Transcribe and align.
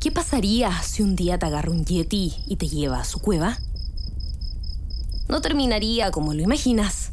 ¿Qué 0.00 0.10
pasaría 0.10 0.72
si 0.82 1.02
un 1.02 1.14
día 1.14 1.38
te 1.38 1.44
agarra 1.44 1.70
un 1.70 1.84
yeti 1.84 2.32
y 2.46 2.56
te 2.56 2.66
lleva 2.66 3.00
a 3.00 3.04
su 3.04 3.20
cueva? 3.20 3.58
No 5.28 5.42
terminaría 5.42 6.10
como 6.10 6.32
lo 6.32 6.40
imaginas. 6.40 7.12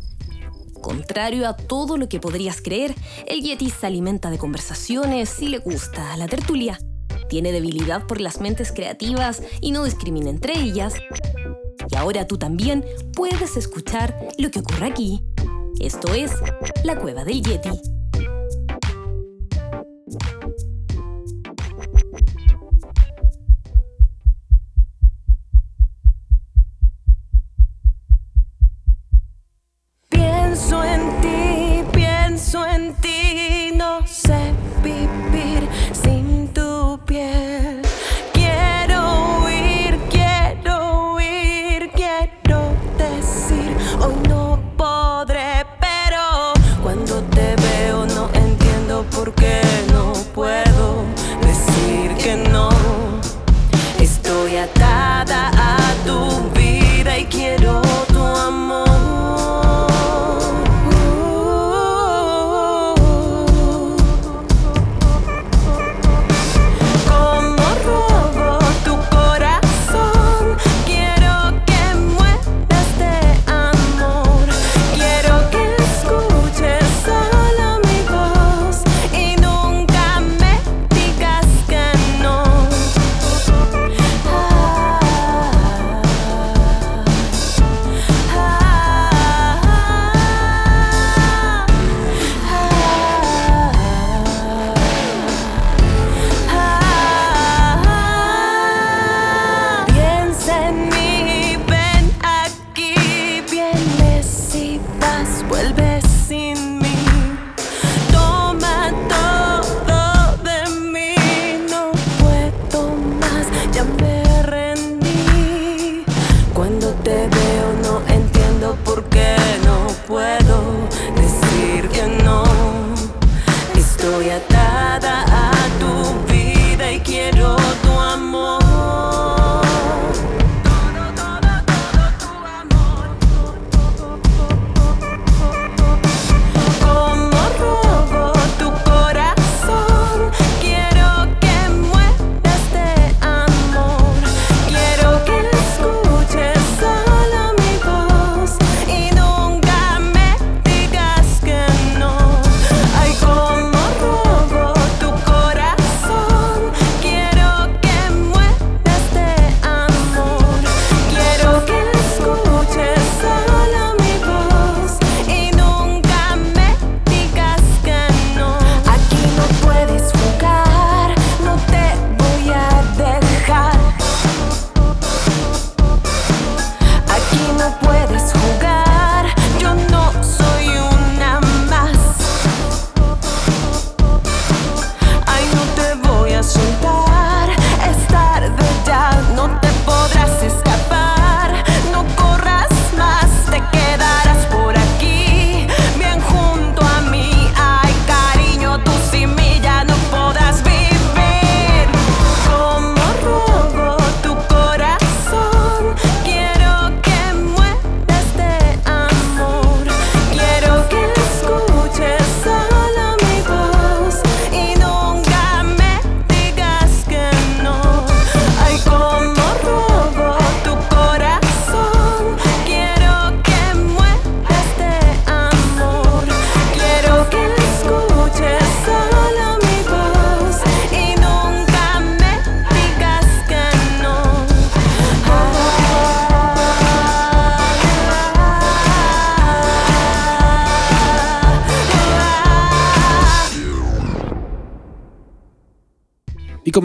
Contrario 0.81 1.49
a 1.49 1.57
todo 1.57 1.97
lo 1.97 2.07
que 2.07 2.21
podrías 2.21 2.61
creer, 2.61 2.95
el 3.27 3.41
yeti 3.41 3.69
se 3.69 3.87
alimenta 3.87 4.29
de 4.29 4.37
conversaciones 4.37 5.41
y 5.41 5.49
le 5.49 5.57
gusta 5.57 6.15
la 6.15 6.29
tertulia. 6.29 6.79
Tiene 7.27 7.51
debilidad 7.51 8.07
por 8.07 8.21
las 8.21 8.39
mentes 8.39 8.71
creativas 8.71 9.43
y 9.59 9.71
no 9.71 9.83
discrimina 9.83 10.29
entre 10.29 10.57
ellas. 10.57 10.93
Y 11.91 11.95
ahora 11.97 12.25
tú 12.25 12.37
también 12.37 12.85
puedes 13.13 13.57
escuchar 13.57 14.17
lo 14.37 14.49
que 14.49 14.59
ocurre 14.59 14.85
aquí. 14.85 15.25
Esto 15.81 16.13
es 16.13 16.31
La 16.85 16.97
Cueva 16.97 17.25
del 17.25 17.41
Yeti. 17.41 17.96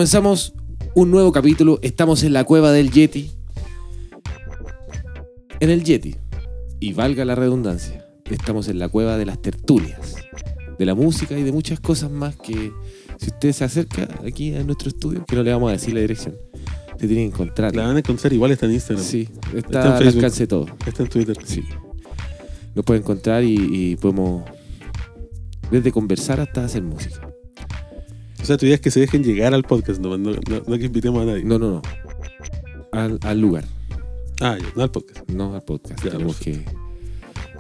Comenzamos 0.03 0.53
un 0.97 1.13
nuevo 1.13 1.31
capítulo. 1.31 1.79
Estamos 1.81 2.25
en 2.25 2.33
la 2.33 2.43
cueva 2.43 2.73
del 2.73 2.91
Yeti. 2.91 3.31
En 5.61 5.71
el 5.71 5.85
Yeti. 5.85 6.17
Y 6.81 6.93
valga 6.93 7.25
la 7.25 7.37
redundancia, 7.37 8.05
estamos 8.29 8.67
en 8.67 8.81
la 8.81 8.89
cueva 8.89 9.17
de 9.17 9.27
las 9.27 9.41
tertulias. 9.41 10.17
De 10.77 10.87
la 10.87 10.97
música 10.97 11.39
y 11.39 11.45
de 11.45 11.53
muchas 11.53 11.79
cosas 11.79 12.11
más 12.11 12.35
que 12.35 12.73
si 13.17 13.27
usted 13.29 13.53
se 13.53 13.63
acerca 13.63 14.09
aquí 14.27 14.53
a 14.57 14.65
nuestro 14.65 14.89
estudio, 14.89 15.25
que 15.25 15.37
no 15.37 15.45
le 15.45 15.53
vamos 15.53 15.69
a 15.69 15.75
decir 15.75 15.95
la 15.95 16.01
dirección, 16.01 16.35
se 16.99 17.07
tiene 17.07 17.23
que 17.23 17.29
encontrar. 17.29 17.77
La 17.77 17.87
van 17.87 17.95
a 17.95 17.99
encontrar 18.01 18.33
igual, 18.33 18.51
está 18.51 18.67
en 18.67 18.73
Instagram. 18.73 19.05
Sí, 19.07 19.29
Está 19.55 19.59
está, 19.59 19.81
en 19.83 19.93
al 19.93 19.99
Facebook. 19.99 20.17
alcance 20.17 20.41
de 20.43 20.47
todo. 20.49 20.67
Está 20.85 21.03
en 21.05 21.09
Twitter. 21.11 21.37
Sí. 21.45 21.63
Lo 22.75 22.83
puede 22.83 22.99
encontrar 22.99 23.45
y, 23.45 23.55
y 23.55 23.95
podemos 23.95 24.43
desde 25.71 25.93
conversar 25.93 26.41
hasta 26.41 26.65
hacer 26.65 26.83
música. 26.83 27.32
O 28.43 28.45
sea, 28.45 28.57
tu 28.57 28.67
idea 28.67 28.75
es 28.75 28.81
que 28.81 28.91
se 28.91 29.01
dejen 29.01 29.23
llegar 29.23 29.55
al 29.55 29.63
podcast, 29.63 30.01
no, 30.01 30.19
no, 30.19 30.33
no- 30.33 30.63
no 30.67 30.79
que 30.79 30.87
invitemos 30.87 31.23
a 31.23 31.27
nadie. 31.27 31.45
No, 31.45 31.59
no, 31.59 31.71
no. 31.75 31.83
Al, 32.93 33.19
al 33.23 33.41
lugar, 33.41 33.65
Ah, 34.41 34.59
ya, 34.61 34.67
no 34.77 34.83
al 34.83 34.91
podcast. 34.91 35.31
no 35.31 35.55
al 35.55 35.63
podcast. 35.63 36.05
Ya, 36.05 36.11
Tenemos 36.11 36.37
que 36.39 36.65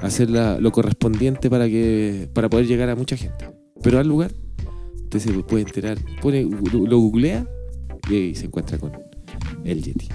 hacer 0.01 0.29
la- 0.31 0.59
lo 0.59 0.73
correspondiente 0.73 1.49
para 1.49 1.67
que 1.69 2.29
para 2.35 2.51
poder 2.51 2.67
llegar 2.67 2.89
a 2.91 2.97
mucha 2.97 3.17
gente. 3.17 3.49
Pero 3.83 3.99
al 4.01 4.09
lugar, 4.09 4.33
usted 5.05 5.21
se 5.21 5.33
puede 5.45 5.63
enterar. 5.63 5.99
Pone, 6.21 6.43
lo, 6.43 6.99
googlea 6.99 7.47
y 8.11 8.35
se 8.35 8.47
encuentra 8.47 8.79
con 8.79 8.93
el 9.65 9.83
Yeti. 9.83 10.09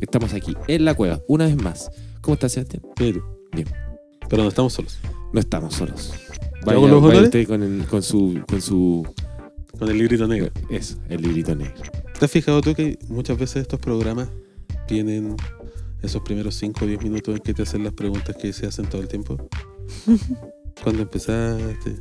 Estamos 0.00 0.32
aquí 0.32 0.54
en 0.66 0.84
la 0.86 0.94
cueva, 0.94 1.20
una 1.28 1.46
vez 1.46 1.56
más. 1.62 1.90
¿Cómo 2.22 2.34
estás, 2.34 2.52
Sebastián? 2.52 2.82
Tú. 2.96 3.22
Bien. 3.52 3.68
Pero 4.28 4.42
no 4.42 4.48
estamos 4.48 4.72
solos. 4.72 4.98
No 5.32 5.40
estamos 5.40 5.74
solos. 5.74 6.12
¿Te 6.64 6.70
hago 6.70 6.88
los 6.88 7.02
vaya 7.02 7.18
honores? 7.20 7.24
usted 7.24 7.46
con, 7.46 7.62
el- 7.62 7.84
con 7.86 8.02
su, 8.02 8.40
con 8.48 8.60
su... 8.62 9.06
Con 9.78 9.88
el 9.88 9.98
librito 9.98 10.26
negro. 10.28 10.50
Eso, 10.70 10.96
el 11.08 11.22
librito 11.22 11.54
negro. 11.54 11.82
¿Te 12.18 12.24
has 12.24 12.30
fijado 12.30 12.60
tú 12.60 12.74
que 12.74 12.98
muchas 13.08 13.38
veces 13.38 13.62
estos 13.62 13.80
programas 13.80 14.28
tienen 14.86 15.36
esos 16.02 16.22
primeros 16.22 16.54
5 16.56 16.84
o 16.84 16.88
10 16.88 17.02
minutos 17.02 17.34
en 17.34 17.40
que 17.42 17.54
te 17.54 17.62
hacen 17.62 17.82
las 17.84 17.92
preguntas 17.92 18.36
que 18.36 18.52
se 18.52 18.66
hacen 18.66 18.86
todo 18.86 19.02
el 19.02 19.08
tiempo? 19.08 19.36
Cuando 20.82 21.02
empezaste, 21.02 21.96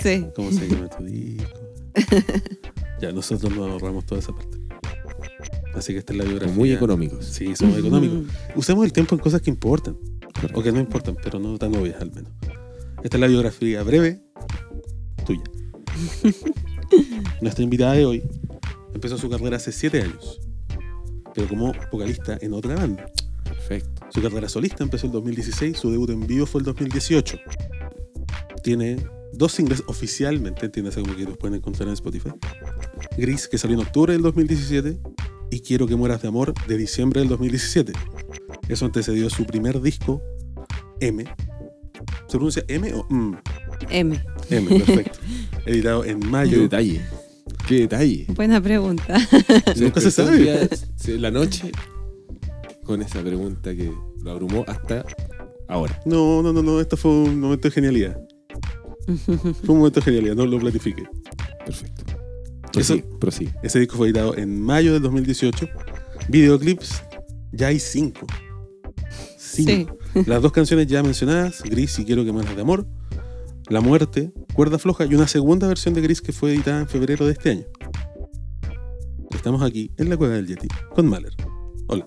Sí. 0.00 0.26
¿cómo 0.36 0.52
se 0.52 0.68
llama 0.68 0.88
tu 0.88 1.04
disco? 1.04 1.58
ya, 3.00 3.10
nosotros 3.12 3.52
nos 3.54 3.68
ahorramos 3.70 4.06
toda 4.06 4.20
esa 4.20 4.32
parte. 4.32 4.58
Así 5.74 5.92
que 5.92 5.98
esta 5.98 6.12
es 6.12 6.18
la 6.18 6.24
biografía. 6.24 6.54
Muy 6.54 6.72
económicos. 6.72 7.24
Sí, 7.24 7.54
somos 7.56 7.78
económicos. 7.78 8.24
Usemos 8.54 8.84
el 8.84 8.92
tiempo 8.92 9.14
en 9.16 9.20
cosas 9.20 9.40
que 9.42 9.50
importan. 9.50 9.96
Correcto. 10.34 10.58
O 10.58 10.62
que 10.62 10.72
no 10.72 10.78
importan, 10.80 11.16
pero 11.22 11.38
no 11.38 11.58
tan 11.58 11.74
obvias 11.76 12.00
al 12.00 12.12
menos. 12.12 12.30
Esta 13.02 13.16
es 13.16 13.20
la 13.20 13.26
biografía 13.26 13.82
breve 13.82 14.20
tuya. 15.26 15.42
Nuestra 17.40 17.64
invitada 17.64 17.94
de 17.94 18.06
hoy 18.06 18.22
empezó 18.94 19.18
su 19.18 19.28
carrera 19.28 19.56
hace 19.56 19.72
7 19.72 20.02
años, 20.02 20.40
pero 21.34 21.48
como 21.48 21.72
vocalista 21.92 22.38
en 22.40 22.52
otra 22.52 22.74
banda. 22.74 23.06
Perfecto. 23.44 24.06
Su 24.10 24.22
carrera 24.22 24.48
solista 24.48 24.82
empezó 24.82 25.06
en 25.06 25.12
2016, 25.12 25.76
su 25.76 25.90
debut 25.90 26.10
en 26.10 26.26
vivo 26.26 26.46
fue 26.46 26.60
el 26.60 26.64
2018. 26.66 27.38
Tiene 28.62 28.96
dos 29.32 29.52
singles 29.52 29.82
oficialmente, 29.86 30.66
entiéndase 30.66 31.00
como 31.00 31.14
que 31.14 31.24
los 31.24 31.36
pueden 31.36 31.56
encontrar 31.56 31.88
en 31.88 31.94
Spotify. 31.94 32.30
Gris, 33.16 33.48
que 33.48 33.58
salió 33.58 33.76
en 33.78 33.86
octubre 33.86 34.12
del 34.12 34.22
2017, 34.22 34.98
y 35.50 35.60
Quiero 35.60 35.86
que 35.86 35.96
mueras 35.96 36.22
de 36.22 36.28
amor, 36.28 36.52
de 36.66 36.76
diciembre 36.76 37.20
del 37.20 37.28
2017. 37.28 37.92
Eso 38.68 38.84
antecedió 38.84 39.30
su 39.30 39.44
primer 39.44 39.80
disco, 39.80 40.22
M. 41.00 41.24
¿Se 42.26 42.36
pronuncia 42.36 42.64
M 42.68 42.92
o 42.94 43.06
M? 43.10 43.38
M. 43.90 44.22
M, 44.50 44.68
perfecto. 44.68 45.18
Editado 45.66 46.04
en 46.04 46.20
Qué 46.20 46.26
mayo. 46.26 46.60
detalle. 46.62 47.00
Qué 47.66 47.80
detalle. 47.80 48.26
Buena 48.34 48.60
pregunta. 48.60 49.18
Nunca 49.76 50.00
se 50.00 50.10
sabe. 50.10 50.68
la 51.06 51.30
noche 51.30 51.70
con 52.84 53.02
esa 53.02 53.20
pregunta 53.22 53.74
que 53.74 53.92
lo 54.22 54.30
abrumó 54.30 54.64
hasta 54.66 55.04
ahora. 55.68 56.00
No, 56.06 56.42
no, 56.42 56.52
no, 56.52 56.62
no, 56.62 56.80
esto 56.80 56.96
fue 56.96 57.10
un 57.10 57.40
momento 57.40 57.68
de 57.68 57.72
genialidad. 57.72 58.18
Fue 59.26 59.36
un 59.74 59.78
momento 59.78 60.00
de 60.00 60.04
genialidad, 60.04 60.34
no 60.34 60.44
lo 60.44 60.58
platifique. 60.58 61.02
Perfecto. 61.64 62.04
Eso- 62.78 62.98
Prosigue. 63.18 63.52
Ese 63.62 63.78
disco 63.80 63.96
fue 63.96 64.08
editado 64.08 64.36
en 64.36 64.60
mayo 64.60 64.92
del 64.92 65.02
2018. 65.02 65.66
Videoclips, 66.28 67.02
ya 67.52 67.68
hay 67.68 67.78
cinco. 67.80 68.26
Cinco. 69.38 69.96
Las 70.26 70.42
dos 70.42 70.52
canciones 70.52 70.86
ya 70.86 71.02
mencionadas, 71.02 71.62
Gris 71.62 71.98
y 71.98 72.04
Quiero 72.04 72.24
que 72.24 72.32
mueras 72.32 72.54
de 72.54 72.60
amor, 72.62 72.86
La 73.68 73.82
muerte, 73.82 74.32
Cuerda 74.54 74.78
floja 74.78 75.04
y 75.04 75.14
una 75.14 75.28
segunda 75.28 75.68
versión 75.68 75.94
de 75.94 76.00
Gris 76.00 76.22
que 76.22 76.32
fue 76.32 76.54
editada 76.54 76.80
en 76.80 76.88
febrero 76.88 77.26
de 77.26 77.32
este 77.32 77.50
año. 77.50 77.64
Estamos 79.30 79.62
aquí 79.62 79.90
en 79.98 80.08
la 80.08 80.16
cueva 80.16 80.34
del 80.34 80.46
Yeti 80.46 80.68
con 80.94 81.06
Mahler. 81.06 81.32
Hola. 81.86 82.04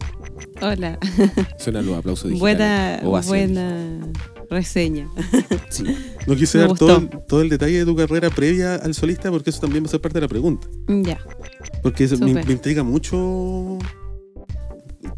Hola. 0.62 1.00
Suenan 1.60 1.86
los 1.86 1.98
aplausos 1.98 2.32
digitales. 2.32 3.04
Buena, 3.04 3.22
buena 3.28 4.00
reseña. 4.50 5.08
Sí. 5.70 5.86
No 6.28 6.36
quise 6.36 6.58
Me 6.58 6.68
dar 6.68 6.78
todo 6.78 6.98
el, 6.98 7.10
todo 7.28 7.42
el 7.42 7.48
detalle 7.48 7.78
de 7.78 7.86
tu 7.86 7.96
carrera 7.96 8.30
previa 8.30 8.76
al 8.76 8.94
solista 8.94 9.32
porque 9.32 9.52
eso 9.52 9.62
también 9.62 9.84
va 9.84 9.88
a 9.88 9.92
ser 9.92 10.02
parte 10.02 10.18
de 10.18 10.22
la 10.22 10.28
pregunta. 10.28 10.68
Ya. 10.88 11.20
Porque 11.82 12.04
eso 12.04 12.18
me, 12.18 12.34
me 12.34 12.52
intriga 12.52 12.84
mucho 12.84 13.78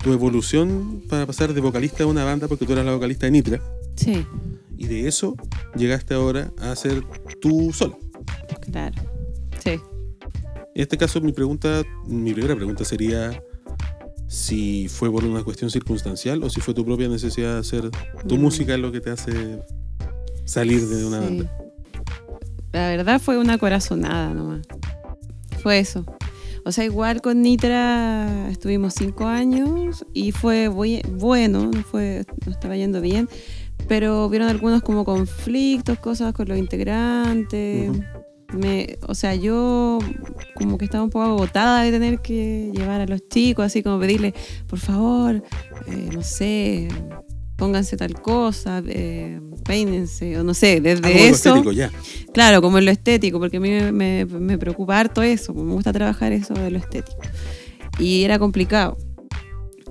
tu 0.03 0.13
evolución 0.13 1.01
para 1.09 1.25
pasar 1.25 1.53
de 1.53 1.61
vocalista 1.61 1.99
de 1.99 2.05
una 2.05 2.23
banda, 2.23 2.47
porque 2.47 2.65
tú 2.65 2.73
eras 2.73 2.85
la 2.85 2.93
vocalista 2.93 3.25
de 3.25 3.31
Nitra, 3.31 3.61
Sí, 3.95 4.25
y 4.77 4.87
de 4.87 5.07
eso 5.07 5.35
llegaste 5.75 6.13
ahora 6.13 6.51
a 6.59 6.75
ser 6.75 7.03
tú 7.41 7.71
sola. 7.73 7.95
claro. 8.61 9.01
Sí. 9.63 9.79
En 10.75 10.81
este 10.81 10.97
caso, 10.97 11.21
mi 11.21 11.31
pregunta, 11.31 11.83
mi 12.07 12.33
primera 12.33 12.55
pregunta 12.55 12.83
sería 12.83 13.41
si 14.27 14.87
fue 14.89 15.11
por 15.11 15.23
una 15.23 15.43
cuestión 15.43 15.69
circunstancial 15.69 16.43
o 16.43 16.49
si 16.49 16.59
fue 16.61 16.73
tu 16.73 16.83
propia 16.83 17.07
necesidad 17.07 17.53
de 17.53 17.59
hacer 17.59 17.91
tu 18.27 18.35
Mm. 18.37 18.41
música 18.41 18.75
lo 18.77 18.91
que 18.91 18.99
te 18.99 19.11
hace 19.11 19.61
salir 20.45 20.87
de 20.87 21.05
una 21.05 21.19
Sí. 21.19 21.25
banda. 21.25 21.57
La 22.71 22.87
verdad 22.89 23.21
fue 23.21 23.37
una 23.37 23.57
corazonada 23.59 24.33
nomás. 24.33 24.65
Fue 25.61 25.77
eso. 25.79 26.03
O 26.65 26.71
sea, 26.71 26.85
igual 26.85 27.21
con 27.21 27.41
Nitra 27.41 28.49
estuvimos 28.49 28.95
cinco 28.95 29.25
años 29.27 30.05
y 30.13 30.31
fue 30.31 30.69
bueno, 30.69 31.69
no 31.71 31.83
fue, 31.83 32.25
no 32.45 32.51
estaba 32.51 32.75
yendo 32.75 32.99
bien, 33.01 33.29
pero 33.87 34.25
hubieron 34.25 34.47
algunos 34.49 34.81
como 34.81 35.03
conflictos, 35.05 35.99
cosas 35.99 36.33
con 36.33 36.47
los 36.47 36.57
integrantes. 36.57 37.91
Me, 38.53 38.97
o 39.07 39.15
sea, 39.15 39.33
yo 39.33 39.97
como 40.55 40.77
que 40.77 40.85
estaba 40.85 41.03
un 41.03 41.09
poco 41.09 41.25
agotada 41.25 41.81
de 41.83 41.91
tener 41.91 42.19
que 42.19 42.69
llevar 42.73 43.01
a 43.01 43.07
los 43.07 43.27
chicos, 43.27 43.65
así 43.65 43.81
como 43.81 43.99
pedirle, 43.99 44.33
por 44.67 44.77
favor, 44.77 45.41
eh, 45.87 46.09
no 46.13 46.21
sé, 46.21 46.87
pónganse 47.55 47.97
tal 47.97 48.13
cosa, 48.21 48.83
eh, 48.87 49.39
peínense, 49.65 50.37
o 50.37 50.43
no 50.43 50.53
sé, 50.53 50.81
desde 50.81 51.07
Algo 51.07 51.07
de 51.19 51.29
lo 51.29 51.35
eso. 51.35 51.49
estético, 51.49 51.71
ya. 51.71 51.89
Claro, 52.31 52.61
como 52.61 52.77
en 52.77 52.85
lo 52.85 52.91
estético, 52.91 53.39
porque 53.39 53.57
a 53.57 53.59
mí 53.59 53.69
me, 53.71 53.91
me- 53.91 54.25
me 54.25 54.57
preocupa 54.59 54.99
harto 54.99 55.23
eso, 55.23 55.51
me 55.55 55.73
gusta 55.73 55.91
trabajar 55.91 56.31
eso 56.31 56.53
de 56.53 56.69
lo 56.69 56.77
estético. 56.77 57.17
Y 57.97 58.23
era 58.23 58.37
complicado. 58.37 58.97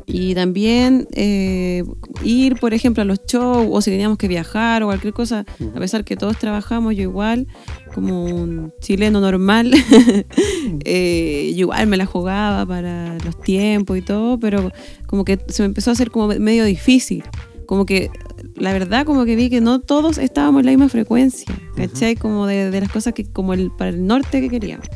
Y 0.06 0.34
también 0.34 1.06
eh, 1.12 1.84
ir, 2.24 2.56
por 2.56 2.74
ejemplo, 2.74 3.02
a 3.02 3.04
los 3.04 3.20
shows, 3.26 3.68
o 3.70 3.80
si 3.80 3.90
teníamos 3.90 4.18
que 4.18 4.28
viajar 4.28 4.82
o 4.82 4.86
cualquier 4.86 5.12
cosa, 5.12 5.44
Ujú. 5.60 5.70
a 5.76 5.80
pesar 5.80 6.04
que 6.04 6.16
todos 6.16 6.38
trabajamos, 6.38 6.94
yo 6.96 7.02
igual, 7.02 7.46
como 7.94 8.24
un 8.24 8.72
chileno 8.80 9.20
normal, 9.20 9.72
eh, 10.84 11.52
yo 11.54 11.60
igual 11.60 11.86
me 11.86 11.96
la 11.96 12.06
jugaba 12.06 12.66
para 12.66 13.16
los 13.24 13.40
tiempos 13.42 13.96
y 13.98 14.02
todo, 14.02 14.38
pero 14.38 14.70
como 15.06 15.24
que 15.24 15.38
se 15.48 15.62
me 15.62 15.66
empezó 15.66 15.90
a 15.90 15.92
hacer 15.92 16.10
como 16.10 16.28
medio 16.28 16.64
difícil. 16.64 17.24
Como 17.66 17.86
que, 17.86 18.10
la 18.56 18.72
verdad, 18.72 19.06
como 19.06 19.24
que 19.24 19.36
vi 19.36 19.48
que 19.48 19.60
no 19.60 19.80
todos 19.80 20.18
estábamos 20.18 20.60
en 20.60 20.66
la 20.66 20.72
misma 20.72 20.88
frecuencia, 20.88 21.46
¿cachai? 21.76 22.16
Como 22.16 22.46
de, 22.46 22.70
de 22.70 22.80
las 22.80 22.90
cosas 22.90 23.14
que, 23.14 23.24
como 23.24 23.54
el, 23.54 23.70
para 23.70 23.90
el 23.90 24.04
norte 24.06 24.40
que 24.40 24.50
queríamos. 24.50 24.86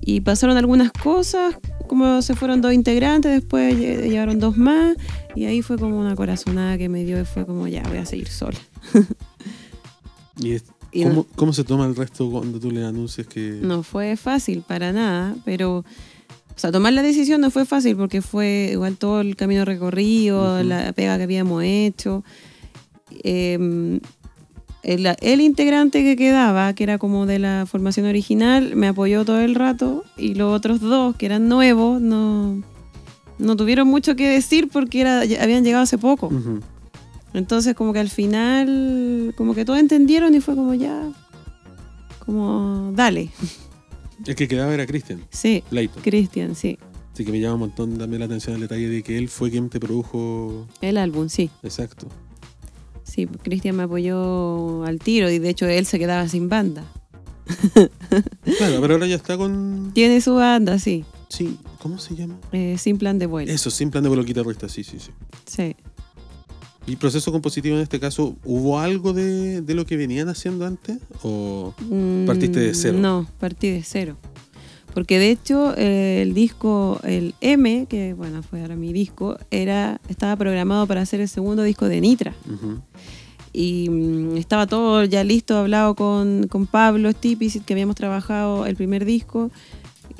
Y 0.00 0.22
pasaron 0.22 0.56
algunas 0.56 0.90
cosas, 0.92 1.56
como 1.88 2.22
se 2.22 2.34
fueron 2.36 2.60
dos 2.60 2.72
integrantes, 2.72 3.32
después 3.32 3.74
lle- 3.74 4.02
llegaron 4.08 4.38
dos 4.38 4.56
más, 4.56 4.96
y 5.34 5.46
ahí 5.46 5.62
fue 5.62 5.78
como 5.78 5.98
una 5.98 6.14
corazonada 6.14 6.78
que 6.78 6.88
me 6.88 7.04
dio 7.04 7.20
y 7.20 7.24
fue 7.24 7.44
como, 7.46 7.66
ya, 7.66 7.82
voy 7.88 7.98
a 7.98 8.06
seguir 8.06 8.28
sola. 8.28 8.58
¿Y 10.40 10.52
es- 10.52 10.64
Y 10.90 11.02
¿cómo, 11.02 11.14
no- 11.16 11.26
cómo 11.36 11.52
se 11.52 11.64
toma 11.64 11.84
el 11.86 11.94
resto 11.94 12.30
cuando 12.30 12.58
tú 12.58 12.70
le 12.70 12.82
anuncias 12.82 13.26
que... 13.26 13.58
No 13.60 13.82
fue 13.82 14.16
fácil 14.16 14.62
para 14.66 14.90
nada, 14.90 15.36
pero, 15.44 15.78
o 15.80 15.84
sea, 16.56 16.72
tomar 16.72 16.94
la 16.94 17.02
decisión 17.02 17.42
no 17.42 17.50
fue 17.50 17.66
fácil 17.66 17.94
porque 17.94 18.22
fue 18.22 18.70
igual 18.72 18.96
todo 18.96 19.20
el 19.20 19.36
camino 19.36 19.66
recorrido, 19.66 20.62
la 20.62 20.94
pega 20.94 21.18
que 21.18 21.24
habíamos 21.24 21.62
hecho. 21.62 22.24
Eh, 23.22 24.00
el, 24.94 25.06
el 25.20 25.40
integrante 25.42 26.02
que 26.02 26.16
quedaba, 26.16 26.72
que 26.72 26.84
era 26.84 26.96
como 26.96 27.26
de 27.26 27.38
la 27.38 27.66
formación 27.66 28.06
original, 28.06 28.74
me 28.74 28.88
apoyó 28.88 29.24
todo 29.24 29.40
el 29.40 29.54
rato 29.54 30.04
y 30.16 30.34
los 30.34 30.54
otros 30.54 30.80
dos, 30.80 31.14
que 31.16 31.26
eran 31.26 31.46
nuevos, 31.46 32.00
no, 32.00 32.62
no 33.38 33.56
tuvieron 33.56 33.86
mucho 33.86 34.16
que 34.16 34.28
decir 34.28 34.68
porque 34.72 35.02
era, 35.02 35.20
habían 35.20 35.62
llegado 35.62 35.82
hace 35.82 35.98
poco. 35.98 36.30
Entonces 37.34 37.74
como 37.74 37.92
que 37.92 37.98
al 37.98 38.08
final, 38.08 39.34
como 39.36 39.54
que 39.54 39.66
todos 39.66 39.78
entendieron 39.78 40.34
y 40.34 40.40
fue 40.40 40.54
como 40.54 40.72
ya, 40.72 41.12
como 42.24 42.92
dale. 42.94 43.30
El 44.26 44.34
que 44.34 44.48
quedaba 44.48 44.72
era 44.72 44.86
Christian, 44.86 45.20
Sí, 45.30 45.62
Layton. 45.70 46.02
Cristian, 46.02 46.54
sí. 46.54 46.78
Así 47.12 47.24
que 47.26 47.32
me 47.32 47.40
llama 47.40 47.54
un 47.54 47.60
montón 47.60 47.98
también 47.98 48.20
la 48.20 48.26
atención 48.26 48.54
el 48.54 48.62
detalle 48.62 48.88
de 48.88 49.02
que 49.02 49.18
él 49.18 49.28
fue 49.28 49.50
quien 49.50 49.68
te 49.68 49.80
produjo... 49.80 50.66
El 50.80 50.96
álbum, 50.96 51.28
sí. 51.28 51.50
Exacto. 51.62 52.06
Sí, 53.08 53.26
Cristian 53.26 53.76
me 53.76 53.84
apoyó 53.84 54.84
al 54.84 54.98
tiro 54.98 55.30
y 55.30 55.38
de 55.38 55.48
hecho 55.48 55.66
él 55.66 55.86
se 55.86 55.98
quedaba 55.98 56.28
sin 56.28 56.48
banda. 56.48 56.84
Claro, 58.58 58.80
pero 58.80 58.94
ahora 58.94 59.06
ya 59.06 59.16
está 59.16 59.36
con... 59.36 59.92
Tiene 59.94 60.20
su 60.20 60.34
banda, 60.34 60.78
sí. 60.78 61.04
Sí, 61.28 61.58
¿cómo 61.80 61.98
se 61.98 62.14
llama? 62.14 62.36
eh, 62.52 62.76
sin 62.78 62.98
plan 62.98 63.18
de 63.18 63.26
vuelo. 63.26 63.50
Eso, 63.50 63.70
sin 63.70 63.90
plan 63.90 64.02
de 64.02 64.08
vuelo 64.08 64.24
guitarrista, 64.24 64.68
sí, 64.68 64.84
sí, 64.84 64.98
sí. 64.98 65.10
Sí. 65.46 65.76
¿Y 66.86 66.96
proceso 66.96 67.32
compositivo 67.32 67.76
en 67.76 67.82
este 67.82 68.00
caso, 68.00 68.36
hubo 68.44 68.78
algo 68.78 69.12
de, 69.12 69.60
de 69.60 69.74
lo 69.74 69.84
que 69.84 69.96
venían 69.96 70.28
haciendo 70.28 70.64
antes? 70.66 70.98
¿O 71.22 71.74
Mm, 71.80 72.24
Partiste 72.26 72.60
de 72.60 72.74
cero. 72.74 72.98
No, 72.98 73.26
partí 73.38 73.70
de 73.70 73.82
cero. 73.82 74.16
Porque 74.94 75.18
de 75.18 75.30
hecho 75.30 75.74
eh, 75.76 76.22
el 76.22 76.34
disco, 76.34 77.00
el 77.04 77.34
M, 77.40 77.86
que 77.88 78.14
bueno, 78.14 78.42
fue 78.42 78.62
ahora 78.62 78.74
mi 78.76 78.92
disco, 78.92 79.36
era, 79.50 80.00
estaba 80.08 80.34
programado 80.36 80.86
para 80.86 81.04
ser 81.06 81.20
el 81.20 81.28
segundo 81.28 81.62
disco 81.62 81.86
de 81.88 82.00
Nitra. 82.00 82.34
Ujú. 82.52 82.80
Y 83.52 83.88
mm, 83.90 84.36
estaba 84.36 84.66
todo 84.66 85.04
ya 85.04 85.22
listo, 85.24 85.56
hablado 85.56 85.94
con, 85.94 86.46
con 86.48 86.66
Pablo 86.66 87.10
Stipis, 87.12 87.60
que 87.64 87.72
habíamos 87.74 87.96
trabajado 87.96 88.66
el 88.66 88.76
primer 88.76 89.04
disco. 89.04 89.50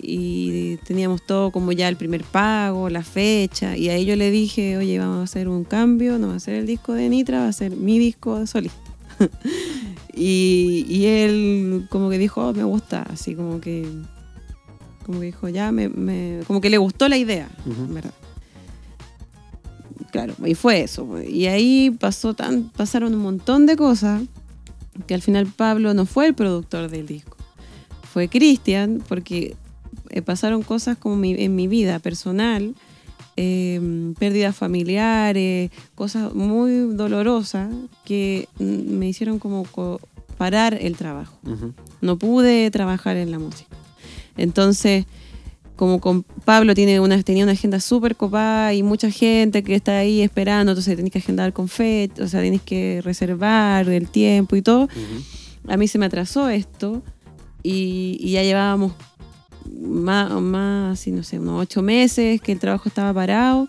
y 0.01 0.77
teníamos 0.87 1.23
todo 1.27 1.51
como 1.51 1.73
ya 1.73 1.89
el 1.89 1.97
primer 1.97 2.23
pago, 2.23 2.89
la 2.89 3.03
fecha, 3.03 3.77
y 3.77 3.89
ahí 3.89 4.05
yo 4.05 4.15
le 4.15 4.31
dije, 4.31 4.77
oye, 4.77 4.97
vamos 4.99 5.19
a 5.19 5.23
hacer 5.25 5.49
un 5.49 5.65
cambio, 5.65 6.19
no 6.21 6.29
va 6.29 6.37
a 6.37 6.41
ser 6.41 6.55
el 6.55 6.67
disco 6.67 6.93
de 6.93 7.09
Nitra, 7.09 7.41
va 7.41 7.49
a 7.49 7.53
ser 7.53 7.73
mi 7.75 7.99
disco 7.99 8.39
de 8.39 8.47
solista. 8.47 8.79
y, 10.15 10.87
y 10.89 11.07
él 11.07 11.87
como 11.91 12.11
que 12.11 12.19
dijo, 12.19 12.47
"Oh, 12.47 12.53
me 12.55 12.63
gusta, 12.65 13.03
así 13.11 13.35
como 13.35 13.61
que, 13.61 13.89
como 15.09 15.21
que 15.21 15.27
dijo, 15.27 15.49
ya, 15.49 15.73
me, 15.73 15.89
me- 15.89 16.41
como 16.47 16.61
que 16.61 16.69
le 16.69 16.77
gustó 16.77 17.09
la 17.09 17.17
idea, 17.17 17.49
verdad. 17.89 18.13
Claro, 20.13 20.35
y 20.45 20.55
fue 20.55 20.83
eso. 20.83 21.07
pues. 21.07 21.29
Y 21.29 21.47
ahí 21.47 21.91
pasó 21.91 22.35
tan, 22.35 22.65
pasaron 22.65 23.15
un 23.15 23.23
montón 23.23 23.65
de 23.67 23.77
cosas 23.77 24.23
que 25.07 25.15
al 25.15 25.23
final 25.23 25.47
Pablo 25.47 25.95
no 25.95 26.07
fue 26.07 26.27
el 26.27 26.35
productor 26.35 26.91
del 26.91 27.07
disco. 27.07 27.37
Fue 28.13 28.29
Cristian, 28.29 29.03
porque 29.09 29.57
eh, 30.11 30.23
pasaron 30.23 30.63
cosas 30.63 30.97
como 30.99 31.17
mi- 31.17 31.35
en 31.43 31.55
mi 31.57 31.69
vida 31.69 31.99
personal, 32.01 32.75
eh, 33.37 34.13
pérdidas 34.19 34.57
familiares, 34.57 35.71
cosas 35.95 36.35
muy 36.35 36.95
dolorosas 36.95 37.71
que 38.05 38.47
me 38.59 39.09
hicieron 39.09 39.39
como 39.39 39.65
co- 39.65 40.01
parar 40.37 40.75
el 40.81 40.97
trabajo 40.97 41.37
no 42.01 42.17
pude 42.19 42.71
trabajar 42.71 43.17
en 43.17 43.31
la 43.31 43.39
música. 43.39 43.75
Entonces, 44.39 45.05
como 45.77 46.01
con 46.01 46.23
Pablo 46.23 46.75
tiene 46.75 46.99
una, 46.99 47.23
tenía 47.23 47.45
una 47.45 47.53
agenda 47.53 47.79
súper 47.79 48.17
copada 48.17 48.75
y 48.75 48.83
mucha 48.83 49.11
gente 49.11 49.63
que 49.63 49.75
está 49.75 49.99
ahí 49.99 50.23
esperando, 50.23 50.73
entonces 50.73 50.97
tenés 50.97 51.13
que 51.13 51.19
agendar 51.19 51.53
con 51.53 51.69
fecha, 51.69 52.25
o 52.25 52.27
sea, 52.27 52.41
tenés 52.41 52.63
que 52.63 53.01
reservar 53.05 53.89
el 53.89 54.09
tiempo 54.09 54.57
y 54.57 54.63
todo. 54.63 54.89
A 55.69 55.77
mí 55.77 55.87
se 55.87 55.99
me 55.99 56.07
atrasó 56.07 56.49
esto 56.49 57.03
y, 57.63 58.17
y 58.21 58.33
ya 58.33 58.43
llevábamos 58.43 58.93
más, 59.81 60.33
más, 60.41 60.99
así, 60.99 61.13
no 61.13 61.23
sé, 61.23 61.39
unos 61.39 61.61
ocho 61.61 61.83
meses 61.83 62.41
que 62.41 62.53
el 62.53 62.59
trabajo 62.59 62.89
estaba 62.89 63.13
parado 63.13 63.69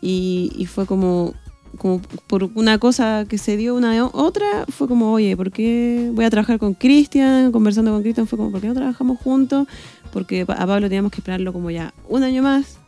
y, 0.00 0.50
y 0.56 0.66
fue 0.66 0.86
como, 0.86 1.34
como 1.78 2.00
por 2.26 2.44
una 2.54 2.78
cosa 2.78 3.26
que 3.28 3.38
se 3.38 3.56
dio 3.56 3.74
una 3.74 4.06
otra, 4.06 4.66
fue 4.68 4.88
como, 4.88 5.12
oye, 5.12 5.36
¿por 5.36 5.50
qué 5.50 6.10
voy 6.14 6.24
a 6.24 6.30
trabajar 6.30 6.58
con 6.58 6.74
Cristian? 6.74 7.52
Conversando 7.52 7.92
con 7.92 8.02
Cristian 8.02 8.26
fue 8.26 8.36
como, 8.36 8.50
¿por 8.50 8.60
qué 8.60 8.68
no 8.68 8.74
trabajamos 8.74 9.18
juntos? 9.18 9.66
Porque 10.12 10.42
a 10.42 10.66
Pablo 10.66 10.88
teníamos 10.88 11.12
que 11.12 11.20
esperarlo 11.20 11.52
como 11.52 11.70
ya 11.70 11.94
un 12.08 12.22
año 12.22 12.42
más. 12.42 12.78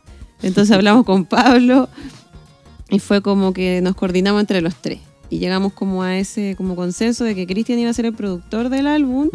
Entonces 0.41 0.71
hablamos 0.75 1.05
con 1.05 1.25
Pablo 1.25 1.89
y 2.89 2.99
fue 2.99 3.21
como 3.21 3.53
que 3.53 3.81
nos 3.81 3.95
coordinamos 3.95 4.41
entre 4.41 4.61
los 4.61 4.75
tres. 4.75 4.99
Y 5.29 5.39
llegamos 5.39 5.73
como 5.73 6.03
a 6.03 6.17
ese 6.17 6.55
como 6.55 6.75
consenso 6.75 7.25
de 7.25 7.35
que 7.35 7.45
Cristian 7.45 7.79
iba 7.79 7.89
a 7.89 7.93
ser 7.93 8.05
el 8.05 8.13
productor 8.13 8.69
del 8.69 8.87
álbum. 8.87 9.29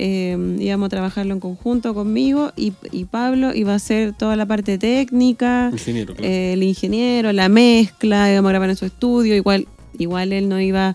Eh, 0.00 0.56
íbamos 0.60 0.86
a 0.86 0.88
trabajarlo 0.90 1.34
en 1.34 1.40
conjunto 1.40 1.92
conmigo 1.92 2.52
y, 2.56 2.72
y 2.92 3.04
Pablo 3.04 3.52
iba 3.54 3.72
a 3.72 3.76
hacer 3.76 4.14
toda 4.16 4.36
la 4.36 4.46
parte 4.46 4.78
técnica, 4.78 5.68
Ingeniero, 5.72 6.14
claro. 6.14 6.28
eh, 6.30 6.52
el 6.54 6.62
ingeniero, 6.62 7.32
la 7.32 7.48
mezcla, 7.48 8.30
íbamos 8.32 8.48
a 8.48 8.52
grabar 8.52 8.70
en 8.70 8.76
su 8.76 8.86
estudio, 8.86 9.34
igual, 9.34 9.66
igual 9.98 10.32
él 10.32 10.48
no 10.48 10.60
iba 10.60 10.94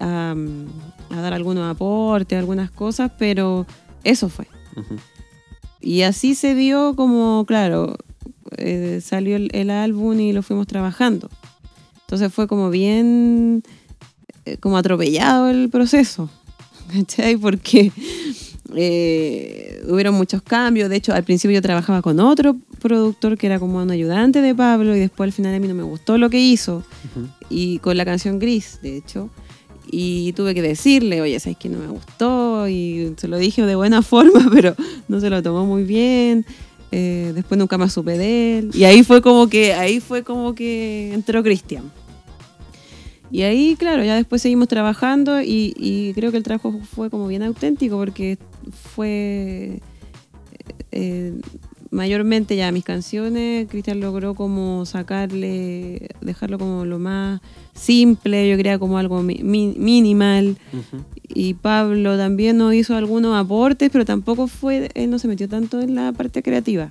a, 0.00 0.34
a 1.10 1.20
dar 1.20 1.32
algunos 1.34 1.70
aportes, 1.70 2.38
algunas 2.38 2.70
cosas, 2.70 3.12
pero 3.18 3.66
eso 4.04 4.28
fue. 4.28 4.46
Ujú. 4.76 4.96
Y 5.82 6.02
así 6.02 6.34
se 6.34 6.54
dio 6.54 6.94
como, 6.96 7.44
claro, 7.46 7.96
eh, 8.56 9.00
salió 9.02 9.36
el, 9.36 9.50
el 9.52 9.70
álbum 9.70 10.18
y 10.18 10.32
lo 10.32 10.42
fuimos 10.42 10.66
trabajando. 10.66 11.28
Entonces 12.02 12.32
fue 12.32 12.48
como 12.48 12.70
bien, 12.70 13.62
eh, 14.44 14.56
como 14.58 14.76
atropellado 14.78 15.48
el 15.48 15.68
proceso, 15.70 16.28
¿cachai? 16.90 17.36
Porque 17.36 17.92
eh, 18.74 19.82
hubieron 19.88 20.14
muchos 20.14 20.42
cambios. 20.42 20.88
De 20.88 20.96
hecho, 20.96 21.12
al 21.12 21.24
principio 21.24 21.54
yo 21.54 21.62
trabajaba 21.62 22.02
con 22.02 22.20
otro 22.20 22.56
productor 22.80 23.36
que 23.36 23.46
era 23.46 23.58
como 23.58 23.78
un 23.78 23.90
ayudante 23.90 24.42
de 24.42 24.54
Pablo 24.54 24.96
y 24.96 25.00
después 25.00 25.28
al 25.28 25.32
final 25.32 25.54
a 25.54 25.58
mí 25.58 25.68
no 25.68 25.74
me 25.74 25.82
gustó 25.82 26.18
lo 26.18 26.30
que 26.30 26.38
hizo. 26.38 26.82
Y 27.48 27.78
con 27.78 27.96
la 27.96 28.04
canción 28.04 28.38
Gris, 28.38 28.78
de 28.82 28.96
hecho. 28.96 29.30
Y 29.92 30.32
tuve 30.34 30.54
que 30.54 30.62
decirle, 30.62 31.20
oye, 31.20 31.40
¿sabes 31.40 31.58
que 31.58 31.68
no 31.68 31.78
me 31.78 31.88
gustó? 31.88 32.68
Y 32.68 33.12
se 33.16 33.26
lo 33.26 33.38
dije 33.38 33.66
de 33.66 33.74
buena 33.74 34.02
forma, 34.02 34.48
pero 34.52 34.74
no 35.08 35.20
se 35.20 35.30
lo 35.30 35.42
tomó 35.42 35.66
muy 35.66 35.84
bien. 35.84 36.46
Eh, 36.92 37.32
después 37.34 37.58
nunca 37.58 37.78
más 37.78 37.92
supe 37.92 38.18
de 38.18 38.58
él. 38.58 38.70
Y 38.74 38.84
ahí 38.84 39.02
fue 39.02 39.22
como 39.22 39.48
que, 39.48 39.74
ahí 39.74 40.00
fue 40.00 40.22
como 40.22 40.54
que 40.54 41.12
entró 41.12 41.42
Cristian. 41.42 41.90
Y 43.30 43.42
ahí, 43.42 43.76
claro, 43.78 44.02
ya 44.04 44.16
después 44.16 44.42
seguimos 44.42 44.66
trabajando 44.68 45.40
y, 45.40 45.72
y 45.76 46.12
creo 46.14 46.30
que 46.32 46.36
el 46.36 46.42
trabajo 46.42 46.72
fue 46.94 47.10
como 47.10 47.28
bien 47.28 47.42
auténtico 47.44 47.96
porque 47.96 48.38
fue 48.94 49.80
eh, 50.90 51.34
mayormente 51.90 52.56
ya 52.56 52.72
mis 52.72 52.84
canciones, 52.84 53.68
Cristian 53.68 54.00
logró 54.00 54.34
como 54.34 54.84
sacarle, 54.84 56.08
dejarlo 56.20 56.58
como 56.58 56.84
lo 56.84 56.98
más 56.98 57.40
simple, 57.74 58.48
yo 58.48 58.56
creía 58.56 58.78
como 58.78 58.98
algo 58.98 59.22
mi- 59.22 59.42
mi- 59.42 59.74
minimal. 59.76 60.56
Y 61.32 61.54
Pablo 61.54 62.16
también 62.16 62.56
nos 62.58 62.74
hizo 62.74 62.96
algunos 62.96 63.36
aportes, 63.38 63.90
pero 63.92 64.04
tampoco 64.04 64.48
fue, 64.48 64.90
él 64.94 65.10
no 65.10 65.20
se 65.20 65.28
metió 65.28 65.48
tanto 65.48 65.80
en 65.80 65.94
la 65.94 66.12
parte 66.12 66.42
creativa. 66.42 66.90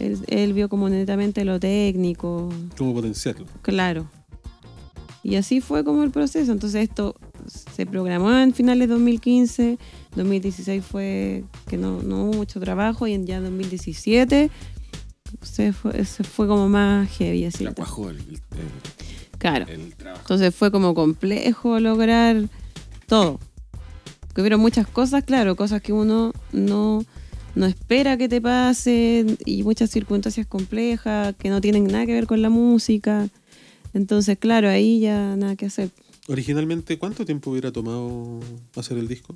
Él, 0.00 0.18
él 0.28 0.52
vio 0.52 0.68
como 0.68 0.88
netamente 0.88 1.44
lo 1.44 1.58
técnico, 1.60 2.48
¿Cómo 2.78 2.94
potenciarlo? 2.94 3.46
claro. 3.62 4.06
Y 5.24 5.36
así 5.36 5.60
fue 5.60 5.84
como 5.84 6.02
el 6.02 6.10
proceso. 6.10 6.50
Entonces 6.52 6.82
esto 6.88 7.14
se 7.46 7.86
programó 7.86 8.32
en 8.38 8.52
finales 8.54 8.88
de 8.88 8.94
2015, 8.94 9.78
2016 10.16 10.84
fue 10.84 11.44
que 11.68 11.76
no, 11.76 12.02
no 12.02 12.24
hubo 12.24 12.32
mucho 12.34 12.58
trabajo 12.60 13.06
y 13.06 13.12
en 13.12 13.26
ya 13.26 13.40
2017 13.40 14.50
se 15.42 15.72
fue, 15.72 16.04
se 16.04 16.24
fue 16.24 16.46
como 16.46 16.68
más 16.68 17.08
heavy 17.16 17.44
así. 17.44 17.64
La 17.64 17.72
cuajó 17.72 18.10
el, 18.10 18.18
el- 18.18 18.40
Claro. 19.38 19.66
el 19.68 19.94
trabajo. 19.94 20.20
Entonces 20.22 20.54
fue 20.54 20.70
como 20.70 20.94
complejo 20.94 21.80
lograr 21.80 22.48
todo. 23.06 23.40
Que 24.34 24.40
hubieron 24.40 24.60
muchas 24.60 24.86
cosas, 24.86 25.24
claro, 25.24 25.56
cosas 25.56 25.82
que 25.82 25.92
uno 25.92 26.32
no, 26.52 27.04
no 27.54 27.66
espera 27.66 28.16
que 28.16 28.28
te 28.28 28.40
pasen 28.40 29.36
y 29.44 29.62
muchas 29.62 29.90
circunstancias 29.90 30.46
complejas 30.46 31.34
que 31.38 31.50
no 31.50 31.60
tienen 31.60 31.84
nada 31.84 32.06
que 32.06 32.12
ver 32.14 32.26
con 32.26 32.40
la 32.40 32.50
música. 32.50 33.28
Entonces, 33.94 34.38
claro, 34.38 34.68
ahí 34.68 35.00
ya 35.00 35.36
nada 35.36 35.56
que 35.56 35.66
hacer. 35.66 35.90
Originalmente, 36.28 36.98
¿cuánto 36.98 37.24
tiempo 37.24 37.50
hubiera 37.50 37.72
tomado 37.72 38.40
hacer 38.76 38.96
el 38.98 39.08
disco? 39.08 39.34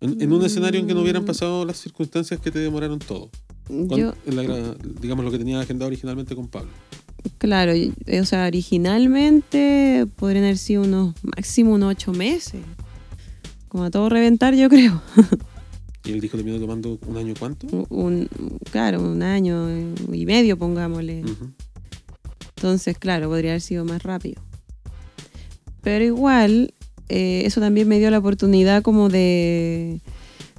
En, 0.00 0.20
en 0.22 0.32
un 0.32 0.42
escenario 0.44 0.80
en 0.80 0.86
que 0.86 0.94
no 0.94 1.02
hubieran 1.02 1.22
Mm. 1.24 1.26
pasado 1.26 1.64
las 1.64 1.76
circunstancias 1.78 2.40
que 2.40 2.50
te 2.50 2.58
demoraron 2.58 2.98
todo. 2.98 3.30
Yo, 3.68 4.14
la 4.26 4.74
digamos 5.00 5.24
lo 5.24 5.30
que 5.30 5.38
tenía 5.38 5.60
agendado 5.60 5.86
originalmente 5.88 6.34
con 6.34 6.48
Pablo. 6.48 6.70
claro, 7.38 7.74
y- 7.76 7.92
o 8.20 8.24
sea, 8.24 8.46
originalmente 8.46 10.06
podrían 10.16 10.44
haber 10.44 10.58
sido 10.58 10.82
unos 10.82 11.14
máximo 11.22 11.74
unos 11.74 11.90
ocho 11.92 12.12
meses. 12.12 12.62
Como 13.68 13.84
a 13.84 13.90
todo 13.90 14.08
reventar, 14.08 14.54
yo 14.54 14.68
creo. 14.68 15.00
Y 16.02 16.12
el 16.12 16.20
disco 16.22 16.38
terminó 16.38 16.58
tomando 16.58 16.98
un 17.06 17.16
año 17.18 17.34
cuánto. 17.38 17.66
Un, 17.90 18.26
claro, 18.72 19.02
un 19.02 19.22
año 19.22 19.68
y 20.10 20.24
medio, 20.24 20.56
pongámosle. 20.56 21.22
Entonces, 22.60 22.98
claro, 22.98 23.30
podría 23.30 23.52
haber 23.52 23.62
sido 23.62 23.86
más 23.86 24.02
rápido. 24.02 24.42
Pero 25.82 26.04
igual, 26.04 26.74
eh, 27.08 27.42
eso 27.46 27.58
también 27.58 27.88
me 27.88 27.98
dio 27.98 28.10
la 28.10 28.18
oportunidad 28.18 28.82
como 28.82 29.08
de, 29.08 30.00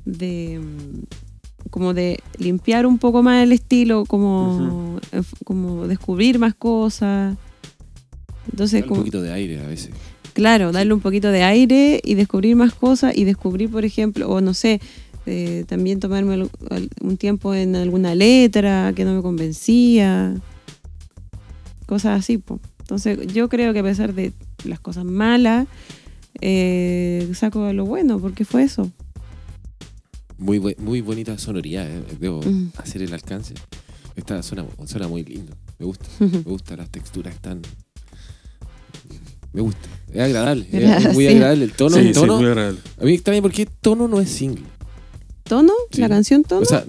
de 0.05 0.60
mm, 0.60 1.70
como 1.70 1.93
de 1.93 2.20
limpiar 2.39 2.88
un 2.88 2.98
poco 2.98 3.22
más 3.22 3.43
el 3.43 3.51
estilo, 3.51 4.05
como, 4.05 5.00
enf- 5.12 5.43
como 5.46 5.86
descubrir 5.88 6.39
más 6.39 6.55
cosas. 6.55 7.38
Entonces, 8.51 8.81
un 8.81 8.88
como, 8.88 9.01
poquito 9.01 9.22
de 9.22 9.31
aire 9.31 9.60
a 9.63 9.67
veces. 9.67 9.91
claro, 10.34 10.72
darle 10.72 10.93
un 10.96 11.01
poquito 11.01 11.29
de 11.29 11.43
aire 11.43 12.01
y 12.03 12.15
descubrir 12.15 12.55
más 12.55 12.74
cosas 12.74 13.15
y 13.15 13.25
descubrir, 13.25 13.70
por 13.70 13.86
ejemplo, 13.86 14.27
o 14.27 14.41
no 14.41 14.55
sé, 14.55 14.81
eh, 15.27 15.65
también 15.67 16.00
tomarme 16.00 16.48
un 17.01 17.17
tiempo 17.17 17.53
en 17.53 17.75
alguna 17.75 18.15
letra 18.15 18.91
que 18.96 19.05
no 19.05 19.13
me 19.13 19.22
convencía, 19.22 20.34
cosas 21.91 22.17
así. 22.17 22.38
po. 22.38 22.62
Entonces 22.79 23.27
yo 23.33 23.50
creo 23.50 23.74
que 23.74 23.79
a 23.79 23.83
pesar 23.83 24.13
de 24.13 24.31
las 24.63 24.79
cosas 24.79 25.03
malas, 25.03 25.67
eh, 26.39 27.29
saco 27.36 27.74
lo 27.74 27.83
bueno, 27.86 28.17
porque 28.19 28.45
fue 28.45 28.63
eso. 28.63 28.89
Muy, 30.38 30.57
muy 30.79 31.01
bonita 31.01 31.38
sonoridad, 31.38 31.86
eh, 31.89 32.01
debo 32.17 32.39
Mm. 32.41 32.71
hacer 32.77 33.01
el 33.01 33.13
alcance. 33.13 33.55
Esta 34.15 34.41
suena, 34.41 34.65
suena 34.86 35.10
muy 35.10 35.24
lindo. 35.25 35.53
Me 35.79 35.86
gusta. 35.86 36.07
Me 36.19 36.27
gustan 36.55 36.77
las 36.77 36.89
texturas 36.89 37.36
tan. 37.41 37.62
Me 39.51 39.62
gusta. 39.62 39.88
Es 40.13 40.21
agradable. 40.21 40.65
Es- 40.71 41.05
Es 41.07 41.13
muy 41.13 41.27
agradable. 41.27 41.65
El 41.65 41.71
tono. 41.74 41.98
sí, 41.98 42.07
el 42.07 42.13
tono 42.13 42.38
sí, 42.38 42.43
muy 42.43 42.50
agradable. 42.51 42.79
a 43.01 43.03
mí 43.03 43.13
extraña 43.13 43.41
porque 43.41 43.65
tono 43.81 44.07
no 44.07 44.21
es 44.21 44.29
single. 44.29 44.63
¿Tono? 45.43 45.74
Sí. 45.91 46.00
¿La 46.00 46.07
canción 46.07 46.43
Tono? 46.43 46.62
O 46.62 46.65
sea, 46.65 46.86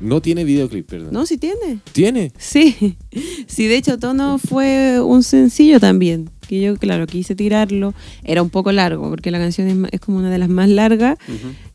no 0.00 0.20
tiene 0.22 0.44
videoclip, 0.44 0.86
perdón. 0.88 1.12
no, 1.12 1.26
sí 1.26 1.36
tiene. 1.38 1.78
¿Tiene? 1.92 2.32
Sí, 2.38 2.96
sí, 3.46 3.66
de 3.66 3.76
hecho 3.76 3.98
Tono 3.98 4.38
fue 4.38 5.00
un 5.00 5.22
sencillo 5.22 5.78
también, 5.80 6.30
que 6.48 6.60
yo, 6.60 6.76
claro, 6.76 7.06
quise 7.06 7.34
tirarlo. 7.34 7.94
Era 8.24 8.42
un 8.42 8.50
poco 8.50 8.72
largo, 8.72 9.08
porque 9.10 9.30
la 9.30 9.38
canción 9.38 9.68
es, 9.68 9.92
es 9.92 10.00
como 10.00 10.18
una 10.18 10.30
de 10.30 10.38
las 10.38 10.48
más 10.48 10.68
largas. 10.68 11.18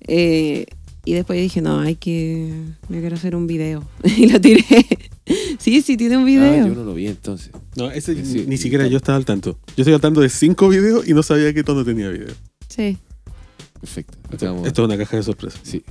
Eh, 0.02 0.66
Y 1.08 1.14
después 1.14 1.40
dije, 1.40 1.62
no, 1.62 1.82
hay 1.82 1.96
que. 1.96 2.52
Me 2.90 3.00
quiero 3.00 3.16
hacer 3.16 3.36
un 3.36 3.46
video. 3.46 3.84
y 4.18 4.28
lo 4.28 4.42
tiré. 4.42 4.66
sí, 5.60 5.82
sí, 5.84 5.98
tiene 5.98 6.18
un 6.18 6.24
Ah, 6.24 6.26
video. 6.26 6.68
yo 6.68 6.74
no 6.74 6.84
lo 6.84 6.96
vi 6.96 7.06
entonces. 7.08 7.52
No, 7.76 7.92
ese 7.92 8.26
Sí, 8.26 8.46
ni 8.48 8.58
siquiera 8.58 8.88
yo 8.88 8.98
estaba 8.98 9.16
al 9.18 9.24
tanto. 9.26 9.60
Yo 9.78 9.84
estoy 9.84 9.94
al 9.94 10.02
tanto 10.02 10.22
de 10.22 10.30
cinco 10.30 10.68
videos 10.68 11.08
y 11.08 11.14
no 11.14 11.22
sabía 11.22 11.54
que 11.54 11.64
todo 11.64 11.86
tenía 11.86 12.10
video. 12.10 12.34
Sí. 12.70 12.98
Perfecto. 13.80 14.18
A- 14.32 14.68
Esto 14.68 14.82
es 14.82 14.86
una 14.88 14.98
caja 14.98 15.18
de 15.18 15.24
sorpresas. 15.24 15.60
Sí, 15.64 15.84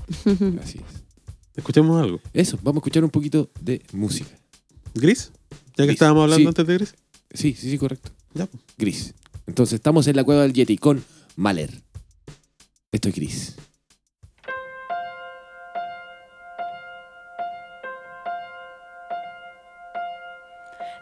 así 0.60 0.78
es. 0.80 1.03
Escuchemos 1.56 2.02
algo. 2.02 2.20
Eso, 2.32 2.58
vamos 2.62 2.76
a 2.76 2.80
escuchar 2.80 3.04
un 3.04 3.10
poquito 3.10 3.50
de 3.60 3.82
música. 3.92 4.30
¿Gris? 4.94 5.30
Ya 5.50 5.56
que 5.76 5.82
Gris. 5.84 5.94
estábamos 5.94 6.22
hablando 6.24 6.42
Sí. 6.42 6.46
antes 6.48 6.66
de 6.66 6.74
Gris. 6.74 6.94
Sí, 7.32 7.54
sí, 7.54 7.70
sí, 7.70 7.78
correcto. 7.78 8.10
Ya. 8.34 8.46
pues. 8.46 8.62
Gris. 8.78 9.14
Entonces, 9.46 9.74
estamos 9.74 10.06
en 10.06 10.16
la 10.16 10.24
cueva 10.24 10.42
del 10.42 10.52
Yeti 10.52 10.78
con 10.78 11.04
Mahler. 11.36 11.70
Esto 12.92 13.08
es 13.08 13.14
Gris. 13.14 13.56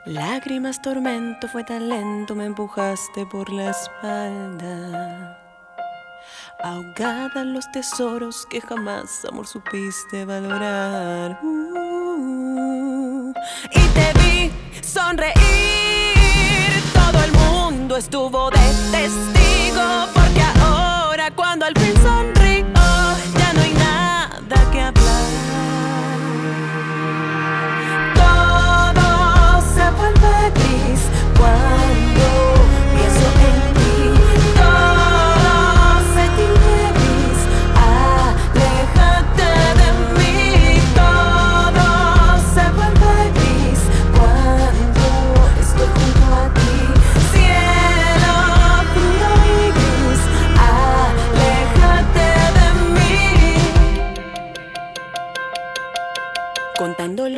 Lágrimas, 0.04 0.82
tormento, 0.82 1.46
fue 1.48 1.62
tan 1.64 1.88
lento, 1.88 2.34
me 2.34 2.44
empujaste 2.46 3.24
por 3.26 3.50
la 3.52 3.70
espalda. 3.70 5.38
Ahogada 6.62 7.40
en 7.42 7.52
los 7.54 7.70
tesoros 7.72 8.46
que 8.50 8.60
jamás, 8.60 9.24
amor, 9.28 9.46
supiste 9.46 10.24
valorar. 10.24 11.38
Uh, 11.42 13.32
y 13.70 13.80
te 13.94 14.12
vi 14.20 14.52
sonreír, 14.82 15.34
todo 16.92 17.24
el 17.24 17.32
mundo 17.32 17.96
estuvo 17.96 18.50
de 18.50 18.58
testigo, 18.90 19.41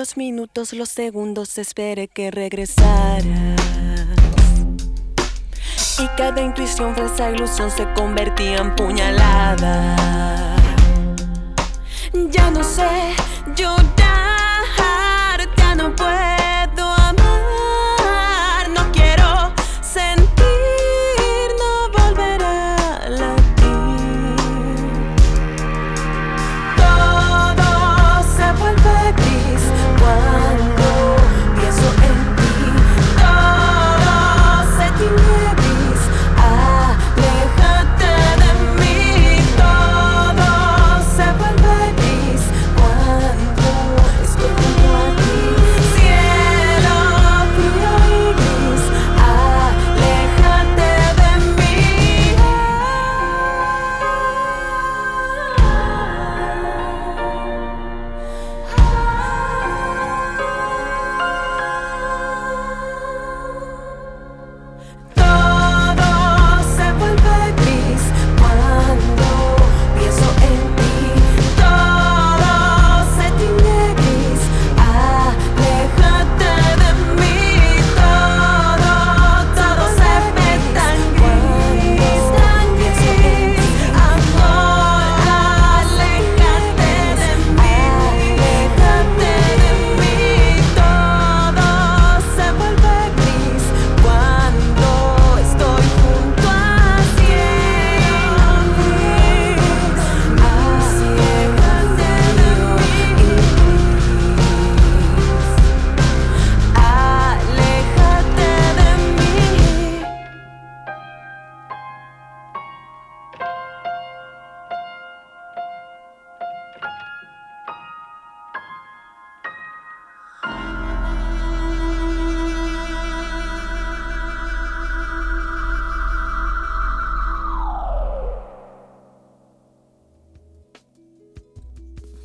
los 0.04 0.18
minutos, 0.18 0.74
los 0.74 0.90
segundos, 0.90 1.56
esperé 1.56 2.08
que 2.08 2.30
regresaras. 2.30 3.24
Y 5.98 6.06
cada 6.18 6.42
intuición, 6.42 6.94
falsa 6.94 7.30
ilusión 7.30 7.70
se 7.70 7.90
convertía 7.94 8.58
en 8.58 8.76
puñalada. 8.76 9.96
Ya 12.12 12.50
no 12.50 12.62
sé 12.62 13.14
llorar, 13.56 13.78
ya 15.56 15.74
no 15.74 15.96
puedo 15.96 16.23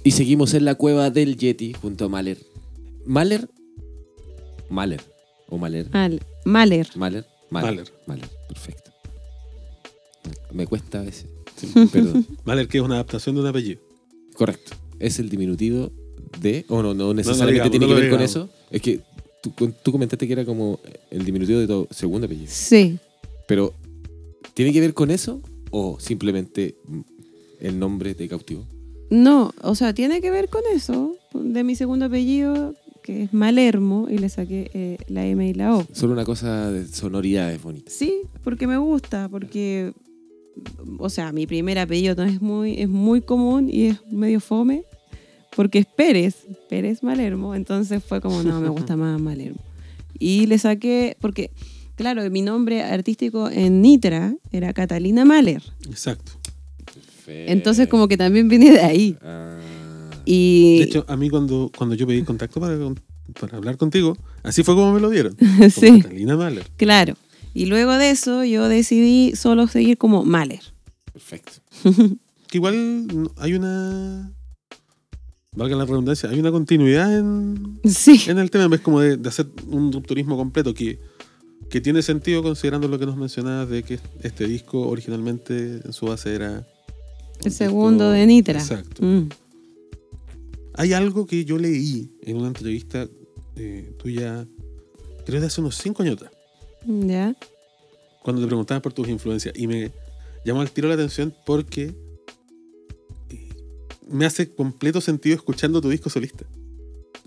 Y 0.09 0.11
seguimos 0.11 0.55
en 0.55 0.65
la 0.65 0.73
cueva 0.73 1.11
del 1.11 1.37
Yeti 1.37 1.73
junto 1.73 2.05
a 2.05 2.09
Mahler. 2.09 2.39
Mahler. 3.05 3.47
Mahler. 4.67 5.03
O 5.49 5.59
Mahler. 5.59 5.87
Al- 5.91 6.19
Mahler. 6.45 6.87
Mahler. 6.95 7.27
Mahler. 7.51 7.91
Mahler. 8.07 8.27
Perfecto. 8.47 8.89
Me 10.51 10.65
cuesta 10.65 11.01
a 11.01 11.03
veces. 11.03 11.27
Perdón. 11.93 12.25
Mahler, 12.43 12.67
que 12.67 12.79
es 12.79 12.83
una 12.83 12.95
adaptación 12.95 13.35
de 13.35 13.41
un 13.41 13.47
apellido. 13.49 13.81
Correcto. 14.33 14.71
Es 14.97 15.19
el 15.19 15.29
diminutivo 15.29 15.91
de. 16.41 16.65
O 16.69 16.81
no, 16.81 16.95
no 16.95 17.13
necesariamente 17.13 17.69
digamos, 17.69 17.71
tiene 17.71 17.85
no 17.85 17.89
que 17.89 17.93
lo 17.93 17.99
ver 18.01 18.09
con 18.09 18.19
digamos. 18.19 18.49
eso. 18.49 18.49
Es 18.71 18.81
que 18.81 19.01
tú, 19.43 19.71
tú 19.83 19.91
comentaste 19.91 20.25
que 20.25 20.33
era 20.33 20.43
como 20.43 20.79
el 21.11 21.23
diminutivo 21.23 21.59
de 21.59 21.67
tu 21.67 21.87
segundo 21.91 22.25
apellido. 22.25 22.49
Sí. 22.49 22.97
Pero, 23.47 23.75
¿tiene 24.55 24.73
que 24.73 24.81
ver 24.81 24.95
con 24.95 25.11
eso? 25.11 25.39
¿O 25.69 25.99
simplemente 25.99 26.77
mm, 26.87 26.99
el 27.59 27.77
nombre 27.77 28.15
de 28.15 28.27
cautivo? 28.27 28.65
No, 29.09 29.53
o 29.61 29.75
sea, 29.75 29.93
tiene 29.93 30.21
que 30.21 30.29
ver 30.31 30.49
con 30.49 30.61
eso, 30.73 31.15
de 31.33 31.63
mi 31.63 31.75
segundo 31.75 32.05
apellido, 32.05 32.75
que 33.03 33.23
es 33.23 33.33
Malermo, 33.33 34.07
y 34.09 34.17
le 34.19 34.29
saqué 34.29 34.69
eh, 34.73 34.97
la 35.07 35.25
M 35.25 35.47
y 35.47 35.53
la 35.53 35.75
O. 35.75 35.85
Solo 35.93 36.13
una 36.13 36.25
cosa 36.25 36.71
de 36.71 36.87
sonoridades 36.87 37.61
bonitas. 37.61 37.93
Sí, 37.93 38.21
porque 38.43 38.67
me 38.67 38.77
gusta, 38.77 39.27
porque, 39.29 39.93
o 40.99 41.09
sea, 41.09 41.31
mi 41.31 41.47
primer 41.47 41.79
apellido 41.79 42.15
no 42.15 42.23
es 42.23 42.41
muy, 42.41 42.79
es 42.79 42.87
muy 42.87 43.21
común 43.21 43.69
y 43.71 43.85
es 43.87 44.05
medio 44.11 44.39
fome, 44.39 44.83
porque 45.55 45.79
es 45.79 45.85
Pérez, 45.87 46.45
Pérez 46.69 47.01
Malermo, 47.01 47.55
entonces 47.55 48.03
fue 48.03 48.21
como, 48.21 48.43
no, 48.43 48.61
me 48.61 48.69
gusta 48.69 48.95
más 48.95 49.19
Malermo. 49.19 49.59
Y 50.19 50.45
le 50.45 50.59
saqué, 50.59 51.17
porque, 51.19 51.49
claro, 51.95 52.29
mi 52.29 52.43
nombre 52.43 52.83
artístico 52.83 53.49
en 53.49 53.81
Nitra 53.81 54.35
era 54.51 54.73
Catalina 54.73 55.25
Mahler, 55.25 55.63
Exacto. 55.89 56.33
Entonces 57.29 57.87
como 57.87 58.07
que 58.07 58.17
también 58.17 58.47
viene 58.47 58.71
de 58.71 58.81
ahí. 58.81 59.17
Ah, 59.21 59.57
Y 60.25 60.79
De 60.79 60.83
hecho, 60.85 61.05
a 61.07 61.15
mí 61.17 61.29
cuando, 61.29 61.71
cuando 61.77 61.95
yo 61.95 62.05
pedí 62.07 62.21
contacto 62.23 62.59
para, 62.59 62.77
para 63.39 63.57
hablar 63.57 63.77
contigo, 63.77 64.17
así 64.43 64.63
fue 64.63 64.75
como 64.75 64.93
me 64.93 64.99
lo 64.99 65.09
dieron. 65.09 65.35
Sí. 65.71 66.01
Catalina 66.01 66.35
Mahler. 66.37 66.65
Claro. 66.77 67.15
Y 67.53 67.65
luego 67.65 67.93
de 67.93 68.11
eso 68.11 68.43
yo 68.43 68.67
decidí 68.69 69.35
solo 69.35 69.67
seguir 69.67 69.97
como 69.97 70.23
Mahler. 70.23 70.61
perfecto. 71.13 71.53
Que 72.49 72.57
igual 72.57 73.29
hay 73.37 73.53
una 73.53 74.31
valga 75.55 75.75
la 75.75 75.85
redundancia, 75.85 76.29
hay 76.31 76.39
una 76.39 76.51
continuidad 76.51 77.15
en, 77.15 77.79
Sí. 77.85 78.21
en 78.27 78.39
el 78.39 78.49
tema, 78.49 78.63
en 78.63 78.71
vez 78.71 78.81
como 78.81 79.01
de, 79.01 79.17
de 79.17 79.29
hacer 79.29 79.47
un 79.67 79.91
rupturismo 79.91 80.35
completo 80.35 80.73
que, 80.73 80.99
que 81.69 81.79
tiene 81.81 82.01
sentido 82.01 82.41
considerando 82.41 82.87
lo 82.87 82.97
que 82.97 83.05
nos 83.05 83.17
mencionabas 83.17 83.69
de 83.69 83.83
que 83.83 83.99
este 84.23 84.47
disco 84.47 84.87
originalmente 84.87 85.81
en 85.85 85.93
su 85.93 86.07
base 86.07 86.33
era... 86.33 86.65
El 87.43 87.51
segundo 87.51 88.11
de 88.11 88.25
Nitra. 88.25 88.59
Exacto. 88.59 89.03
Mm. 89.03 89.29
Hay 90.75 90.93
algo 90.93 91.25
que 91.25 91.43
yo 91.45 91.57
leí 91.57 92.09
en 92.21 92.37
una 92.37 92.47
entrevista 92.47 93.07
eh, 93.55 93.91
tuya, 93.97 94.47
creo 95.25 95.41
de 95.41 95.47
hace 95.47 95.59
unos 95.61 95.75
5 95.77 96.03
años 96.03 96.15
atrás, 96.15 96.31
Ya. 96.85 97.35
cuando 98.23 98.41
te 98.41 98.47
preguntaban 98.47 98.81
por 98.81 98.93
tus 98.93 99.07
influencias 99.09 99.53
y 99.57 99.67
me 99.67 99.91
llamó 100.45 100.61
al 100.61 100.71
tiro 100.71 100.87
la 100.87 100.93
atención 100.93 101.33
porque 101.45 101.93
eh, 103.29 103.49
me 104.09 104.25
hace 104.25 104.49
completo 104.53 105.01
sentido 105.01 105.35
escuchando 105.35 105.81
tu 105.81 105.89
disco 105.89 106.09
solista. 106.09 106.45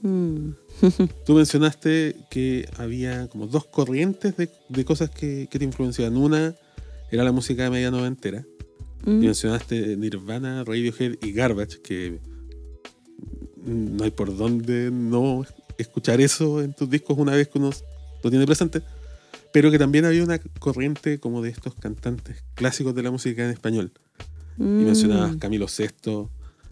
Mm. 0.01 0.51
Tú 1.27 1.35
mencionaste 1.35 2.17
que 2.31 2.67
había 2.79 3.29
como 3.29 3.47
dos 3.47 3.67
corrientes 3.67 4.37
de, 4.37 4.49
de 4.69 4.85
cosas 4.85 5.11
que, 5.11 5.47
que 5.51 5.59
te 5.59 5.65
influenciaban. 5.65 6.17
Una 6.17 6.55
era 7.11 7.23
la 7.23 7.33
música 7.33 7.65
de 7.65 7.71
media 7.71 7.91
noventera. 7.91 8.45
Y 9.05 9.11
Mm. 9.11 9.19
mencionaste 9.21 9.97
Nirvana, 9.97 10.65
Radiohead 10.65 11.17
y 11.23 11.33
Garbage, 11.33 11.81
que 11.83 12.19
no 13.65 14.05
hay 14.05 14.11
por 14.11 14.37
dónde 14.37 14.91
no 14.93 15.45
escuchar 15.79 16.21
eso 16.21 16.61
en 16.63 16.73
tus 16.75 16.89
discos 16.91 17.17
una 17.19 17.33
vez 17.35 17.49
que 17.49 17.59
uno 17.59 17.71
lo 18.23 18.31
tiene 18.31 18.47
presente. 18.47 18.83
Pero 19.53 19.71
que 19.71 19.79
también 19.79 20.05
había 20.05 20.25
una 20.25 20.39
corriente 20.59 21.19
como 21.19 21.43
de 21.43 21.51
estos 21.51 21.75
cantantes 21.75 22.43
clásicos 22.55 22.95
de 22.95 23.03
la 23.03 23.11
música 23.11 23.45
en 23.45 23.51
español. 23.51 23.93
Y 24.59 24.63
Mm. 24.63 24.85
mencionabas 24.85 25.37
Camilo 25.37 25.67
VI, 25.67 26.29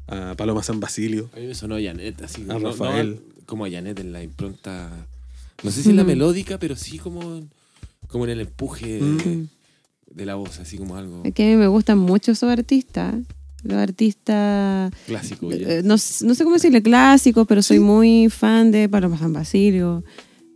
a 0.06 0.34
Paloma 0.36 0.62
San 0.62 0.80
Basilio. 0.80 1.30
A 1.34 1.38
mí 1.40 1.46
me 1.46 1.54
sonó 1.54 1.76
Janet, 1.82 2.20
así 2.22 2.42
A 2.42 2.46
no- 2.46 2.58
no, 2.58 2.70
Rafael. 2.70 3.20
como 3.46 3.64
a 3.64 3.70
Janet 3.70 3.98
en 4.00 4.12
la 4.12 4.22
impronta. 4.22 5.06
No 5.62 5.70
sé 5.70 5.82
si 5.82 5.90
en 5.90 5.96
la 5.96 6.04
Mm. 6.04 6.08
melódica, 6.08 6.58
pero 6.58 6.74
sí 6.74 6.98
como, 6.98 7.42
como 8.08 8.24
en 8.24 8.30
el 8.30 8.40
empuje 8.40 8.94
de, 8.94 9.00
Mm. 9.02 9.48
De 10.10 10.26
la 10.26 10.34
voz, 10.34 10.58
así 10.60 10.76
como 10.76 10.96
algo 10.96 11.22
Es 11.24 11.32
que 11.34 11.44
a 11.44 11.46
mí 11.48 11.56
me 11.56 11.66
gustan 11.68 11.98
mucho 11.98 12.32
esos 12.32 12.50
artistas. 12.50 13.14
Los 13.62 13.76
artistas, 13.76 14.90
clásico. 15.06 15.50
ya. 15.52 15.56
eh, 15.56 15.82
no, 15.82 15.94
no 15.94 15.98
sé 16.34 16.44
cómo 16.44 16.54
decirle 16.54 16.82
clásicos, 16.82 17.46
pero 17.46 17.62
soy 17.62 17.76
Sí. 17.76 17.82
muy 17.82 18.28
fan 18.30 18.70
de 18.70 18.88
Paloma 18.88 19.18
San 19.18 19.32
Basilio. 19.32 20.02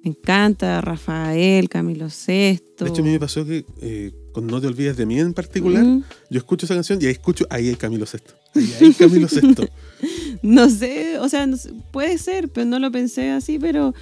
Me 0.02 0.10
encanta 0.10 0.80
Rafael, 0.80 1.68
Camilo 1.68 2.06
VI. 2.08 2.32
De 2.78 2.88
hecho, 2.88 3.00
a 3.02 3.04
mí 3.04 3.10
me 3.10 3.20
pasó 3.20 3.44
que 3.44 3.64
eh, 3.80 4.12
con 4.32 4.46
No 4.46 4.60
te 4.60 4.66
olvides 4.66 4.96
de 4.96 5.06
mí 5.06 5.18
en 5.20 5.32
particular, 5.34 5.84
Mm. 5.84 6.02
yo 6.30 6.38
escucho 6.38 6.66
esa 6.66 6.74
canción 6.74 6.98
y 7.00 7.06
ahí 7.06 7.12
escucho, 7.12 7.46
ahí 7.50 7.68
hay 7.68 7.76
Camilo 7.76 8.04
VI. 8.10 8.18
Ahí 8.60 8.74
hay 8.80 8.92
Camilo. 8.94 9.28
No 10.42 10.68
sé, 10.68 11.18
o 11.20 11.28
sea, 11.28 11.46
no 11.46 11.56
sé, 11.56 11.72
puede 11.90 12.18
ser, 12.18 12.48
pero 12.50 12.66
no 12.66 12.78
lo 12.78 12.90
pensé 12.92 13.30
así, 13.30 13.58
pero 13.58 13.94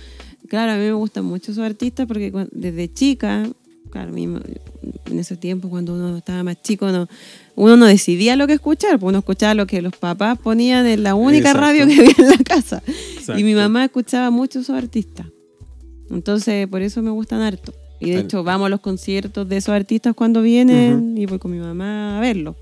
claro, 0.49 0.73
a 0.73 0.77
mí 0.77 0.81
me 0.83 0.93
gustan 0.93 1.25
mucho 1.25 1.53
esos 1.53 1.65
artistas 1.65 2.07
porque 2.07 2.33
desde 2.51 2.93
chica, 2.93 3.49
claro, 3.93 4.13
a 4.13 4.19
en 4.19 5.19
ese 5.19 5.37
tiempo 5.37 5.69
cuando 5.69 5.95
uno 5.95 6.17
estaba 6.17 6.43
más 6.43 6.61
chico, 6.63 6.91
no, 6.91 7.07
uno 7.55 7.77
no 7.77 7.87
decidía 7.87 8.35
lo 8.35 8.47
que 8.47 8.55
escuchar, 8.55 8.99
pues 8.99 9.11
uno 9.11 9.19
escuchaba 9.19 9.55
lo 9.55 9.67
que 9.67 9.83
los 9.83 9.95
papás 9.95 10.39
ponían 10.39 10.87
en 10.87 11.03
la 11.03 11.15
única 11.15 11.51
Exacto. 11.51 11.61
radio 11.61 11.87
que 11.87 11.93
había 12.01 12.15
en 12.19 12.31
la 12.31 12.39
casa. 12.39 12.83
Exacto. 12.87 13.39
Y 13.39 13.45
mi 13.45 13.55
mamá 13.55 13.85
escuchaba 13.85 14.31
mucho 14.31 14.61
esos 14.61 14.75
artistas. 14.77 15.27
Entonces, 16.11 16.67
por 16.67 16.83
eso 16.83 17.03
me 17.03 17.11
gustan 17.11 17.43
harto. 17.43 17.73
Y 18.01 18.11
de 18.11 18.21
hecho, 18.21 18.43
vamos 18.43 18.67
a 18.67 18.69
los 18.71 18.81
conciertos 18.81 19.49
de 19.49 19.59
esos 19.59 19.73
artistas 19.75 20.15
cuando 20.15 20.43
vienen 20.43 21.17
y 21.17 21.27
voy 21.27 21.39
con 21.39 21.53
mi 21.53 21.59
mamá 21.59 22.19
a 22.19 22.21
verlos. 22.21 22.57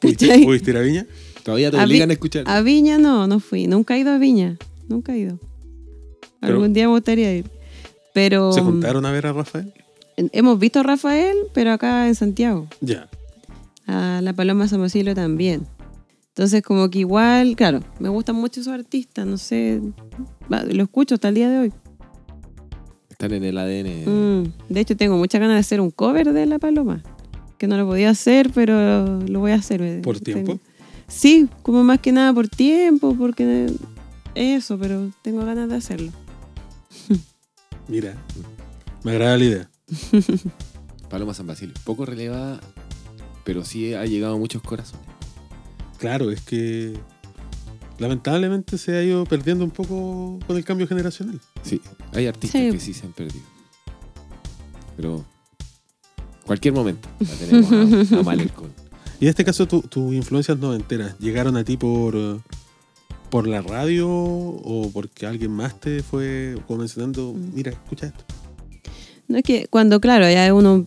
¿Pudiste, 0.00 0.26
ir 0.70 0.76
a 0.76 0.80
Viña? 0.80 1.06
Todavía 1.42 1.70
te 1.70 1.78
a 1.78 1.84
obligan 1.84 2.10
a 2.10 2.12
escuchar. 2.12 2.44
A 2.46 2.60
Viña 2.60 2.98
no, 2.98 3.26
no 3.26 3.40
fui. 3.40 3.66
Nunca 3.66 3.96
he 3.96 4.00
ido 4.00 4.12
a 4.12 4.18
Viña. 4.18 4.56
Nunca 4.88 5.14
he 5.14 5.18
ido. 5.18 5.40
Pero- 6.40 6.54
Algún 6.54 6.72
día 6.72 6.84
me 6.86 6.92
gustaría 6.92 7.34
ir. 7.34 7.46
Pero 8.14 8.52
¿Se 8.52 8.60
juntaron 8.60 9.04
a 9.04 9.12
ver 9.12 9.26
a 9.26 9.32
Rafael? 9.32 9.72
Hemos 10.16 10.58
visto 10.58 10.80
a 10.80 10.82
Rafael, 10.82 11.36
pero 11.52 11.72
acá 11.72 12.06
en 12.08 12.14
Santiago. 12.14 12.66
Ya. 12.80 13.08
A 13.86 14.20
la 14.22 14.32
Paloma 14.32 14.66
San 14.68 14.80
Basilio 14.80 15.14
también. 15.14 15.66
Entonces, 16.28 16.62
como 16.62 16.90
que 16.90 16.98
igual, 17.00 17.56
claro, 17.56 17.80
me 17.98 18.08
gustan 18.08 18.36
mucho 18.36 18.60
esos 18.60 18.72
artistas. 18.74 19.26
No 19.26 19.38
sé, 19.38 19.80
va, 20.52 20.64
lo 20.64 20.82
escucho 20.82 21.14
hasta 21.14 21.28
el 21.28 21.34
día 21.34 21.48
de 21.48 21.58
hoy. 21.58 21.72
Están 23.08 23.32
en 23.32 23.44
el 23.44 23.56
ADN. 23.56 24.04
Mm, 24.06 24.52
De 24.68 24.80
hecho, 24.80 24.96
tengo 24.96 25.16
muchas 25.16 25.40
ganas 25.40 25.54
de 25.56 25.60
hacer 25.60 25.80
un 25.80 25.90
cover 25.90 26.32
de 26.32 26.44
La 26.46 26.58
Paloma. 26.58 27.02
Que 27.56 27.66
no 27.66 27.78
lo 27.78 27.86
podía 27.86 28.10
hacer, 28.10 28.50
pero 28.54 29.20
lo 29.20 29.40
voy 29.40 29.52
a 29.52 29.54
hacer. 29.54 29.80
eh, 29.80 30.00
¿Por 30.02 30.20
tiempo? 30.20 30.58
Sí, 31.08 31.48
como 31.62 31.82
más 31.84 32.00
que 32.00 32.12
nada 32.12 32.34
por 32.34 32.48
tiempo, 32.48 33.14
porque 33.16 33.72
eso, 34.34 34.76
pero 34.78 35.10
tengo 35.22 35.42
ganas 35.46 35.68
de 35.70 35.76
hacerlo. 35.76 36.12
Mira, 37.88 38.14
me 39.04 39.12
agrada 39.12 39.38
la 39.38 39.44
idea. 39.44 39.70
Paloma 41.10 41.34
San 41.34 41.46
Basilio. 41.46 41.74
Poco 41.84 42.04
relevada, 42.06 42.60
pero 43.44 43.64
sí 43.64 43.94
ha 43.94 44.04
llegado 44.06 44.34
a 44.34 44.38
muchos 44.38 44.62
corazones. 44.62 45.06
Claro, 45.98 46.30
es 46.30 46.40
que 46.42 46.98
lamentablemente 47.98 48.76
se 48.78 48.96
ha 48.96 49.02
ido 49.02 49.24
perdiendo 49.24 49.64
un 49.64 49.70
poco 49.70 50.38
con 50.46 50.56
el 50.56 50.64
cambio 50.64 50.86
generacional. 50.86 51.40
Sí, 51.62 51.80
hay 52.12 52.26
artistas 52.26 52.60
Sí. 52.60 52.70
que 52.72 52.80
sí 52.80 52.92
se 52.94 53.06
han 53.06 53.12
perdido. 53.12 53.44
Pero 54.96 55.24
cualquier 56.44 56.74
momento 56.74 57.08
la 57.20 57.34
tenemos 57.34 58.12
a, 58.12 58.18
a 58.18 58.22
Malercon. 58.22 58.70
Y 59.20 59.24
en 59.24 59.30
este 59.30 59.44
caso, 59.44 59.66
tu- 59.66 59.82
tus 59.82 60.12
influencias 60.12 60.58
noventeras 60.58 61.18
llegaron 61.18 61.56
a 61.56 61.64
ti 61.64 61.76
por, 61.78 62.42
por 63.30 63.46
la 63.46 63.62
radio 63.62 64.08
o 64.10 64.90
porque 64.92 65.26
alguien 65.26 65.52
más 65.52 65.78
te 65.80 66.02
fue 66.02 66.58
mencionando, 66.68 67.32
Mm. 67.32 67.54
mira, 67.54 67.70
escucha 67.72 68.06
esto. 68.08 68.24
No 69.28 69.38
es 69.38 69.42
que 69.44 69.66
cuando, 69.68 70.00
claro, 70.00 70.28
ya 70.30 70.52
uno, 70.54 70.86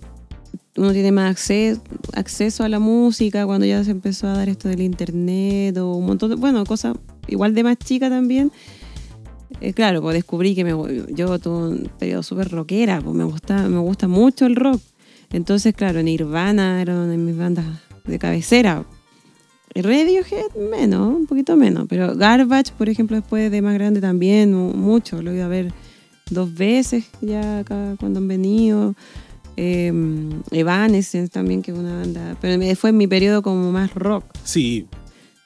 uno 0.78 0.91
tiene 0.93 1.12
más 1.12 1.32
acceso, 1.32 1.82
acceso 2.13 2.63
a 2.63 2.69
la 2.69 2.80
música, 2.80 3.45
cuando 3.45 3.65
ya 3.65 3.84
se 3.84 3.91
empezó 3.91 4.28
a 4.28 4.34
dar 4.38 4.49
esto 4.49 4.69
del 4.69 4.82
internet 4.82 5.78
o 5.78 5.93
un 5.93 6.06
montón 6.06 6.30
de, 6.30 6.36
bueno, 6.36 6.63
cosas 6.65 6.95
igual 7.28 7.54
de 7.54 7.63
más 7.63 7.78
chica 7.78 8.10
también. 8.10 8.52
eh, 9.62 9.73
claro, 9.73 10.02
pues 10.02 10.13
descubrí 10.13 10.56
que 10.56 10.63
me, 10.63 10.71
yo 11.13 11.38
tuve 11.39 11.69
un 11.69 11.91
periodo 11.99 12.23
súper 12.23 12.49
rockera, 12.49 13.02
pues 13.02 13.15
me 13.15 13.23
gusta, 13.25 13.67
me 13.67 13.80
gusta 13.80 14.08
mucho 14.08 14.45
el 14.45 14.56
rock. 14.56 14.82
Entonces, 15.32 15.75
claro, 15.75 16.02
Nirvana 16.02 16.82
era 16.82 16.93
una 16.95 17.08
de 17.08 17.17
mis 17.17 17.38
bandas 17.38 17.65
de 18.06 18.17
cabecera. 18.17 18.86
Radiohead 19.75 20.56
menos, 20.71 21.15
un 21.15 21.28
poquito 21.28 21.56
menos, 21.56 21.86
pero 21.88 22.15
Garbage, 22.15 22.71
por 22.78 22.89
ejemplo, 22.89 23.15
después 23.17 23.52
de 23.52 23.62
más 23.62 23.75
grande 23.75 24.02
también, 24.02 24.54
mu- 24.54 24.73
mucho, 24.73 25.21
lo 25.21 25.32
ido 25.34 25.45
a 25.45 25.47
ver 25.47 25.71
dos 26.30 26.54
veces 26.54 27.06
ya 27.22 27.60
acá 27.60 27.96
cuando 28.00 28.20
han 28.20 28.28
venido. 28.28 28.96
Eh, 29.62 29.92
Evanescence 30.52 31.30
también, 31.30 31.62
que 31.62 31.72
es 31.72 31.78
una 31.78 31.98
banda, 31.98 32.38
pero 32.39 32.76
fue 32.78 32.92
en 32.92 32.98
mi 32.98 33.08
periodo 33.08 33.42
como 33.42 33.74
más 33.74 33.94
rock, 33.94 34.24
Sí, 34.46 34.88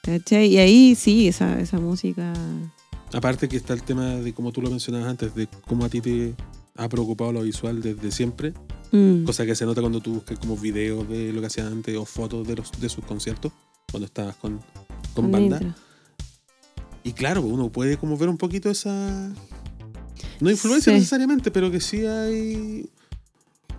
¿cachai? 0.04 0.48
Y 0.54 0.58
ahí 0.60 0.93
sí, 0.93 1.28
esa, 1.28 1.60
esa 1.60 1.80
música... 1.80 2.32
aparte 3.12 3.50
que 3.50 3.58
está 3.58 3.74
el 3.74 3.82
tema 3.82 4.17
de, 4.17 4.32
como 4.34 4.52
tú 4.52 4.62
lo 4.62 4.69
mencionabas 4.69 5.08
antes, 5.08 5.34
de 5.34 5.48
cómo 5.67 5.86
a 5.86 5.89
ti 5.89 6.00
te 6.00 6.36
ha 6.76 6.88
preocupado 6.89 7.32
lo 7.32 7.41
visual 7.41 7.82
desde 7.82 8.12
siempre, 8.12 8.54
mm, 8.91 9.24
cosa 9.24 9.48
que 9.48 9.56
se 9.56 9.65
nota 9.65 9.82
cuando 9.82 10.00
tú 10.00 10.13
buscas 10.13 10.38
como 10.38 10.58
videos 10.58 11.10
de 11.10 11.34
lo 11.34 11.41
que 11.41 11.48
hacían 11.48 11.67
antes 11.67 11.98
o 11.98 12.06
fotos 12.06 12.48
de, 12.48 12.58
los, 12.58 12.72
de 12.80 12.89
sus 12.89 13.04
conciertos, 13.06 13.52
cuando 13.89 14.06
estabas 14.06 14.36
con, 14.36 14.60
con 15.15 15.26
con 15.26 15.32
banda. 15.32 15.76
Y 17.04 17.13
claro, 17.13 17.41
uno 17.41 17.72
puede 17.72 17.98
como 17.98 18.15
ver 18.15 18.30
un 18.30 18.38
poquito 18.38 18.69
esa... 18.69 19.34
No 20.39 20.49
influencia 20.49 20.91
Sí. 20.91 20.97
necesariamente, 20.99 21.51
pero 21.51 21.71
que 21.71 21.79
sí 21.79 22.05
hay 22.05 22.89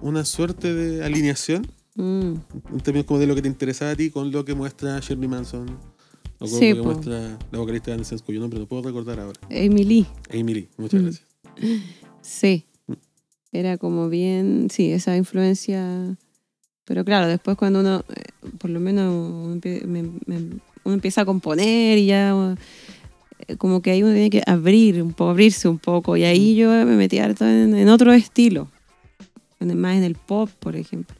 una 0.00 0.24
suerte 0.24 0.72
de 0.74 1.04
alineación 1.04 1.66
Mm, 1.96 2.34
en 2.72 2.80
términos 2.82 3.06
como 3.06 3.20
de 3.20 3.26
lo 3.28 3.36
que 3.36 3.42
te 3.42 3.46
interesaba 3.46 3.92
a 3.92 3.94
ti 3.94 4.10
con 4.10 4.32
lo 4.32 4.44
que 4.44 4.52
muestra 4.54 4.98
Shirley 4.98 5.28
Manson 5.28 5.68
o 6.40 6.48
con 6.48 6.48
Sí, 6.48 6.70
lo 6.70 6.74
que 6.76 6.82
po. 6.82 6.84
muestra 6.86 7.38
la 7.52 7.58
vocalista 7.60 7.86
de 7.86 7.92
Evanescence, 7.92 8.24
cuyo 8.24 8.40
nombre 8.40 8.58
no 8.58 8.66
puedo 8.66 8.82
recordar 8.82 9.20
ahora. 9.20 9.38
Emily, 9.48 10.04
Amy 10.32 10.54
Lee, 10.54 10.68
muchas 10.76 11.00
Mm. 11.00 11.04
gracias. 11.04 11.26
sí. 12.20 12.64
Era 13.52 13.78
como 13.78 14.08
bien, 14.08 14.68
sí, 14.72 14.90
esa 14.90 15.16
influencia. 15.16 16.16
Pero 16.84 17.04
claro, 17.04 17.28
después 17.28 17.56
cuando 17.56 17.78
uno, 17.78 18.04
eh, 18.12 18.22
por 18.58 18.70
lo 18.70 18.80
menos 18.80 19.14
uno, 19.14 19.54
empie- 19.54 19.84
me- 19.84 20.02
me- 20.26 20.58
uno 20.82 20.94
empieza 20.94 21.20
a 21.20 21.24
componer 21.24 21.98
y 21.98 22.06
ya 22.06 22.34
como 23.58 23.82
que 23.82 23.90
ahí 23.90 24.02
uno 24.02 24.12
tiene 24.12 24.30
que 24.30 24.42
abrir 24.46 25.02
un 25.02 25.12
poco, 25.12 25.30
abrirse 25.30 25.68
un 25.68 25.78
poco. 25.78 26.16
Y 26.16 26.24
ahí 26.24 26.54
yo 26.56 26.68
me 26.70 26.84
metí 26.96 27.18
harto 27.18 27.44
en, 27.46 27.74
en 27.74 27.88
otro 27.88 28.12
estilo. 28.12 28.68
En 29.60 29.78
más 29.80 29.96
en 29.96 30.04
el 30.04 30.14
pop, 30.14 30.50
por 30.58 30.76
ejemplo. 30.76 31.14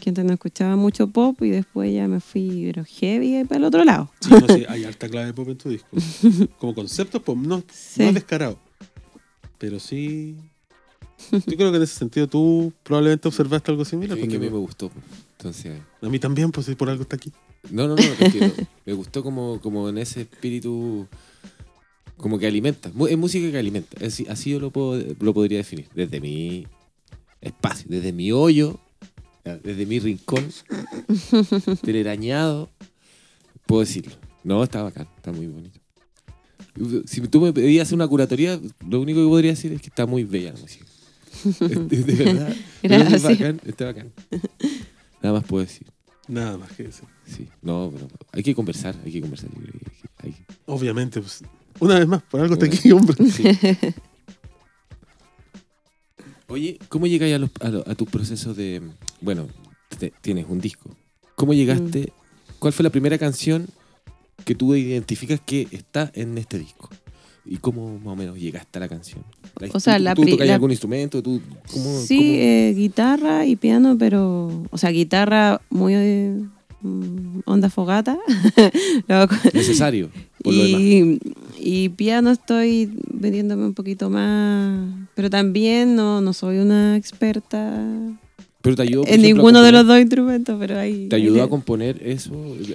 Que 0.00 0.10
antes 0.10 0.24
no 0.24 0.32
escuchaba 0.34 0.76
mucho 0.76 1.08
pop 1.08 1.42
y 1.42 1.48
después 1.50 1.92
ya 1.92 2.06
me 2.06 2.20
fui 2.20 2.64
pero 2.72 2.84
heavy 2.84 3.44
para 3.44 3.58
el 3.58 3.64
otro 3.64 3.84
lado. 3.84 4.10
Sí, 4.20 4.30
no, 4.30 4.46
sí, 4.54 4.64
hay 4.68 4.84
alta 4.84 5.08
clave 5.08 5.26
de 5.26 5.34
pop 5.34 5.48
en 5.48 5.56
tu 5.58 5.68
disco. 5.70 5.88
Como 6.58 6.74
conceptos 6.74 7.20
pop, 7.22 7.36
no, 7.36 7.62
Sí. 7.72 8.02
no 8.04 8.12
descarado. 8.12 8.58
Pero 9.58 9.80
sí... 9.80 10.36
Yo 11.32 11.56
creo 11.56 11.72
que 11.72 11.78
en 11.78 11.82
ese 11.82 11.96
sentido 11.96 12.28
tú 12.28 12.72
probablemente 12.84 13.26
observaste 13.26 13.72
algo 13.72 13.84
similar. 13.84 14.16
Sí, 14.16 14.28
que 14.28 14.36
a 14.36 14.38
mí 14.38 14.48
me 14.48 14.56
gustó. 14.58 14.88
Entonces, 15.36 15.80
A 16.00 16.08
mí 16.08 16.18
también, 16.20 16.52
pues 16.52 16.66
si 16.66 16.76
por 16.76 16.88
algo 16.88 17.02
está 17.02 17.16
aquí. 17.16 17.32
no, 17.72 17.88
no, 17.88 17.96
no, 17.96 18.02
que 18.30 18.52
me 18.86 18.92
gustó 18.92 19.24
como, 19.24 19.60
como 19.60 19.88
en 19.88 19.98
ese 19.98 20.20
espíritu 20.20 21.08
Como 22.18 22.38
que 22.38 22.46
alimenta. 22.46 22.90
Es 23.08 23.16
música 23.18 23.50
que 23.50 23.58
alimenta. 23.58 24.04
Así, 24.04 24.26
así 24.28 24.50
yo 24.50 24.60
lo, 24.60 24.70
puedo, 24.70 25.02
lo 25.20 25.32
podría 25.34 25.58
definir. 25.58 25.88
Desde 25.94 26.20
mi 26.20 26.66
espacio, 27.40 27.86
desde 27.88 28.12
mi 28.12 28.30
hoyo, 28.32 28.78
desde 29.62 29.86
mi 29.86 29.98
rincón, 29.98 30.44
telerañado, 31.82 32.70
puedo 33.66 33.80
decirlo. 33.80 34.12
No, 34.44 34.62
está 34.62 34.82
bacán, 34.82 35.08
está 35.16 35.32
muy 35.32 35.46
bonito. 35.46 35.78
Si 37.06 37.20
tú 37.22 37.40
me 37.40 37.52
pedías 37.52 37.90
una 37.92 38.06
curatoría, 38.06 38.60
lo 38.88 39.00
único 39.00 39.20
que 39.22 39.28
podría 39.28 39.50
decir 39.52 39.72
es 39.72 39.80
que 39.80 39.88
está 39.88 40.06
muy 40.06 40.24
bella 40.24 40.52
la 40.52 40.60
música. 40.60 40.84
de, 41.60 42.02
de 42.02 42.24
verdad. 42.24 42.56
pero 42.82 42.94
es 42.94 43.00
Gracias. 43.10 43.22
bacán, 43.22 43.60
está 43.66 43.84
bacán. 43.86 44.12
Nada 45.22 45.34
más 45.40 45.44
puedo 45.44 45.64
decir. 45.64 45.86
Nada 46.28 46.58
más 46.58 46.70
que 46.72 46.84
eso. 46.84 47.04
Sí, 47.26 47.48
no, 47.62 47.90
pero 47.92 48.08
hay 48.32 48.42
que 48.42 48.54
conversar, 48.54 48.94
hay 49.04 49.12
que 49.12 49.20
conversar. 49.20 49.50
yo 49.50 49.60
creo 49.60 49.72
que 49.72 50.08
hay 50.26 50.32
que- 50.32 50.44
Obviamente, 50.66 51.20
pues, 51.20 51.42
una 51.80 51.98
vez 51.98 52.08
más, 52.08 52.22
por 52.22 52.40
algo 52.40 52.54
está 52.54 52.66
aquí, 52.66 52.90
hombre. 52.92 53.16
Sí. 53.30 53.42
Oye, 56.48 56.78
¿cómo 56.88 57.06
llegáis 57.06 57.34
a, 57.34 57.38
los- 57.38 57.50
a, 57.60 57.68
lo- 57.68 57.84
a 57.88 57.94
tus 57.94 58.08
procesos 58.08 58.56
de... 58.56 58.80
Bueno, 59.20 59.48
te- 59.98 60.12
tienes 60.22 60.46
un 60.48 60.60
disco. 60.60 60.90
¿Cómo 61.34 61.52
llegaste? 61.52 62.12
¿Cuál 62.58 62.72
fue 62.72 62.82
la 62.84 62.90
primera 62.90 63.18
canción 63.18 63.66
que 64.44 64.54
tú 64.54 64.74
identificas 64.74 65.40
que 65.44 65.68
está 65.70 66.10
en 66.14 66.38
este 66.38 66.58
disco? 66.58 66.88
¿Y 67.44 67.58
cómo 67.58 67.98
más 67.98 68.08
o 68.08 68.16
menos 68.16 68.38
llegaste 68.38 68.78
a 68.78 68.80
la 68.80 68.88
canción? 68.88 69.22
O 69.72 69.80
sea, 69.80 69.96
¿tú, 69.98 70.02
la 70.04 70.14
¿Tú 70.14 70.24
tocas 70.26 70.46
la- 70.46 70.54
algún 70.54 70.70
instrumento? 70.70 71.22
¿Tú, 71.22 71.40
cómo, 71.72 72.00
Sí, 72.00 72.16
cómo- 72.16 72.28
eh, 72.38 72.74
guitarra 72.76 73.46
y 73.46 73.56
piano, 73.56 73.96
pero. 73.98 74.64
O 74.70 74.78
sea, 74.78 74.90
guitarra 74.90 75.60
muy. 75.70 75.94
eh, 75.94 76.42
mm, 76.82 77.40
onda 77.46 77.70
fogata. 77.70 78.18
Necesario? 79.54 80.10
Por 80.42 80.54
lo 80.54 80.62
demás. 80.64 81.18
Y, 81.60 81.88
piano 81.90 82.30
estoy 82.30 82.90
vendiéndome 83.12 83.64
un 83.66 83.74
poquito 83.74 84.10
más. 84.10 84.88
Pero 85.14 85.30
también 85.30 85.94
no, 85.96 86.20
no 86.20 86.32
soy 86.32 86.58
una 86.58 86.96
experta 86.96 87.86
Pero 88.62 88.76
te 88.76 88.82
ayudó, 88.82 89.04
en 89.06 89.22
ninguno 89.22 89.62
de 89.62 89.72
los 89.72 89.86
dos 89.86 89.98
instrumentos, 90.00 90.56
pero 90.58 90.78
ahí. 90.78 91.08
¿Te 91.08 91.16
ayudó 91.16 91.42
a 91.42 91.48
componer 91.48 92.00
eso? 92.06 92.32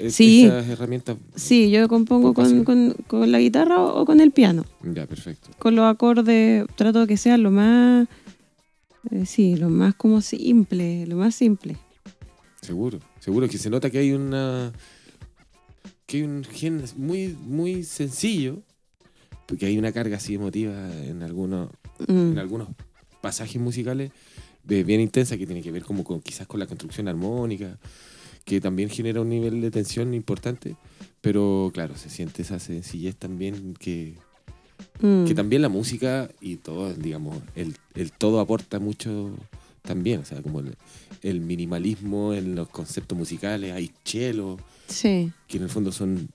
Sí. 0.09 0.45
Esas 0.45 0.67
herramientas. 0.69 1.17
Sí, 1.35 1.69
yo 1.69 1.87
compongo 1.87 2.33
con, 2.33 2.63
con- 2.63 2.93
con 3.07 3.31
la 3.31 3.39
guitarra 3.39 3.79
o, 3.81 4.01
o 4.01 4.05
con 4.05 4.19
el 4.21 4.31
piano. 4.31 4.65
Ya, 4.83 5.05
perfecto. 5.07 5.49
Con 5.59 5.75
los 5.75 5.85
acordes, 5.85 6.65
trato 6.75 7.01
de 7.01 7.07
que 7.07 7.17
sea 7.17 7.37
lo 7.37 7.51
más. 7.51 8.07
eh, 9.11 9.25
sí, 9.25 9.55
lo 9.55 9.69
más 9.69 9.95
como 9.95 10.21
simple, 10.21 11.05
lo 11.07 11.17
más 11.17 11.35
simple. 11.35 11.77
Seguro, 12.61 12.99
seguro 13.19 13.47
que 13.49 13.57
se 13.57 13.69
nota 13.69 13.89
que 13.89 13.97
hay 13.99 14.13
una 14.13 14.71
que 16.05 16.17
hay 16.17 16.23
un 16.23 16.43
gen 16.45 16.81
muy 16.97 17.35
muy 17.45 17.83
sencillo, 17.83 18.61
porque 19.45 19.65
hay 19.65 19.77
una 19.77 19.91
carga 19.91 20.17
así 20.17 20.35
emotiva 20.35 20.73
en 21.05 21.23
algunos 21.23 21.69
Mm, 22.07 22.31
en 22.33 22.39
algunos 22.39 22.69
pasajes 23.21 23.61
musicales 23.61 24.11
de 24.63 24.83
bien 24.83 25.01
intensa 25.01 25.37
que 25.37 25.45
tiene 25.45 25.61
que 25.61 25.71
ver 25.71 25.83
como 25.83 26.03
con 26.03 26.21
quizás 26.21 26.47
con 26.47 26.59
la 26.59 26.67
construcción 26.67 27.07
armónica, 27.07 27.77
que 28.45 28.59
también 28.61 28.89
genera 28.89 29.21
un 29.21 29.29
nivel 29.29 29.61
de 29.61 29.71
tensión 29.71 30.13
importante, 30.13 30.75
pero 31.21 31.71
claro, 31.73 31.95
se 31.97 32.09
siente 32.09 32.41
esa 32.41 32.59
sencillez 32.59 33.15
también 33.15 33.75
que, 33.79 34.15
mm. 35.01 35.25
que 35.25 35.35
también 35.35 35.61
la 35.61 35.69
música 35.69 36.29
y 36.41 36.57
todo, 36.57 36.93
digamos, 36.93 37.41
el, 37.55 37.75
el 37.95 38.11
todo 38.11 38.39
aporta 38.39 38.79
mucho 38.79 39.31
también, 39.81 40.21
o 40.21 40.25
sea, 40.25 40.41
como 40.41 40.61
el, 40.61 40.75
el 41.21 41.41
minimalismo 41.41 42.33
en 42.33 42.55
los 42.55 42.69
conceptos 42.69 43.17
musicales, 43.17 43.73
hay 43.73 43.91
chelos, 44.03 44.59
Sí, 44.87 45.31
que 45.47 45.57
en 45.57 45.63
el 45.63 45.69
fondo 45.69 45.91
son 45.91 46.29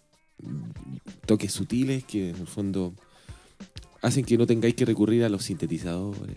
toques 1.26 1.52
sutiles 1.52 2.04
que 2.04 2.30
en 2.30 2.36
el 2.36 2.46
fondo 2.46 2.94
hacen 4.02 4.24
que 4.24 4.38
no 4.38 4.46
tengáis 4.46 4.74
que 4.74 4.84
recurrir 4.84 5.24
a 5.24 5.28
los 5.28 5.44
sintetizadores, 5.44 6.36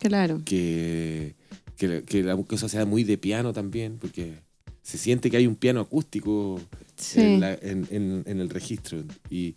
claro. 0.00 0.42
que, 0.44 1.34
que, 1.76 1.88
la- 1.88 2.02
que 2.02 2.22
la 2.22 2.36
cosa 2.44 2.68
sea 2.68 2.84
muy 2.86 3.04
de 3.04 3.18
piano 3.18 3.52
también, 3.52 3.98
porque 3.98 4.40
se 4.82 4.98
siente 4.98 5.30
que 5.30 5.38
hay 5.38 5.46
un 5.46 5.56
piano 5.56 5.80
acústico 5.80 6.60
Sí. 6.96 7.20
en, 7.20 7.40
la- 7.40 7.54
en- 7.54 7.86
en- 7.90 8.22
en 8.26 8.40
el 8.40 8.50
registro 8.50 9.02
y 9.30 9.56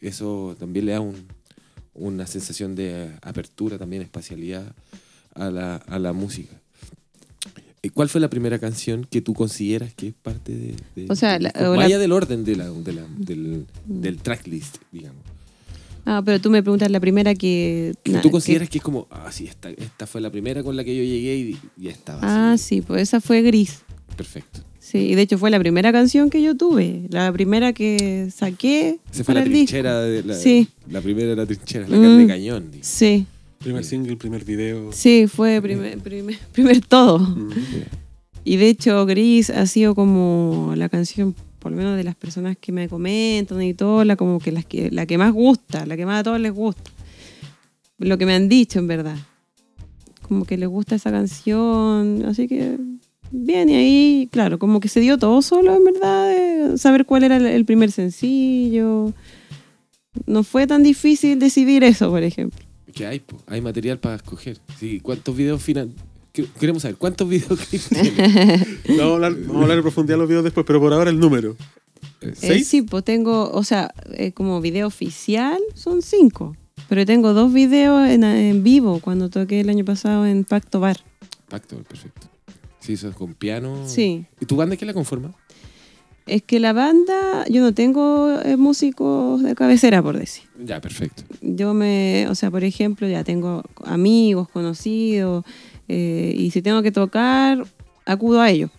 eso 0.00 0.54
también 0.58 0.86
le 0.86 0.92
da 0.92 1.00
un- 1.00 1.26
una 1.94 2.26
sensación 2.26 2.74
de 2.74 3.12
apertura, 3.22 3.78
también 3.78 4.02
espacialidad 4.02 4.74
a 5.34 5.50
la, 5.50 5.76
a 5.76 5.98
la 5.98 6.12
música. 6.12 6.60
¿Y 7.86 7.90
¿Cuál 7.90 8.08
fue 8.08 8.20
la 8.20 8.28
primera 8.28 8.58
canción 8.58 9.06
que 9.08 9.20
tú 9.20 9.32
consideras 9.32 9.94
que 9.94 10.08
es 10.08 10.14
parte 10.14 10.52
de, 10.52 10.74
de- 10.96 11.06
O 11.08 11.14
sea, 11.14 11.38
la- 11.38 11.52
la- 11.54 11.84
allá 11.84 11.98
del 11.98 12.10
orden 12.12 12.44
de 12.44 12.56
la, 12.56 12.68
de 12.70 12.92
la- 12.92 13.06
del, 13.16 13.64
Mm. 13.86 14.00
del 14.00 14.16
tracklist, 14.18 14.78
digamos. 14.90 15.22
Ah, 16.04 16.20
pero 16.24 16.40
tú 16.40 16.50
me 16.50 16.62
preguntas 16.62 16.90
la 16.90 16.98
primera 17.00 17.34
que... 17.34 17.94
Que 18.02 18.14
tú 18.14 18.30
consideras 18.30 18.68
que, 18.68 18.78
es 18.78 18.84
como, 18.84 19.06
ah, 19.10 19.30
sí, 19.32 19.46
esta, 19.46 19.70
esta 19.70 20.06
fue 20.06 20.20
la 20.20 20.30
primera 20.30 20.62
con 20.64 20.76
la 20.76 20.82
que 20.84 20.96
yo 20.96 21.02
llegué 21.02 21.36
y 21.36 21.58
ya 21.76 21.90
estaba. 21.90 22.20
Ah, 22.22 22.52
así. 22.52 22.76
sí, 22.76 22.80
pues 22.82 23.02
esa 23.02 23.20
fue 23.20 23.42
Gris. 23.42 23.80
Perfecto. 24.16 24.60
Sí, 24.80 24.98
y 24.98 25.14
de 25.16 25.22
hecho 25.22 25.36
fue 25.38 25.50
la 25.50 25.58
primera 25.58 25.90
canción 25.92 26.30
que 26.30 26.40
yo 26.42 26.56
tuve, 26.56 27.02
la 27.10 27.32
primera 27.32 27.72
que 27.72 28.28
saqué 28.34 28.98
Esa 29.12 29.24
fue 29.24 29.34
la 29.34 29.40
disco. 29.40 29.52
trinchera, 29.54 30.00
de 30.00 30.22
la, 30.22 30.34
Sí. 30.34 30.68
la 30.88 31.00
primera 31.00 31.28
de 31.30 31.36
la 31.36 31.44
trinchera, 31.46 31.88
la 31.88 31.96
Mm. 31.96 32.00
carne 32.02 32.18
de 32.18 32.26
cañón. 32.28 32.64
digamos. 32.70 32.86
Sí, 32.86 33.26
Primer 33.66 33.84
single, 33.84 34.16
primer 34.16 34.44
video. 34.44 34.92
sí, 34.92 35.26
fue 35.26 35.60
primer, 35.60 35.98
primer, 35.98 36.38
primer 36.52 36.80
todo. 36.82 37.18
Mm. 37.18 37.50
Y 38.44 38.58
de 38.58 38.68
hecho 38.68 39.04
Gris 39.06 39.50
ha 39.50 39.66
sido 39.66 39.96
como 39.96 40.72
la 40.76 40.88
canción, 40.88 41.34
por 41.58 41.72
lo 41.72 41.78
menos 41.78 41.96
de 41.96 42.04
las 42.04 42.14
personas 42.14 42.56
que 42.56 42.70
me 42.70 42.88
comentan 42.88 43.60
y 43.60 43.74
todo, 43.74 44.04
la, 44.04 44.14
como 44.14 44.38
que, 44.38 44.52
las 44.52 44.64
que 44.64 44.88
la 44.92 45.04
que 45.04 45.18
más 45.18 45.32
gusta, 45.32 45.84
la 45.84 45.96
que 45.96 46.06
más 46.06 46.20
a 46.20 46.22
todos 46.22 46.38
les 46.38 46.52
gusta. 46.52 46.92
Lo 47.98 48.16
que 48.18 48.24
me 48.24 48.34
han 48.34 48.48
dicho 48.48 48.78
en 48.78 48.86
verdad. 48.86 49.16
Como 50.22 50.44
que 50.44 50.56
les 50.56 50.68
gusta 50.68 50.94
esa 50.94 51.10
canción, 51.10 52.24
así 52.24 52.46
que 52.46 52.78
bien, 53.32 53.68
y 53.68 53.74
ahí, 53.74 54.28
claro, 54.30 54.60
como 54.60 54.78
que 54.78 54.86
se 54.86 55.00
dio 55.00 55.18
todo 55.18 55.42
solo 55.42 55.74
en 55.74 55.82
verdad, 55.82 56.28
de 56.28 56.78
saber 56.78 57.04
cuál 57.04 57.24
era 57.24 57.36
el 57.38 57.64
primer 57.64 57.90
sencillo. 57.90 59.12
No 60.24 60.44
fue 60.44 60.68
tan 60.68 60.84
difícil 60.84 61.40
decidir 61.40 61.82
eso, 61.82 62.10
por 62.10 62.22
ejemplo. 62.22 62.65
Que 62.96 63.06
hay, 63.06 63.20
po, 63.20 63.36
hay 63.46 63.60
material 63.60 63.98
para 63.98 64.16
escoger. 64.16 64.58
Sí, 64.80 65.00
¿cuántos 65.00 65.36
videos 65.36 65.62
final? 65.62 65.92
que- 66.32 66.46
Queremos 66.58 66.80
saber, 66.82 66.96
¿cuántos 66.96 67.28
tiene? 67.28 67.44
Vamos, 68.88 69.00
a 69.00 69.14
hablar, 69.14 69.34
vamos 69.34 69.56
a 69.56 69.62
hablar 69.62 69.76
en 69.76 69.82
profundidad 69.82 70.14
de 70.16 70.20
los 70.20 70.28
videos 70.28 70.44
después, 70.44 70.64
pero 70.66 70.80
por 70.80 70.92
ahora 70.94 71.10
el 71.10 71.18
número. 71.20 71.56
Eh, 72.22 72.32
¿Seis? 72.34 72.66
sí, 72.66 72.80
pues 72.82 73.04
tengo, 73.04 73.50
o 73.52 73.62
sea, 73.64 73.92
eh, 74.14 74.32
como 74.32 74.62
video 74.62 74.86
oficial 74.86 75.58
son 75.74 76.00
cinco. 76.00 76.56
Pero 76.88 77.04
tengo 77.04 77.34
dos 77.34 77.52
videos 77.52 78.08
en, 78.08 78.24
en 78.24 78.62
vivo 78.62 79.00
cuando 79.00 79.28
toqué 79.28 79.60
el 79.60 79.68
año 79.68 79.84
pasado 79.84 80.26
en 80.26 80.44
Pacto 80.44 80.80
Bar. 80.80 80.98
Pacto, 81.48 81.76
perfecto. 81.82 82.28
Sí, 82.80 82.94
eso 82.94 83.08
es 83.10 83.14
con 83.16 83.34
piano. 83.34 83.84
Sí. 83.86 84.24
¿Y 84.40 84.46
tu 84.46 84.56
banda 84.56 84.76
qué 84.76 84.86
la 84.86 84.94
conforma? 84.94 85.34
Es 86.26 86.42
que 86.42 86.58
la 86.58 86.72
banda, 86.72 87.44
yo 87.48 87.60
no 87.62 87.72
tengo 87.72 88.32
eh, 88.44 88.56
músicos 88.56 89.42
de 89.42 89.54
cabecera, 89.54 90.02
por 90.02 90.18
decir. 90.18 90.44
Ya, 90.64 90.80
perfecto. 90.80 91.22
Yo 91.40 91.72
me, 91.72 92.26
o 92.28 92.34
sea, 92.34 92.50
por 92.50 92.64
ejemplo, 92.64 93.06
ya 93.08 93.22
tengo 93.22 93.62
amigos, 93.84 94.48
conocidos, 94.48 95.44
eh, 95.86 96.34
y 96.36 96.50
si 96.50 96.62
tengo 96.62 96.82
que 96.82 96.90
tocar, 96.90 97.64
acudo 98.04 98.40
a 98.40 98.50
ellos. 98.50 98.70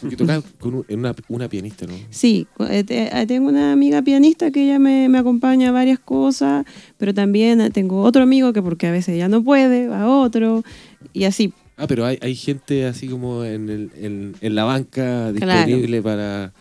Porque 0.00 0.16
tocas 0.16 0.44
con 0.60 0.84
una, 0.88 1.14
una 1.28 1.48
pianista, 1.48 1.86
¿no? 1.86 1.94
Sí, 2.10 2.46
eh, 2.70 2.84
te- 2.84 3.10
tengo 3.26 3.48
una 3.48 3.72
amiga 3.72 4.02
pianista 4.02 4.50
que 4.52 4.62
ella 4.64 4.78
me, 4.78 5.08
me 5.08 5.18
acompaña 5.18 5.70
a 5.70 5.72
varias 5.72 5.98
cosas, 5.98 6.64
pero 6.98 7.14
también 7.14 7.72
tengo 7.72 8.02
otro 8.02 8.22
amigo 8.22 8.52
que 8.52 8.62
porque 8.62 8.86
a 8.86 8.92
veces 8.92 9.16
ya 9.18 9.28
no 9.28 9.42
puede, 9.42 9.88
va 9.88 10.02
a 10.02 10.08
otro, 10.08 10.62
y 11.12 11.24
así. 11.24 11.52
Ah, 11.76 11.86
pero 11.86 12.04
hay, 12.06 12.18
hay 12.22 12.34
gente 12.36 12.86
así 12.86 13.08
como 13.08 13.44
en, 13.44 13.68
el, 13.68 13.90
en, 13.96 14.34
en 14.40 14.54
la 14.54 14.64
banca 14.64 15.32
Claro. 15.32 15.64
disponible 15.66 16.02
para, 16.02 16.52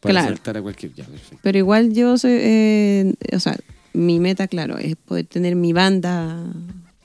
para 0.00 0.12
Claro. 0.14 0.28
saltar 0.28 0.56
a 0.58 0.62
cualquier. 0.62 0.92
Ya, 0.94 1.04
perfecto. 1.04 1.38
Pero 1.42 1.58
igual 1.58 1.92
yo 1.92 2.16
soy, 2.18 2.32
eh, 2.34 3.14
o 3.34 3.40
sea, 3.40 3.56
mi 3.92 4.20
meta, 4.20 4.46
claro, 4.48 4.78
es 4.78 4.96
poder 4.96 5.26
tener 5.26 5.56
mi 5.56 5.72
banda 5.72 6.46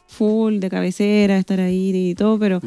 full 0.06 0.60
de 0.60 0.70
cabecera, 0.70 1.38
estar 1.38 1.60
ahí 1.60 1.92
y 2.12 2.16
todo, 2.16 2.40
pero 2.40 2.62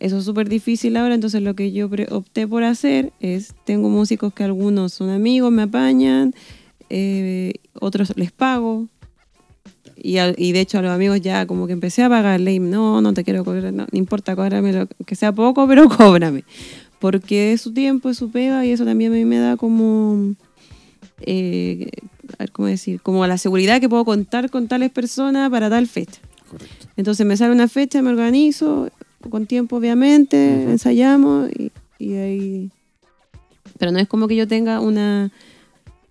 eso 0.00 0.18
es 0.18 0.24
súper 0.24 0.48
difícil 0.48 0.96
ahora, 0.96 1.14
entonces 1.14 1.42
lo 1.42 1.54
que 1.54 1.70
yo 1.72 1.88
pre- 1.88 2.08
opté 2.10 2.48
por 2.48 2.64
hacer 2.64 3.12
es, 3.20 3.54
tengo 3.64 3.88
músicos 3.88 4.32
que 4.34 4.42
algunos 4.44 4.92
son 4.94 5.10
amigos, 5.10 5.52
me 5.52 5.62
apañan, 5.62 6.34
eh, 6.90 7.52
otros 7.80 8.12
les 8.16 8.32
pago. 8.32 8.88
Y, 10.04 10.18
al- 10.18 10.34
y 10.36 10.50
de 10.52 10.60
hecho 10.60 10.78
a 10.78 10.82
los 10.82 10.90
amigos 10.90 11.20
ya 11.20 11.46
como 11.46 11.68
que 11.68 11.72
empecé 11.72 12.02
a 12.02 12.08
pagarle 12.08 12.54
y 12.54 12.58
no, 12.58 13.00
no 13.00 13.14
te 13.14 13.22
quiero 13.22 13.44
cobrar, 13.44 13.72
no, 13.72 13.86
no 13.90 13.98
importa, 13.98 14.34
cóbrame 14.34 14.72
lo 14.72 14.88
que 15.06 15.14
sea 15.14 15.30
poco, 15.32 15.66
pero 15.68 15.88
cóbrame. 15.88 16.44
Porque 16.98 17.52
es 17.52 17.60
su 17.60 17.72
tiempo, 17.72 18.10
es 18.10 18.16
su 18.18 18.30
pega 18.30 18.64
y 18.66 18.70
eso 18.72 18.84
también 18.84 19.12
a 19.12 19.16
mí 19.16 19.24
me 19.24 19.38
da 19.38 19.56
como, 19.56 20.34
eh, 21.20 21.88
a 22.34 22.36
ver, 22.40 22.52
¿cómo 22.52 22.68
decir? 22.68 23.00
Como 23.00 23.26
la 23.26 23.38
seguridad 23.38 23.80
que 23.80 23.88
puedo 23.88 24.04
contar 24.04 24.50
con 24.50 24.68
tales 24.68 24.90
personas 24.90 25.50
para 25.50 25.70
tal 25.70 25.86
fecha. 25.86 26.20
Correcto. 26.50 26.86
Entonces 26.96 27.24
me 27.26 27.36
sale 27.36 27.52
una 27.52 27.68
fecha, 27.68 28.02
me 28.02 28.10
organizo, 28.10 28.90
con 29.30 29.46
tiempo 29.46 29.76
obviamente, 29.76 30.64
ensayamos 30.64 31.50
y, 31.52 31.70
y 31.98 32.14
ahí... 32.14 32.70
Pero 33.78 33.90
no 33.92 33.98
es 33.98 34.06
como 34.08 34.28
que 34.28 34.36
yo 34.36 34.46
tenga 34.46 34.80
una 34.80 35.30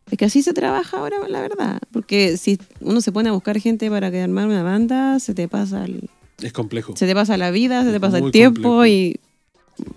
Es 0.10 0.18
que 0.18 0.26
así 0.26 0.42
se 0.44 0.54
trabaja 0.54 0.98
ahora, 0.98 1.18
la 1.30 1.42
verdad. 1.42 1.80
Porque 1.92 2.38
si 2.38 2.58
uno 2.82 3.02
se 3.02 3.12
pone 3.12 3.30
a 3.30 3.32
buscar 3.34 3.60
gente 3.60 3.90
para 3.90 4.12
que 4.12 4.22
armar 4.22 4.48
una 4.48 4.64
banda, 4.64 5.20
se 5.20 5.34
te 5.34 5.48
pasa 5.48 5.86
el- 5.86 6.10
Es 6.42 6.52
complejo. 6.54 6.96
se 6.98 7.06
te 7.08 7.14
pasa 7.14 7.38
la 7.38 7.52
vida, 7.52 7.82
se 7.84 7.90
Es 7.90 7.94
te 7.94 8.00
pasa 8.00 8.18
el 8.18 8.32
tiempo 8.32 8.62
complejo. 8.62 8.86
y 8.88 9.20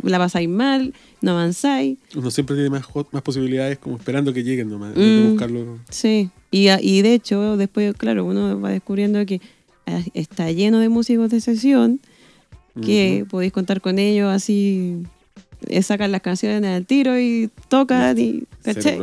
la 0.03 0.19
pasáis 0.19 0.49
mal, 0.49 0.95
no 1.21 1.33
avanzáis. 1.33 1.99
Uno 2.15 2.31
siempre 2.31 2.55
tiene 2.55 2.71
más, 2.71 2.85
más 3.11 3.23
posibilidades 3.23 3.79
como 3.79 3.97
esperando 3.97 4.33
que 4.33 4.45
lleguen 4.45 4.69
nomás. 4.71 4.95
vez 4.95 5.05
de 5.05 5.23
Mm. 5.25 5.31
buscarlo. 5.31 5.79
Sí. 5.91 6.31
Y, 6.51 6.69
y 6.71 7.03
de 7.03 7.15
hecho, 7.15 7.57
después, 7.57 7.95
claro, 7.97 8.25
uno 8.25 8.61
va 8.61 8.71
descubriendo 8.71 9.25
que 9.27 9.41
ah, 9.87 10.01
está 10.15 10.51
lleno 10.53 10.79
de 10.79 10.89
músicos 10.89 11.29
de 11.31 11.41
sesión 11.41 12.01
que 12.83 13.25
podéis 13.29 13.53
contar 13.53 13.81
con 13.81 13.99
ellos 13.99 14.29
así. 14.33 15.03
eh, 15.69 15.83
Sacan 15.83 16.13
las 16.13 16.21
canciones 16.23 16.65
al 16.65 16.87
tiro 16.87 17.19
y 17.19 17.51
tocan 17.69 18.19
y. 18.19 18.45
¿cachai? 18.63 18.99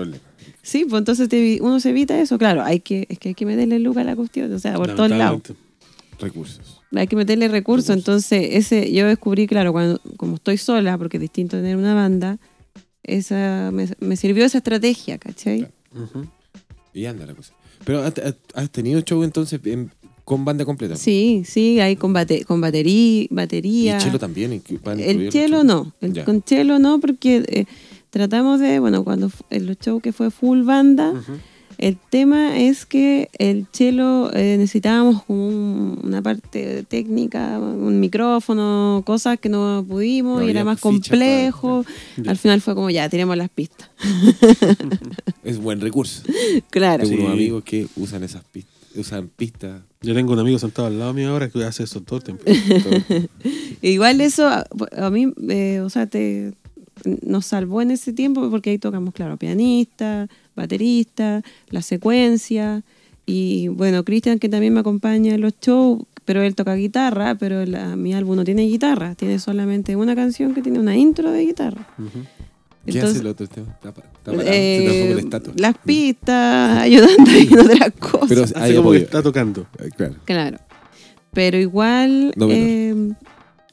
Sí, 0.64 0.86
pues 0.88 1.00
entonces 1.00 1.28
te- 1.30 1.60
uno 1.62 1.80
se 1.80 1.90
evita 1.90 2.20
eso. 2.20 2.38
Claro, 2.38 2.64
hay 2.64 2.80
que, 2.82 3.08
es 3.10 3.18
que 3.20 3.30
hay 3.30 3.36
que 3.36 3.46
meterle 3.46 3.80
luca 3.80 4.02
a 4.02 4.04
la 4.04 4.16
cuestión, 4.16 4.52
o 4.54 4.60
sea, 4.60 4.76
por 4.76 4.94
todos 4.96 5.10
lados. 5.10 5.42
Recursos. 6.20 6.82
Hay 6.96 7.08
que 7.08 7.16
meterle 7.16 7.48
recursos. 7.48 7.90
Entonces, 7.96 8.50
ese 8.52 8.92
yo 8.92 9.08
descubrí, 9.08 9.48
claro, 9.48 9.72
cuando 9.72 10.00
como 10.18 10.36
estoy 10.36 10.58
sola, 10.58 10.98
porque 10.98 11.18
es 11.18 11.22
distinto 11.22 11.58
tener 11.58 11.78
una 11.78 11.94
banda, 11.96 12.38
esa 13.04 13.72
me, 13.74 13.88
me 14.00 14.16
sirvió 14.16 14.46
esa 14.46 14.60
estrategia, 14.60 15.18
¿cachai? 15.18 15.68
Claro. 15.92 16.28
Y 16.94 17.06
anda 17.06 17.26
la 17.26 17.34
cosa. 17.34 17.54
Pero 17.86 18.04
¿has, 18.54 18.70
tenido 18.72 19.02
show 19.02 19.24
entonces 19.24 19.60
en- 19.66 19.92
con 20.24 20.46
banda 20.46 20.64
completa? 20.66 20.96
Sí, 20.96 21.42
sí, 21.46 21.80
hay 21.80 21.96
con, 21.96 22.14
bate- 22.14 22.46
con 22.46 22.62
batería, 22.62 23.24
Y 23.24 23.28
batería. 23.32 23.98
chelo 23.98 24.20
también. 24.20 24.62
el 25.00 25.30
chelo 25.30 25.64
no, 25.64 25.94
el, 26.02 26.14
Ya. 26.14 26.26
con 26.26 26.44
chelo 26.44 26.78
no, 26.78 27.00
porque 27.00 27.44
eh, 27.48 27.66
tratamos 28.12 28.60
de, 28.60 28.78
bueno, 28.80 29.04
cuando 29.04 29.32
el 29.50 29.76
show 29.80 30.00
que 30.02 30.12
fue 30.14 30.30
full 30.30 30.62
banda, 30.62 31.14
el 31.78 31.98
tema 31.98 32.60
es 32.60 32.86
que 32.86 33.30
el 33.40 33.66
chelo 33.72 34.30
eh, 34.34 34.56
necesitábamos 34.60 35.24
como 35.24 35.48
un- 35.48 36.00
una 36.04 36.22
parte 36.22 36.84
técnica, 36.84 37.58
un 37.58 38.00
micrófono, 38.00 39.02
cosas 39.06 39.40
que 39.40 39.50
no 39.50 39.84
pudimos 39.88 40.42
No 40.42 40.48
y 40.48 40.52
era 40.52 40.64
más 40.64 40.80
complejo. 40.80 41.84
Al 42.28 42.38
final 42.38 42.62
fue 42.62 42.76
como 42.76 42.90
ya, 42.92 43.10
tiremos 43.10 43.36
las 43.36 43.50
pistas. 43.50 43.90
Es 45.44 45.58
buen 45.58 45.82
recurso. 45.82 46.22
Claro. 46.70 47.04
Tengo 47.04 47.16
Sí. 47.18 47.22
unos 47.24 47.34
amigos 47.34 47.64
que 47.64 47.88
usan 47.96 48.24
esas 48.24 48.44
pistas. 48.44 48.72
Usan 48.96 49.30
pistas. 49.30 49.82
Yo 50.02 50.14
tengo 50.14 50.34
un 50.34 50.40
amigo 50.40 50.60
sentado 50.60 50.88
al 50.88 51.00
lado 51.00 51.14
mío 51.14 51.30
ahora 51.30 51.50
que 51.50 51.64
hace 51.64 51.84
eso 51.84 52.02
todo 52.02 52.18
el 52.18 52.24
tiempo. 52.24 52.44
todo. 52.46 53.22
Igual 53.82 54.22
eso 54.22 54.48
a, 54.48 54.66
a 54.98 55.10
mí, 55.10 55.32
eh, 55.50 55.80
o 55.84 55.90
sea, 55.90 56.06
te, 56.08 56.54
nos 57.22 57.46
salvó 57.46 57.82
en 57.82 57.92
ese 57.92 58.14
tiempo 58.14 58.50
porque 58.50 58.70
ahí 58.72 58.78
tocamos, 58.78 59.14
claro, 59.14 59.38
pianista, 59.38 60.28
baterista, 60.56 61.42
la 61.70 61.82
secuencia 61.82 62.84
y 63.26 63.68
bueno, 63.70 64.04
Cristian 64.04 64.40
que 64.40 64.50
también 64.50 64.74
me 64.74 64.80
acompaña 64.82 65.34
en 65.36 65.42
los 65.42 65.54
shows, 65.62 66.04
pero 66.26 66.42
él 66.42 66.56
toca 66.56 66.76
guitarra, 66.76 67.36
pero 67.36 67.66
la- 67.66 67.96
mi 67.96 68.14
álbum 68.14 68.36
no 68.36 68.44
tiene 68.44 68.64
guitarra, 68.64 69.16
tiene 69.16 69.40
solamente 69.40 69.96
una 69.96 70.16
canción 70.16 70.54
que 70.54 70.62
tiene 70.62 70.80
una 70.80 70.96
intro 70.96 71.32
de 71.32 71.46
guitarra. 71.46 71.88
¿Qué 72.86 72.92
Entonces, 72.94 73.12
hace 73.12 73.20
el 73.20 73.28
otro 73.28 73.48
tema? 73.48 73.68
Está, 73.74 73.94
pa- 73.94 74.02
está 74.02 74.32
parado, 74.32 74.44
eh, 74.52 75.16
se 75.30 75.62
las 75.62 75.78
pistas, 75.78 76.78
ayudando 76.82 77.32
en 77.32 77.60
otras 77.60 77.92
cosas. 78.00 78.30
Pero 78.30 78.44
Hace 78.44 78.54
hay 78.60 78.76
como 78.76 78.92
que 78.92 78.98
está 78.98 79.22
tocando. 79.22 79.68
Claro. 79.96 80.16
Claro. 80.26 80.58
Pero 81.34 81.58
igual, 81.60 82.34
No 82.36 82.48
eh, 82.50 83.14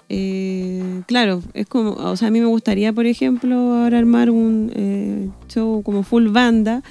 eh, 0.08 1.02
claro, 1.06 1.42
es 1.54 1.66
como, 1.66 1.90
o 1.92 2.16
sea, 2.16 2.28
a 2.28 2.30
mí 2.30 2.40
me 2.40 2.46
gustaría, 2.46 2.92
por 2.92 3.06
ejemplo, 3.06 3.54
ahora 3.74 3.98
armar 3.98 4.30
un 4.30 4.72
eh, 4.74 5.28
show 5.48 5.82
como 5.82 6.02
full 6.02 6.28
banda, 6.28 6.82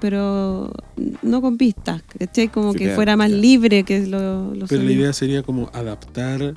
pero 0.00 0.72
no 1.22 1.40
con 1.40 1.56
pistas, 1.56 2.02
¿cachai? 2.18 2.48
Como 2.48 2.74
que 2.74 2.90
fuera 2.90 3.16
más 3.16 3.28
claro. 3.28 3.40
libre 3.42 3.82
que 3.84 4.06
lo, 4.06 4.54
los 4.54 4.68
Pero 4.68 4.82
la 4.82 4.92
idea 4.92 5.12
sería 5.12 5.42
como 5.42 5.70
adaptar 5.72 6.54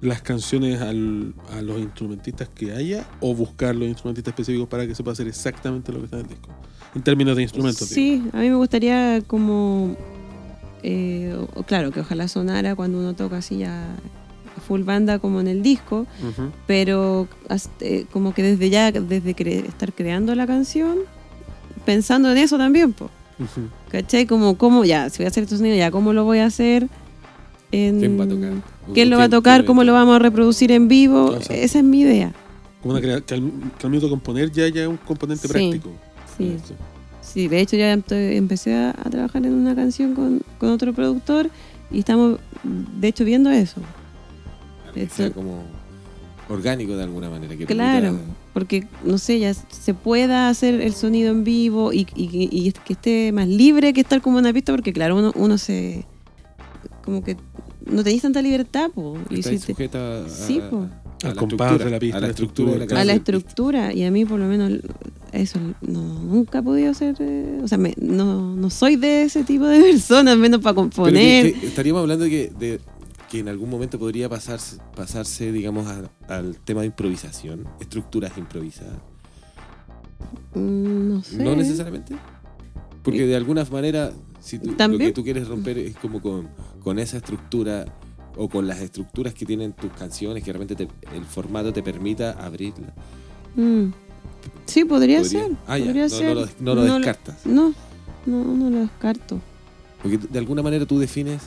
las 0.00 0.22
canciones 0.22 0.80
al- 0.80 1.34
a 1.56 1.62
los 1.62 1.78
instrumentistas 1.80 2.48
que 2.48 2.72
haya 2.72 3.04
o 3.20 3.34
buscar 3.34 3.74
los 3.74 3.88
instrumentistas 3.88 4.32
específicos 4.32 4.68
para 4.68 4.86
que 4.86 4.94
se 4.94 5.02
pueda 5.02 5.14
hacer 5.14 5.26
exactamente 5.26 5.90
lo 5.90 5.98
que 6.00 6.04
está 6.04 6.18
en 6.18 6.22
el 6.24 6.28
disco. 6.28 6.50
En 6.94 7.02
términos 7.02 7.34
de 7.36 7.42
instrumentos. 7.42 7.88
digo. 7.90 7.94
Sí, 8.24 8.30
a 8.32 8.40
mí 8.40 8.50
me 8.50 8.56
gustaría 8.56 9.20
como, 9.26 9.96
eh, 10.82 11.34
claro, 11.66 11.90
que 11.90 12.00
ojalá 12.00 12.28
sonara 12.28 12.74
cuando 12.76 12.98
uno 12.98 13.14
toca 13.14 13.38
así 13.38 13.58
ya 13.58 13.96
full 14.66 14.82
banda 14.82 15.18
como 15.18 15.40
en 15.40 15.48
el 15.48 15.62
disco, 15.62 16.06
Ujú. 16.22 16.50
pero 16.66 17.28
as- 17.48 17.70
eh, 17.80 18.04
como 18.12 18.34
que 18.34 18.42
desde 18.42 18.68
ya, 18.70 18.90
desde 18.92 19.34
cre- 19.36 19.64
estar 19.66 19.92
creando 19.92 20.34
la 20.34 20.46
canción, 20.46 20.98
pensando 21.84 22.30
en 22.32 22.38
eso 22.38 22.58
también, 22.58 22.92
po, 22.92 23.10
Ujú. 23.38 23.68
¿cachai? 23.90 24.26
Como, 24.26 24.56
cómo, 24.58 24.84
ya, 24.84 25.08
si 25.10 25.18
voy 25.18 25.26
a 25.26 25.28
hacer 25.28 25.44
estos 25.44 25.58
sonidos, 25.58 25.78
ya, 25.78 25.90
¿cómo 25.90 26.12
lo 26.12 26.24
voy 26.24 26.38
a 26.38 26.46
hacer? 26.46 26.88
En, 27.72 27.98
¿Quién 27.98 28.18
va 28.18 28.24
a 28.24 28.28
tocar? 28.28 28.52
¿Quién 28.94 29.10
lo 29.10 29.16
va 29.18 29.24
a 29.24 29.28
¿Quién- 29.28 29.38
tocar? 29.38 29.64
¿Cómo 29.64 29.84
lo 29.84 29.92
vamos 29.92 30.16
a 30.16 30.18
reproducir 30.18 30.70
en 30.72 30.88
vivo? 30.88 31.36
Esa 31.50 31.78
es 31.78 31.84
mi 31.84 32.00
idea. 32.00 32.32
Como 32.82 32.92
una 32.94 33.00
que, 33.00 33.12
al, 33.12 33.24
que 33.24 33.34
al 33.34 33.90
minuto 33.90 34.08
componer 34.08 34.50
ya 34.52 34.64
haya 34.64 34.88
un 34.88 34.96
componente 34.96 35.48
Sí. 35.48 35.52
práctico. 35.52 35.90
Sí, 36.36 36.54
Eso. 36.56 36.74
sí, 37.20 37.48
de 37.48 37.60
hecho 37.60 37.76
ya 37.76 37.92
empe- 37.94 38.36
empecé 38.36 38.74
a, 38.74 38.90
a 38.90 39.10
trabajar 39.10 39.44
en 39.44 39.54
una 39.54 39.74
canción 39.74 40.14
con, 40.14 40.40
con 40.58 40.68
otro 40.70 40.92
productor 40.92 41.50
y 41.90 42.00
estamos, 42.00 42.38
de 42.62 43.08
hecho, 43.08 43.24
viendo 43.24 43.50
eso. 43.50 43.80
Que 45.04 45.08
sea 45.08 45.30
como 45.30 45.62
orgánico 46.48 46.96
de 46.96 47.02
alguna 47.04 47.28
manera. 47.30 47.56
Que 47.56 47.66
Claro, 47.66 48.12
permita- 48.12 48.34
porque 48.54 48.86
no 49.04 49.18
sé, 49.18 49.38
ya 49.38 49.52
se 49.54 49.94
pueda 49.94 50.48
hacer 50.48 50.80
el 50.80 50.94
sonido 50.94 51.30
en 51.32 51.44
vivo 51.44 51.92
y, 51.92 52.06
y- 52.14 52.48
y 52.50 52.72
que 52.72 52.92
esté 52.94 53.32
más 53.32 53.48
libre 53.48 53.92
que 53.92 54.00
estar 54.00 54.20
como 54.22 54.38
en 54.38 54.44
una 54.46 54.52
pista, 54.52 54.72
porque 54.72 54.92
claro, 54.92 55.16
uno, 55.16 55.32
uno 55.36 55.58
se. 55.58 56.04
como 57.04 57.22
que 57.22 57.36
no 57.84 58.02
tenéis 58.02 58.22
tanta 58.22 58.42
libertad, 58.42 58.90
po, 58.94 59.16
y 59.30 59.42
si 59.42 59.58
te- 59.58 59.84
a, 59.98 60.24
Sí, 60.28 60.60
po. 60.70 60.86
a 61.22 61.28
Al 61.28 61.34
la 61.34 61.40
compás 61.40 61.72
estructura, 61.72 61.84
de 61.84 61.90
la 61.90 61.98
pista, 61.98 62.16
a 62.16 62.20
la 62.20 62.26
estructura 62.28 62.72
de 62.72 62.78
la 62.78 62.84
estructura, 62.84 63.00
a 63.00 63.04
la 63.04 63.12
canción. 63.12 63.36
estructura, 63.36 63.92
y 63.94 64.04
a 64.04 64.10
mí 64.10 64.24
por 64.24 64.38
lo 64.40 64.46
menos 64.46 64.72
eso 65.32 65.58
no, 65.82 66.02
nunca 66.02 66.58
he 66.58 66.62
podido 66.62 66.90
hacer. 66.90 67.14
eh, 67.20 67.60
o 67.62 67.68
sea, 67.68 67.78
me- 67.78 67.94
no, 68.00 68.56
no 68.56 68.70
soy 68.70 68.96
de 68.96 69.22
ese 69.22 69.44
tipo 69.44 69.66
de 69.66 69.80
personas, 69.92 70.36
menos 70.36 70.60
para 70.60 70.74
Pero 70.74 70.88
que- 70.90 70.96
componer. 70.96 71.54
que 71.60 71.66
estaríamos 71.66 72.00
hablando 72.02 72.24
de 72.24 72.30
que, 72.30 72.52
de 72.58 72.80
que 73.30 73.40
en 73.40 73.48
algún 73.48 73.68
momento 73.70 73.98
podría 73.98 74.28
pasarse, 74.28 74.78
pasarse 74.94 75.50
digamos, 75.52 75.86
a- 75.86 76.10
al 76.28 76.56
tema 76.58 76.80
de 76.82 76.86
improvisación, 76.88 77.66
estructuras 77.80 78.36
improvisadas. 78.38 78.98
Mm, 80.54 81.08
no 81.08 81.22
sé. 81.22 81.36
No 81.42 81.56
necesariamente. 81.56 82.16
Porque 83.02 83.26
de 83.26 83.36
alguna 83.36 83.64
manera, 83.64 84.12
si 84.40 84.58
tú, 84.58 84.74
lo 84.76 84.98
que 84.98 85.12
tú 85.12 85.22
quieres 85.22 85.46
romper 85.48 85.78
es 85.78 85.96
como 85.96 86.20
con, 86.20 86.48
con 86.82 86.98
esa 86.98 87.18
estructura 87.18 87.84
o 88.36 88.48
con 88.48 88.66
las 88.66 88.80
estructuras 88.80 89.32
que 89.34 89.46
tienen 89.46 89.72
tus 89.72 89.92
canciones, 89.92 90.42
que 90.42 90.52
realmente 90.52 90.74
te- 90.76 90.88
el 91.14 91.24
formato 91.24 91.72
te 91.72 91.82
permita 91.82 92.32
abrirla. 92.32 92.92
Mm. 93.54 93.86
Sí, 94.66 94.84
podría, 94.84 95.20
Podría. 95.22 95.40
ser. 95.44 95.52
Ah, 95.66 95.76
podría 95.78 96.02
no- 96.04 96.08
ser. 96.08 96.28
no 96.28 96.34
lo- 96.34 96.48
no 96.60 96.74
lo 96.74 96.82
descartas. 96.94 97.46
No, 97.46 97.72
no, 98.26 98.44
no 98.44 98.70
lo 98.70 98.78
descarto. 98.80 99.40
Porque 100.02 100.18
de 100.18 100.38
alguna 100.38 100.62
manera 100.62 100.84
tú 100.86 100.98
defines 100.98 101.42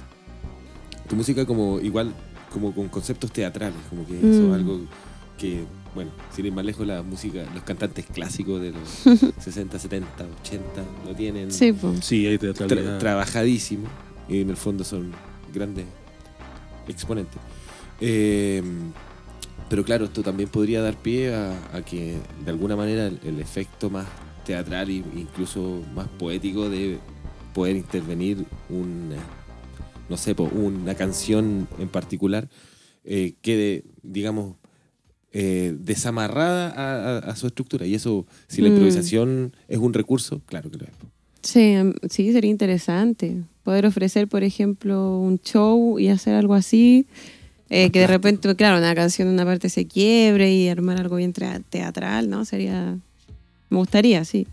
tu 1.10 1.16
música 1.16 1.46
como 1.46 1.80
igual, 1.82 2.14
como 2.54 2.74
con 2.74 2.88
conceptos 2.88 3.32
teatrales, 3.32 3.78
como 3.90 4.06
que 4.08 4.18
eso 4.20 4.44
Mm. 4.44 4.50
es 4.50 4.54
algo 4.56 4.80
que, 5.38 5.64
bueno, 5.96 6.12
sin 6.36 6.46
ir 6.46 6.52
más 6.54 6.64
lejos, 6.66 6.86
la 6.88 7.02
música, 7.02 7.44
los 7.54 7.64
cantantes 7.64 8.06
clásicos 8.06 8.62
de 8.62 8.72
los 8.72 8.90
60, 9.40 9.80
70, 9.80 10.08
80 10.42 10.84
lo 11.06 11.16
tienen 11.16 11.52
Sí, 11.52 11.74
pues. 11.74 12.06
Sí, 12.06 12.26
hay 12.28 12.36
tra- 12.38 12.54
teatralidad. 12.54 13.00
trabajadísimo 13.00 13.88
y 14.28 14.42
en 14.42 14.50
el 14.50 14.58
fondo 14.58 14.84
son 14.84 15.12
grandes 15.54 15.86
exponentes. 16.88 17.40
Eh, 18.02 18.62
pero 19.70 19.84
claro, 19.84 20.06
esto 20.06 20.24
también 20.24 20.50
podría 20.50 20.82
dar 20.82 20.96
pie 20.96 21.34
a, 21.36 21.54
a 21.74 21.82
que 21.82 22.18
de 22.44 22.52
alguna 22.52 22.76
manera 22.76 23.08
el, 23.08 23.20
el 23.24 23.40
efecto 23.40 23.90
más 23.90 24.06
teatral 24.46 24.90
e 24.90 24.94
incluso 25.16 25.82
más 25.94 26.08
poético 26.08 26.70
de 26.70 26.98
poder 27.54 27.76
intervenir 27.76 28.46
un, 28.70 29.12
no 30.10 30.18
sé, 30.18 30.36
po, 30.36 30.44
una 30.54 30.96
canción 30.96 31.68
en 31.80 31.88
particular 31.90 32.50
eh, 33.06 33.34
quede, 33.42 33.84
digamos, 34.04 34.56
eh, 35.32 35.76
desamarrada 35.80 36.70
a, 36.70 37.18
a- 37.18 37.32
a 37.32 37.36
su 37.36 37.48
estructura. 37.48 37.86
Y 37.86 37.96
eso, 37.96 38.26
si 38.48 38.62
la 38.62 38.70
Mm. 38.70 38.72
improvisación 38.74 39.54
es 39.68 39.78
un 39.78 39.94
recurso, 39.94 40.42
claro 40.46 40.70
que 40.72 40.78
lo 40.78 40.86
es. 40.86 40.92
po. 40.92 41.08
Sí, 41.42 41.60
em, 41.62 41.94
sí, 42.10 42.32
sería 42.34 42.52
interesante 42.52 43.38
poder 43.64 43.86
ofrecer, 43.86 44.28
por 44.28 44.44
ejemplo, 44.44 45.18
un 45.20 45.40
show 45.40 45.98
y 46.00 46.10
hacer 46.10 46.36
algo 46.36 46.54
así. 46.56 47.06
eh, 47.72 47.92
que 47.92 48.00
de 48.00 48.08
repente, 48.08 48.56
claro, 48.56 48.80
una 48.80 48.96
canción 48.96 49.28
en 49.28 49.36
una 49.36 49.46
parte 49.46 49.70
se 49.70 49.86
quiebre 49.86 50.52
y 50.52 50.68
armar 50.70 51.00
algo 51.00 51.18
bien 51.18 51.32
tra- 51.34 51.64
teatral, 51.70 52.28
¿no? 52.28 52.44
Sería. 52.44 52.98
Me 53.70 53.78
gustaría, 53.78 54.26
sí. 54.26 54.48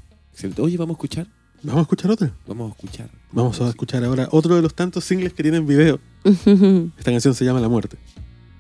Oye, 0.59 0.77
vamos 0.77 0.95
a 0.95 0.99
escuchar. 0.99 1.27
Vamos 1.63 1.79
a 1.79 1.83
escuchar 1.83 2.11
otra. 2.11 2.33
Vamos 2.47 2.71
a 2.71 2.75
escuchar. 2.75 3.11
Vamos 3.33 3.61
a 3.61 3.69
escuchar 3.69 4.05
ahora 4.05 4.29
otro 4.31 4.55
de 4.57 4.63
los 4.63 4.75
tantos 4.75 5.05
singles 5.05 5.33
que 5.33 5.43
tienen 5.43 5.67
video. 5.67 5.99
Esta 6.25 7.11
canción 7.11 7.35
se 7.35 7.45
llama 7.45 7.61
La 7.61 7.69
Muerte. 7.69 7.97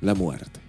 La 0.00 0.14
Muerte. 0.14 0.60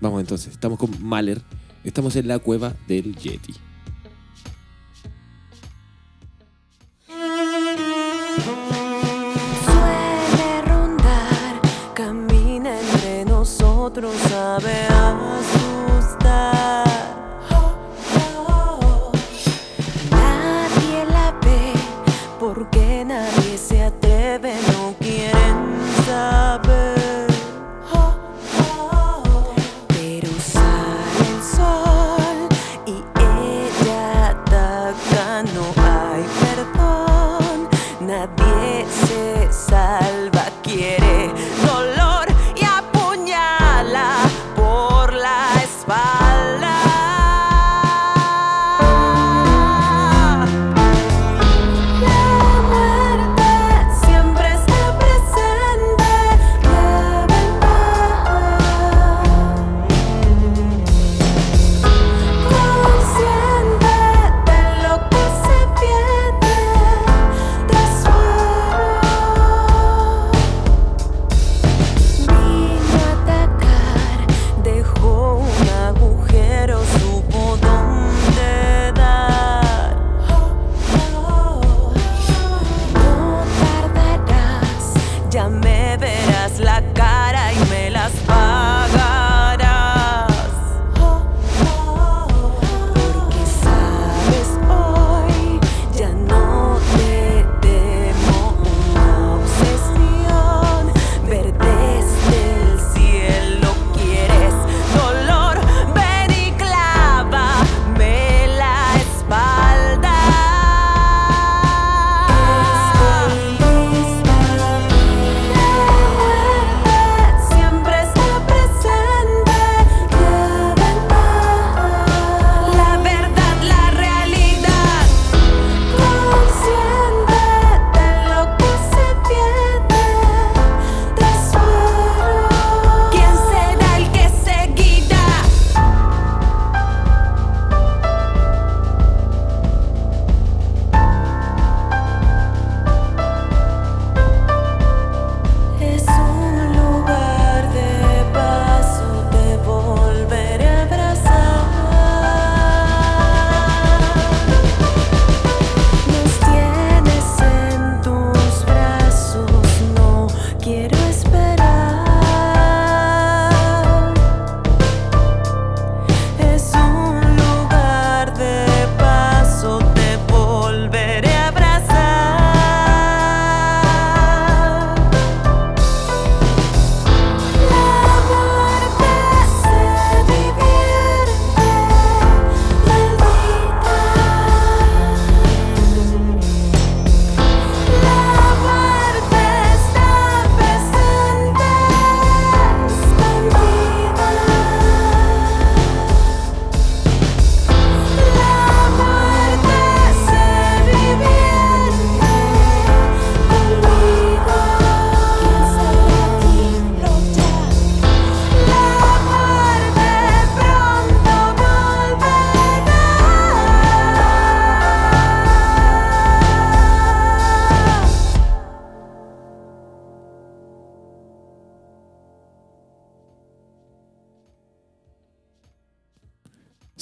Vamos 0.00 0.20
entonces, 0.20 0.52
estamos 0.52 0.78
con 0.78 0.90
Mahler. 1.02 1.42
Estamos 1.84 2.16
en 2.16 2.28
la 2.28 2.38
cueva 2.38 2.74
del 2.86 3.16
Yeti. 3.16 3.54
Suele 9.64 10.62
rondar, 10.66 11.60
camina 11.94 12.78
entre 12.80 13.24
nosotros, 13.24 14.14
sabe. 14.28 15.37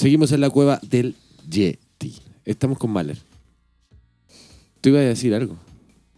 Seguimos 0.06 0.30
en 0.30 0.40
la 0.40 0.50
cueva 0.50 0.78
del 0.88 1.16
Yeti. 1.50 2.14
Estamos 2.44 2.78
con 2.78 2.92
Mahler. 2.92 3.18
Tú 4.80 4.90
ibas 4.90 5.00
a 5.00 5.04
decir 5.06 5.34
algo, 5.34 5.56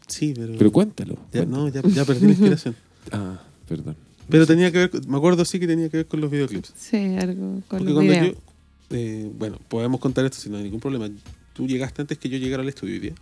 Sí, 0.07 0.34
pero. 0.36 0.53
pero 0.59 0.70
cuéntalo. 0.70 1.14
ya, 1.32 1.41
cuéntalo. 1.47 1.57
no, 1.57 1.68
ya, 1.70 1.80
ya 1.89 2.05
perdí 2.05 2.26
la 2.26 2.32
inspiración. 2.32 2.76
Ah, 3.12 3.41
perdón. 3.66 3.97
Pero 4.28 4.47
tenía 4.47 4.70
que 4.70 4.76
ver, 4.76 4.91
con- 4.91 5.09
me 5.11 5.16
acuerdo 5.16 5.43
sí 5.47 5.59
que 5.59 5.66
tenía 5.66 5.89
que 5.89 5.97
ver 5.97 6.07
con 6.07 6.20
los 6.20 6.30
videoclips. 6.30 6.70
Sí, 6.76 6.99
algo 7.18 7.62
con 7.66 7.78
Porque 7.78 7.84
los 7.84 7.95
cuando 7.95 8.12
videos. 8.12 8.36
yo, 8.91 8.97
eh, 8.97 9.30
bueno, 9.39 9.59
podemos 9.68 9.99
contar 10.01 10.26
esto 10.26 10.36
sin 10.39 10.53
ningún 10.53 10.80
problema. 10.80 11.09
Tú 11.55 11.66
llegaste 11.66 12.03
antes 12.03 12.18
que 12.18 12.28
yo 12.28 12.36
llegara 12.36 12.62
al 12.62 12.68
estudio 12.68 12.93
hoy 12.93 13.01
día. 13.01 13.14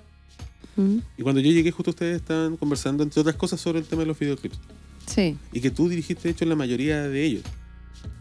¿Mm? 0.74 0.96
Y 1.16 1.22
cuando 1.22 1.40
yo 1.40 1.52
llegué, 1.52 1.70
justo 1.70 1.90
ustedes 1.92 2.16
estaban 2.16 2.56
conversando, 2.56 3.04
entre 3.04 3.20
otras 3.20 3.36
cosas, 3.36 3.60
sobre 3.60 3.78
el 3.78 3.84
tema 3.84 4.00
de 4.02 4.06
los 4.06 4.18
videoclips. 4.18 4.58
Sí, 5.06 5.36
Y 5.52 5.60
que 5.60 5.70
tú 5.70 5.88
dirigiste, 5.88 6.24
de 6.24 6.30
hecho, 6.30 6.44
la 6.44 6.56
mayoría 6.56 7.02
de 7.08 7.24
ellos. 7.24 7.42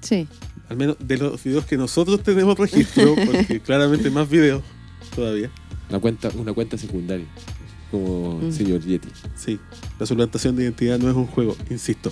sí. 0.02 0.28
Al 0.70 0.78
menos 0.78 0.98
de 1.00 1.18
los 1.18 1.44
videos 1.44 1.66
que 1.66 1.78
nosotros 1.78 2.22
tenemos 2.24 2.58
registro, 2.58 3.16
porque 3.26 3.60
claramente 3.60 4.10
más 4.10 4.30
videos 4.30 4.64
todavía. 5.16 5.52
Una 5.90 6.00
cuenta, 6.00 6.30
una 6.36 6.54
cuenta 6.54 6.78
secundaria. 6.78 7.28
Como 7.92 8.40
Mm. 8.42 8.52
señor 8.52 8.82
Yeti. 8.82 9.10
Sí, 9.36 9.60
la 10.00 10.06
suplantación 10.06 10.56
de 10.56 10.64
identidad 10.64 10.98
no 11.00 11.10
es 11.10 11.16
un 11.16 11.28
juego, 11.28 11.56
insisto. 11.70 12.12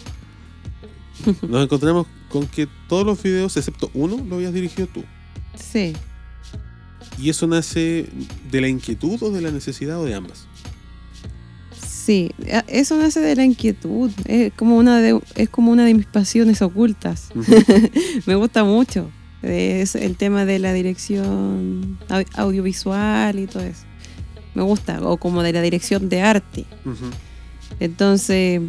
Nos 1.47 1.63
encontramos 1.63 2.07
con 2.29 2.47
que 2.47 2.67
todos 2.87 3.05
los 3.05 3.21
videos, 3.21 3.55
excepto 3.57 3.89
uno, 3.93 4.23
lo 4.27 4.35
habías 4.35 4.53
dirigido 4.53 4.87
tú. 4.87 5.03
Sí. 5.55 5.93
¿Y 7.19 7.29
eso 7.29 7.45
nace 7.47 8.07
de 8.51 8.61
la 8.61 8.67
inquietud 8.67 9.21
o 9.21 9.31
de 9.31 9.41
la 9.41 9.51
necesidad 9.51 9.99
o 9.99 10.05
de 10.05 10.15
ambas? 10.15 10.47
Sí, 12.05 12.31
eso 12.67 12.97
nace 12.97 13.19
de 13.21 13.35
la 13.35 13.45
inquietud. 13.45 14.11
Es 14.25 14.51
como 14.53 14.75
una 14.77 14.99
de, 14.99 15.19
es 15.35 15.47
como 15.49 15.71
una 15.71 15.85
de 15.85 15.93
mis 15.93 16.05
pasiones 16.05 16.61
ocultas. 16.61 17.29
Me 18.25 18.35
gusta 18.35 18.63
mucho. 18.63 19.09
Es 19.41 19.95
el 19.95 20.15
tema 20.17 20.45
de 20.45 20.59
la 20.59 20.73
dirección 20.73 21.97
au- 22.09 22.25
audiovisual 22.35 23.39
y 23.39 23.47
todo 23.47 23.63
eso. 23.63 23.83
Me 24.53 24.63
gusta. 24.63 24.99
O 25.01 25.17
como 25.17 25.43
de 25.43 25.53
la 25.53 25.61
dirección 25.61 26.09
de 26.09 26.21
arte. 26.21 26.65
Entonces, 27.79 28.61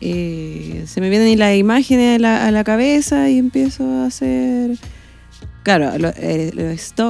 eh, 0.00 0.84
se 0.86 1.00
me 1.00 1.10
vienen 1.10 1.38
las 1.38 1.56
imágenes 1.56 2.16
a 2.16 2.18
la, 2.20 2.46
a 2.46 2.50
la 2.50 2.64
cabeza 2.64 3.30
y 3.30 3.38
empiezo 3.38 3.84
a 3.84 4.06
hacer. 4.06 4.76
Claro, 5.62 5.96
lo- 5.98 6.12
eh, 6.16 6.52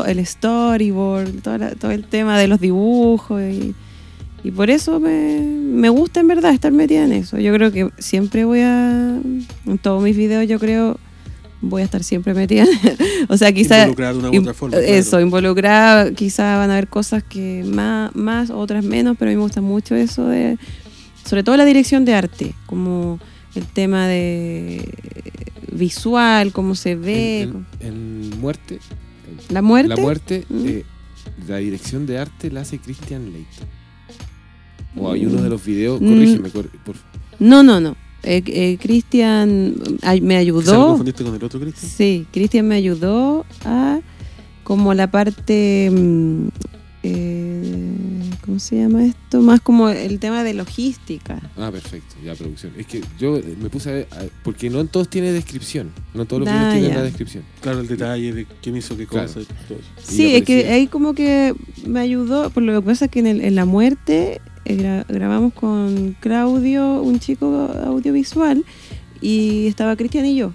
el 0.06 0.26
storyboard, 0.26 1.42
todo, 1.42 1.58
la- 1.58 1.74
todo 1.74 1.90
el 1.90 2.04
tema 2.04 2.38
de 2.38 2.48
los 2.48 2.60
dibujos 2.60 3.40
y, 3.42 3.74
Y 4.44 4.50
por 4.52 4.70
eso 4.70 5.00
me, 5.00 5.40
me 5.40 5.88
gusta 5.88 6.20
en 6.20 6.28
verdad 6.28 6.52
estar 6.52 6.72
metida 6.72 7.04
en 7.04 7.12
eso. 7.12 7.38
Yo 7.38 7.52
creo 7.54 7.72
que 7.72 7.90
siempre 7.98 8.44
voy 8.44 8.60
a, 8.60 9.18
en 9.66 9.78
todos 9.82 10.02
mis 10.02 10.16
videos 10.16 10.46
yo 10.48 10.58
creo, 10.60 10.98
voy 11.60 11.82
a 11.82 11.84
estar 11.84 12.04
siempre 12.04 12.34
metida. 12.34 12.64
o 13.28 13.36
sea, 13.36 13.52
quizás... 13.52 13.78
Involucrada 13.80 14.12
de 14.12 14.18
una 14.20 14.30
u 14.30 14.40
otra 14.40 14.54
forma. 14.54 14.76
claro. 14.78 14.92
Eso, 14.92 15.20
involucrada, 15.20 16.12
quizás 16.12 16.56
van 16.58 16.70
a 16.70 16.74
haber 16.74 16.86
cosas 16.88 17.22
que 17.24 17.64
más, 17.66 18.14
más, 18.14 18.50
otras 18.50 18.84
menos, 18.84 19.16
pero 19.18 19.30
a 19.30 19.32
mí 19.32 19.36
me 19.36 19.42
gusta 19.42 19.60
mucho 19.60 19.94
eso 19.96 20.26
de, 20.28 20.56
sobre 21.24 21.42
todo 21.42 21.56
la 21.56 21.64
dirección 21.64 22.04
de 22.04 22.14
arte, 22.14 22.54
como 22.66 23.18
el 23.56 23.64
tema 23.66 24.06
de 24.06 24.88
visual, 25.72 26.52
cómo 26.52 26.74
se 26.74 26.94
ve, 26.94 27.42
En, 27.42 27.66
en- 27.80 27.86
en 28.32 28.40
muerte, 28.40 28.78
la 29.48 29.62
muerte. 29.62 29.88
la 29.88 29.96
muerte, 29.96 30.44
Mm. 30.48 30.66
eh, 30.66 30.84
la 31.46 31.56
dirección 31.58 32.06
de 32.06 32.18
arte 32.18 32.50
la 32.50 32.60
hace 32.62 32.78
Christian 32.78 33.32
Leighton. 33.32 33.66
O 34.96 35.12
hay 35.12 35.26
uno 35.26 35.42
de 35.42 35.48
los 35.50 35.64
videos, 35.64 36.00
Mm. 36.00 36.06
corrígeme, 36.08 36.50
cor- 36.50 36.68
por 36.84 36.96
favor. 36.96 37.18
No, 37.38 37.62
no, 37.62 37.80
no. 37.80 37.96
Eh, 38.24 38.42
eh, 38.46 38.78
Cristian 38.80 39.74
ay, 40.02 40.20
me 40.20 40.34
Quizá 40.34 40.34
lo 40.34 40.40
ayudó. 40.40 40.86
confundiste 40.88 41.22
con 41.24 41.34
el 41.36 41.44
otro 41.44 41.60
Cristian. 41.60 41.90
Sí, 41.90 42.26
Cristian 42.32 42.66
me 42.66 42.74
ayudó 42.74 43.46
a 43.64 44.00
como 44.64 44.92
la 44.92 45.10
parte, 45.10 45.88
mm, 45.90 46.48
eh, 47.04 48.30
¿cómo 48.44 48.58
se 48.58 48.76
llama 48.76 49.04
esto? 49.04 49.40
Más 49.40 49.60
como 49.60 49.88
el 49.88 50.18
tema 50.18 50.42
de 50.44 50.52
logística. 50.54 51.40
Ah, 51.56 51.70
perfecto, 51.70 52.16
ya 52.24 52.34
producción. 52.34 52.72
Es 52.76 52.86
que 52.86 53.02
yo 53.18 53.40
me 53.60 53.70
puse 53.70 53.88
a 53.90 53.92
ver, 53.92 54.08
porque 54.42 54.68
no 54.68 54.80
en 54.80 54.88
todos 54.88 55.08
tiene 55.08 55.32
descripción, 55.32 55.90
no 56.14 56.24
todos 56.26 56.40
los 56.40 56.48
Ah, 56.48 56.54
videos 56.58 56.72
tienen 56.74 56.94
la 56.96 57.02
descripción. 57.04 57.44
Claro, 57.60 57.80
el 57.80 57.86
detalle 57.88 58.32
de 58.32 58.46
quién 58.62 58.76
hizo 58.76 58.96
qué 58.96 59.06
Claro. 59.06 59.28
cosa. 59.32 59.40
todo 59.68 59.78
eso. 59.78 59.88
Sí, 60.02 60.34
es 60.34 60.42
que 60.44 60.68
ahí 60.68 60.86
como 60.88 61.14
que 61.14 61.54
me 61.86 62.00
ayudó, 62.00 62.50
por 62.50 62.62
lo 62.62 62.80
que 62.80 62.86
pasa 62.86 63.04
es 63.06 63.10
que 63.10 63.20
en, 63.20 63.26
el- 63.28 63.40
en 63.42 63.54
La 63.54 63.64
Muerte 63.64 64.40
gra- 64.76 65.04
grabamos 65.08 65.52
con 65.54 66.16
Claudio, 66.20 67.00
un 67.02 67.18
chico 67.18 67.46
audiovisual, 67.84 68.64
y 69.20 69.66
estaba 69.66 69.96
Cristian 69.96 70.26
y 70.26 70.36
yo. 70.36 70.52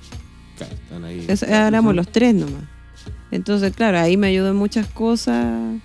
Claro, 0.58 0.74
están 0.74 1.04
ahí. 1.06 1.26
Es- 1.28 1.44
éramos 1.44 1.96
los 1.96 2.08
tres 2.12 2.36
nomás. 2.36 2.64
Entonces, 3.32 3.74
claro, 3.76 3.98
ahí 4.00 4.16
me 4.18 4.28
ayudó 4.28 4.50
en 4.52 4.56
muchas 4.58 4.88
cosas 4.88 5.80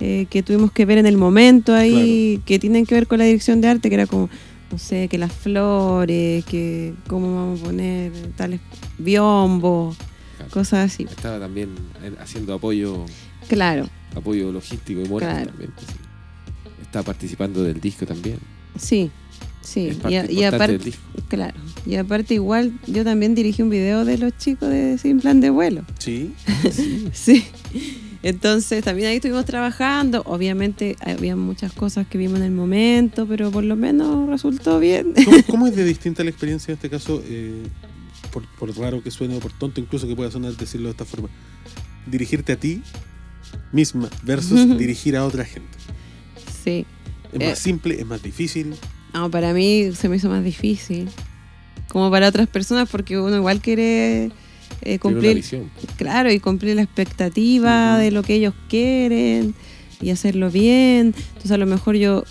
eh, 0.00 0.26
que 0.28 0.42
tuvimos 0.42 0.72
que 0.72 0.84
ver 0.84 0.98
en 0.98 1.06
el 1.06 1.16
momento 1.16 1.72
ahí, 1.72 2.40
que 2.44 2.58
tienen 2.58 2.84
que 2.84 2.94
ver 2.96 3.06
con 3.06 3.18
la 3.20 3.24
dirección 3.24 3.60
de 3.60 3.68
arte, 3.68 3.88
que 3.88 3.94
era 3.94 4.06
como, 4.06 4.28
no 4.72 4.76
sé, 4.78 5.06
que 5.08 5.18
las 5.18 5.32
flores, 5.32 6.44
que 6.46 6.94
cómo 7.06 7.34
vamos 7.36 7.60
a 7.60 7.64
poner 7.64 8.12
tales 8.36 8.60
biombos, 8.98 9.96
Claro. 10.36 10.50
cosas 10.50 10.92
así. 10.92 11.04
Estaba 11.04 11.38
también 11.38 11.70
eh, 12.02 12.12
haciendo 12.20 12.54
apoyo 12.54 13.06
Claro, 13.48 13.86
apoyo 14.16 14.50
logístico 14.50 15.00
y 15.00 15.08
moral 15.08 15.30
Claro. 15.30 15.50
también. 15.50 15.70
pues, 15.76 15.86
Estaba 16.94 17.06
participando 17.06 17.64
del 17.64 17.80
disco 17.80 18.06
también. 18.06 18.38
sí, 18.78 19.10
sí. 19.60 19.88
Es 19.88 19.96
Y, 19.96 19.98
parte 20.00 20.46
aparte, 20.46 20.72
del 20.74 20.84
disco. 20.84 21.02
claro, 21.26 21.56
y 21.84 21.96
aparte 21.96 22.34
igual 22.34 22.72
yo 22.86 23.02
también 23.02 23.34
dirigí 23.34 23.62
un 23.62 23.70
video 23.70 24.04
de 24.04 24.16
los 24.16 24.38
chicos 24.38 24.68
de 24.70 24.96
Sin 24.96 25.18
Plan 25.18 25.40
de 25.40 25.50
Vuelo. 25.50 25.84
Sí. 25.98 26.32
Sí. 27.12 27.44
Entonces 28.22 28.84
también 28.84 29.08
ahí 29.08 29.16
estuvimos 29.16 29.44
trabajando. 29.44 30.22
Obviamente 30.26 30.94
había 31.00 31.34
muchas 31.34 31.72
cosas 31.72 32.06
que 32.06 32.16
vimos 32.16 32.38
en 32.38 32.44
el 32.44 32.52
momento, 32.52 33.26
pero 33.26 33.50
por 33.50 33.64
lo 33.64 33.74
menos 33.74 34.28
resultó 34.28 34.78
bien. 34.78 35.14
¿Cómo, 35.24 35.36
cómo 35.50 35.66
es 35.66 35.74
de 35.74 35.84
distinta 35.84 36.22
la 36.22 36.30
experiencia 36.30 36.70
en 36.70 36.76
este 36.76 36.88
caso? 36.88 37.20
eh, 37.26 37.64
por, 38.30 38.46
por 38.56 38.76
raro 38.78 39.02
que 39.02 39.10
suene 39.10 39.36
o 39.36 39.40
por 39.40 39.50
tonto 39.52 39.80
incluso 39.80 40.06
que 40.06 40.14
pueda 40.14 40.30
sonar 40.30 40.56
decirlo 40.56 40.86
de 40.86 40.92
esta 40.92 41.04
forma. 41.04 41.28
Dirigirte 42.06 42.52
a 42.52 42.56
ti 42.56 42.82
misma 43.72 44.08
versus 44.22 44.78
dirigir 44.78 45.16
a 45.16 45.24
otra 45.24 45.44
gente. 45.44 45.76
Sí. 46.64 46.86
Es 47.32 47.40
Eh. 47.40 47.48
más 47.50 47.58
simple, 47.58 48.00
es 48.00 48.06
más 48.06 48.22
difícil. 48.22 48.74
No, 49.12 49.30
para 49.30 49.52
mí 49.52 49.90
se 49.94 50.08
me 50.08 50.16
hizo 50.16 50.28
más 50.30 50.42
difícil. 50.42 51.08
Como 51.88 52.10
para 52.10 52.28
otras 52.28 52.48
personas, 52.48 52.88
porque 52.90 53.18
uno 53.20 53.36
igual 53.36 53.60
quiere 53.60 54.30
eh, 54.82 54.98
cumplir, 54.98 55.44
claro, 55.96 56.32
y 56.32 56.40
cumplir 56.40 56.74
la 56.76 56.82
expectativa 56.82 57.92
Ujú. 57.94 58.00
de 58.02 58.10
lo 58.10 58.22
que 58.22 58.34
ellos 58.34 58.54
quieren 58.68 59.54
y 60.00 60.10
hacerlo 60.10 60.50
bien. 60.50 61.14
Entonces 61.28 61.52
a 61.52 61.56
lo 61.58 61.66
mejor 61.66 61.96
yo 61.96 62.24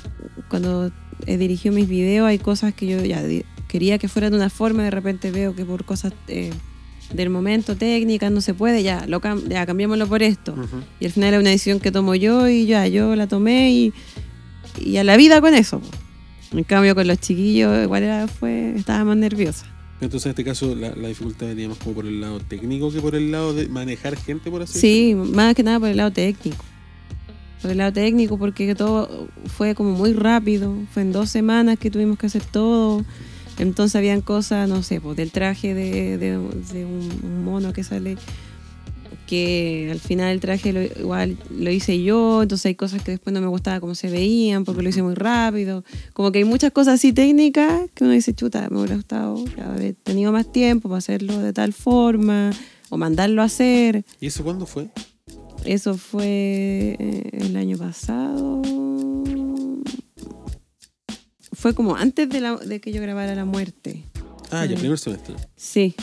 cuando 0.49 0.91
he 1.25 1.37
dirigido 1.37 1.73
mis 1.73 1.87
videos 1.87 2.27
hay 2.27 2.39
cosas 2.39 2.73
que 2.73 2.85
yo 2.87 3.01
ya 3.03 3.23
quería 3.67 3.97
que 3.97 4.07
fueran 4.07 4.31
de 4.31 4.37
una 4.37 4.49
forma, 4.49 4.83
de 4.83 4.91
repente 4.91 5.31
veo 5.31 5.55
que 5.55 5.63
por 5.65 5.85
cosas 5.85 6.13
eh, 6.27 6.51
del 7.13 7.29
momento 7.29 7.75
técnicas 7.77 8.31
no 8.31 8.41
se 8.41 8.53
puede, 8.53 8.83
ya, 8.83 9.05
lo 9.07 9.21
cam- 9.21 9.47
ya 9.47 9.65
cambiémoslo 9.65 10.05
por 10.07 10.21
esto. 10.21 10.51
Ujú. 10.53 10.83
Y 10.99 11.05
al 11.05 11.11
final 11.11 11.33
es 11.33 11.39
una 11.39 11.49
decisión 11.51 11.79
que 11.79 11.91
tomo 11.91 12.13
yo 12.15 12.47
y 12.49 12.65
ya, 12.65 12.85
yo 12.87 13.15
la 13.15 13.27
tomé 13.27 13.71
y, 13.71 13.93
y 14.79 14.97
a 14.97 15.03
la 15.03 15.17
vida 15.17 15.41
con 15.41 15.53
eso. 15.53 15.81
En 16.51 16.63
cambio 16.63 16.93
con 16.95 17.07
los 17.07 17.17
chiquillos 17.19 17.83
igual 17.83 18.03
era, 18.03 18.27
fue, 18.27 18.73
estaba 18.75 19.03
más 19.05 19.17
nerviosa. 19.17 19.65
Entonces 20.01 20.25
en 20.27 20.29
este 20.31 20.43
caso 20.43 20.75
la, 20.75 20.93
la 20.95 21.07
dificultad 21.07 21.47
venía 21.47 21.69
más 21.69 21.77
como 21.77 21.95
por 21.95 22.05
el 22.05 22.19
lado 22.21 22.39
técnico 22.39 22.91
que 22.91 22.99
por 23.01 23.15
el 23.15 23.31
lado 23.31 23.53
de 23.53 23.67
manejar 23.69 24.15
gente, 24.17 24.51
por 24.51 24.61
así 24.61 24.77
Sí, 24.79 25.15
más 25.15 25.55
que 25.55 25.63
nada 25.63 25.79
por 25.79 25.89
el 25.89 25.97
lado 25.97 26.11
técnico. 26.11 26.63
Por 27.61 27.71
el 27.71 27.77
lado 27.77 27.93
técnico, 27.93 28.37
porque 28.37 28.75
todo 28.75 29.29
fue 29.45 29.73
como 29.73 29.91
muy 29.91 30.11
rápido. 30.13 30.75
Fue 30.93 31.01
en 31.03 31.13
dos 31.13 31.29
semanas 31.29 31.79
que 31.79 31.89
tuvimos 31.89 32.17
que 32.17 32.25
hacer 32.25 32.43
todo. 32.43 33.05
Entonces 33.57 33.95
habían 33.95 34.19
cosas, 34.21 34.67
no 34.67 34.83
sé, 34.83 34.99
pues 34.99 35.15
del 35.15 35.31
traje 35.31 35.73
de, 35.73 36.17
de- 36.17 36.37
de 36.37 36.85
un, 36.85 37.09
un 37.23 37.43
mono 37.45 37.71
que 37.71 37.83
sale, 37.85 38.17
que 39.27 39.89
al 39.91 39.99
final 39.99 40.31
el 40.33 40.39
traje 40.39 40.73
lo, 40.73 40.81
igual 40.83 41.37
lo 41.49 41.71
hice 41.71 42.01
yo, 42.03 42.41
entonces 42.43 42.65
hay 42.67 42.75
cosas 42.75 43.01
que 43.03 43.11
después 43.11 43.33
no 43.33 43.41
me 43.41 43.47
gustaba 43.47 43.79
cómo 43.79 43.95
se 43.95 44.09
veían, 44.09 44.65
porque 44.65 44.81
lo 44.83 44.89
hice 44.89 45.01
muy 45.03 45.15
rápido. 45.15 45.83
Como 46.13 46.31
que 46.31 46.39
hay 46.39 46.45
muchas 46.45 46.71
cosas 46.71 46.95
así 46.95 47.13
técnicas 47.13 47.89
que 47.93 48.03
uno 48.03 48.13
dice, 48.13 48.33
chuta, 48.33 48.67
me 48.69 48.77
hubiera 48.79 48.95
gustado 48.95 49.43
haber 49.65 49.95
tenido 49.95 50.31
más 50.31 50.51
tiempo 50.51 50.89
para 50.89 50.99
hacerlo 50.99 51.37
de 51.39 51.53
tal 51.53 51.73
forma, 51.73 52.51
o 52.89 52.97
mandarlo 52.97 53.41
a 53.41 53.45
hacer. 53.45 54.05
¿Y 54.19 54.27
eso 54.27 54.43
cuándo 54.43 54.65
fue? 54.65 54.89
Eso 55.65 55.97
fue 55.97 56.97
eh, 56.99 57.29
el 57.33 57.55
año 57.55 57.77
pasado. 57.77 58.61
Fue 61.51 61.73
como 61.73 61.95
antes 61.95 62.27
de, 62.29 62.41
la- 62.41 62.57
de 62.57 62.81
que 62.81 62.91
yo 62.91 63.01
grabara 63.01 63.35
La 63.35 63.45
Muerte. 63.45 64.03
Ah, 64.51 64.65
ya, 64.65 64.75
Mm. 64.75 64.79
primer 64.79 64.99
semestre. 64.99 65.35
Sí. 65.55 65.95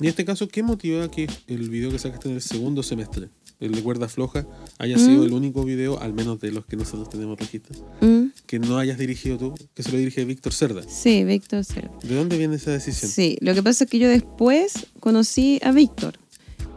Y 0.00 0.04
en 0.04 0.10
este 0.10 0.24
caso, 0.24 0.46
¿qué 0.48 0.62
motiva 0.62 1.10
que 1.10 1.26
el 1.48 1.68
video 1.70 1.90
que 1.90 1.98
sacaste 1.98 2.28
en 2.28 2.36
el 2.36 2.40
segundo 2.42 2.82
semestre, 2.84 3.28
el 3.58 3.72
de 3.72 3.82
cuerda 3.82 4.08
floja, 4.08 4.46
haya 4.78 4.96
Mm. 4.96 5.00
sido 5.00 5.24
el 5.24 5.32
único 5.32 5.64
video, 5.64 5.98
al 6.00 6.12
menos 6.14 6.38
de 6.40 6.52
los 6.52 6.64
que 6.66 6.76
nosotros 6.76 7.10
tenemos 7.10 7.36
registro, 7.38 7.74
Mm, 8.00 8.26
que 8.46 8.60
no 8.60 8.78
hayas 8.78 8.96
dirigido 8.98 9.38
tú, 9.38 9.54
que 9.74 9.82
se 9.82 9.90
lo 9.90 9.98
dirige 9.98 10.24
Víctor 10.24 10.52
Cerda? 10.52 10.82
Sí, 10.88 11.24
Víctor 11.24 11.64
Cerda. 11.64 11.90
¿De 12.04 12.14
dónde 12.14 12.38
viene 12.38 12.54
esa 12.56 12.70
decisión? 12.70 13.10
Sí, 13.10 13.36
lo 13.40 13.54
que 13.54 13.62
pasa 13.64 13.84
es 13.84 13.90
que 13.90 13.98
yo 13.98 14.08
después 14.08 14.86
conocí 15.00 15.58
a 15.62 15.72
Víctor. 15.72 16.14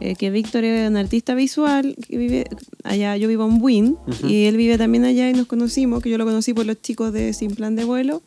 eh, 0.04 0.16
que 0.16 0.30
Víctor 0.30 0.64
es 0.64 0.90
un 0.90 0.96
artista 0.96 1.32
visual 1.36 1.94
que 2.08 2.16
vive 2.16 2.44
allá, 2.82 3.16
yo 3.16 3.28
vivo 3.28 3.46
en 3.46 3.58
Buin 3.60 3.96
Ujú. 4.08 4.26
y 4.26 4.46
él 4.46 4.56
vive 4.56 4.76
también 4.76 5.04
allá 5.04 5.30
y 5.30 5.32
nos 5.32 5.46
conocimos, 5.46 6.02
que 6.02 6.10
yo 6.10 6.18
lo 6.18 6.24
conocí 6.24 6.52
por 6.54 6.66
los 6.66 6.82
chicos 6.82 7.12
de 7.12 7.32
Sin 7.32 7.54
Plan 7.54 7.76
de 7.76 7.84
Vuelo. 7.84 8.20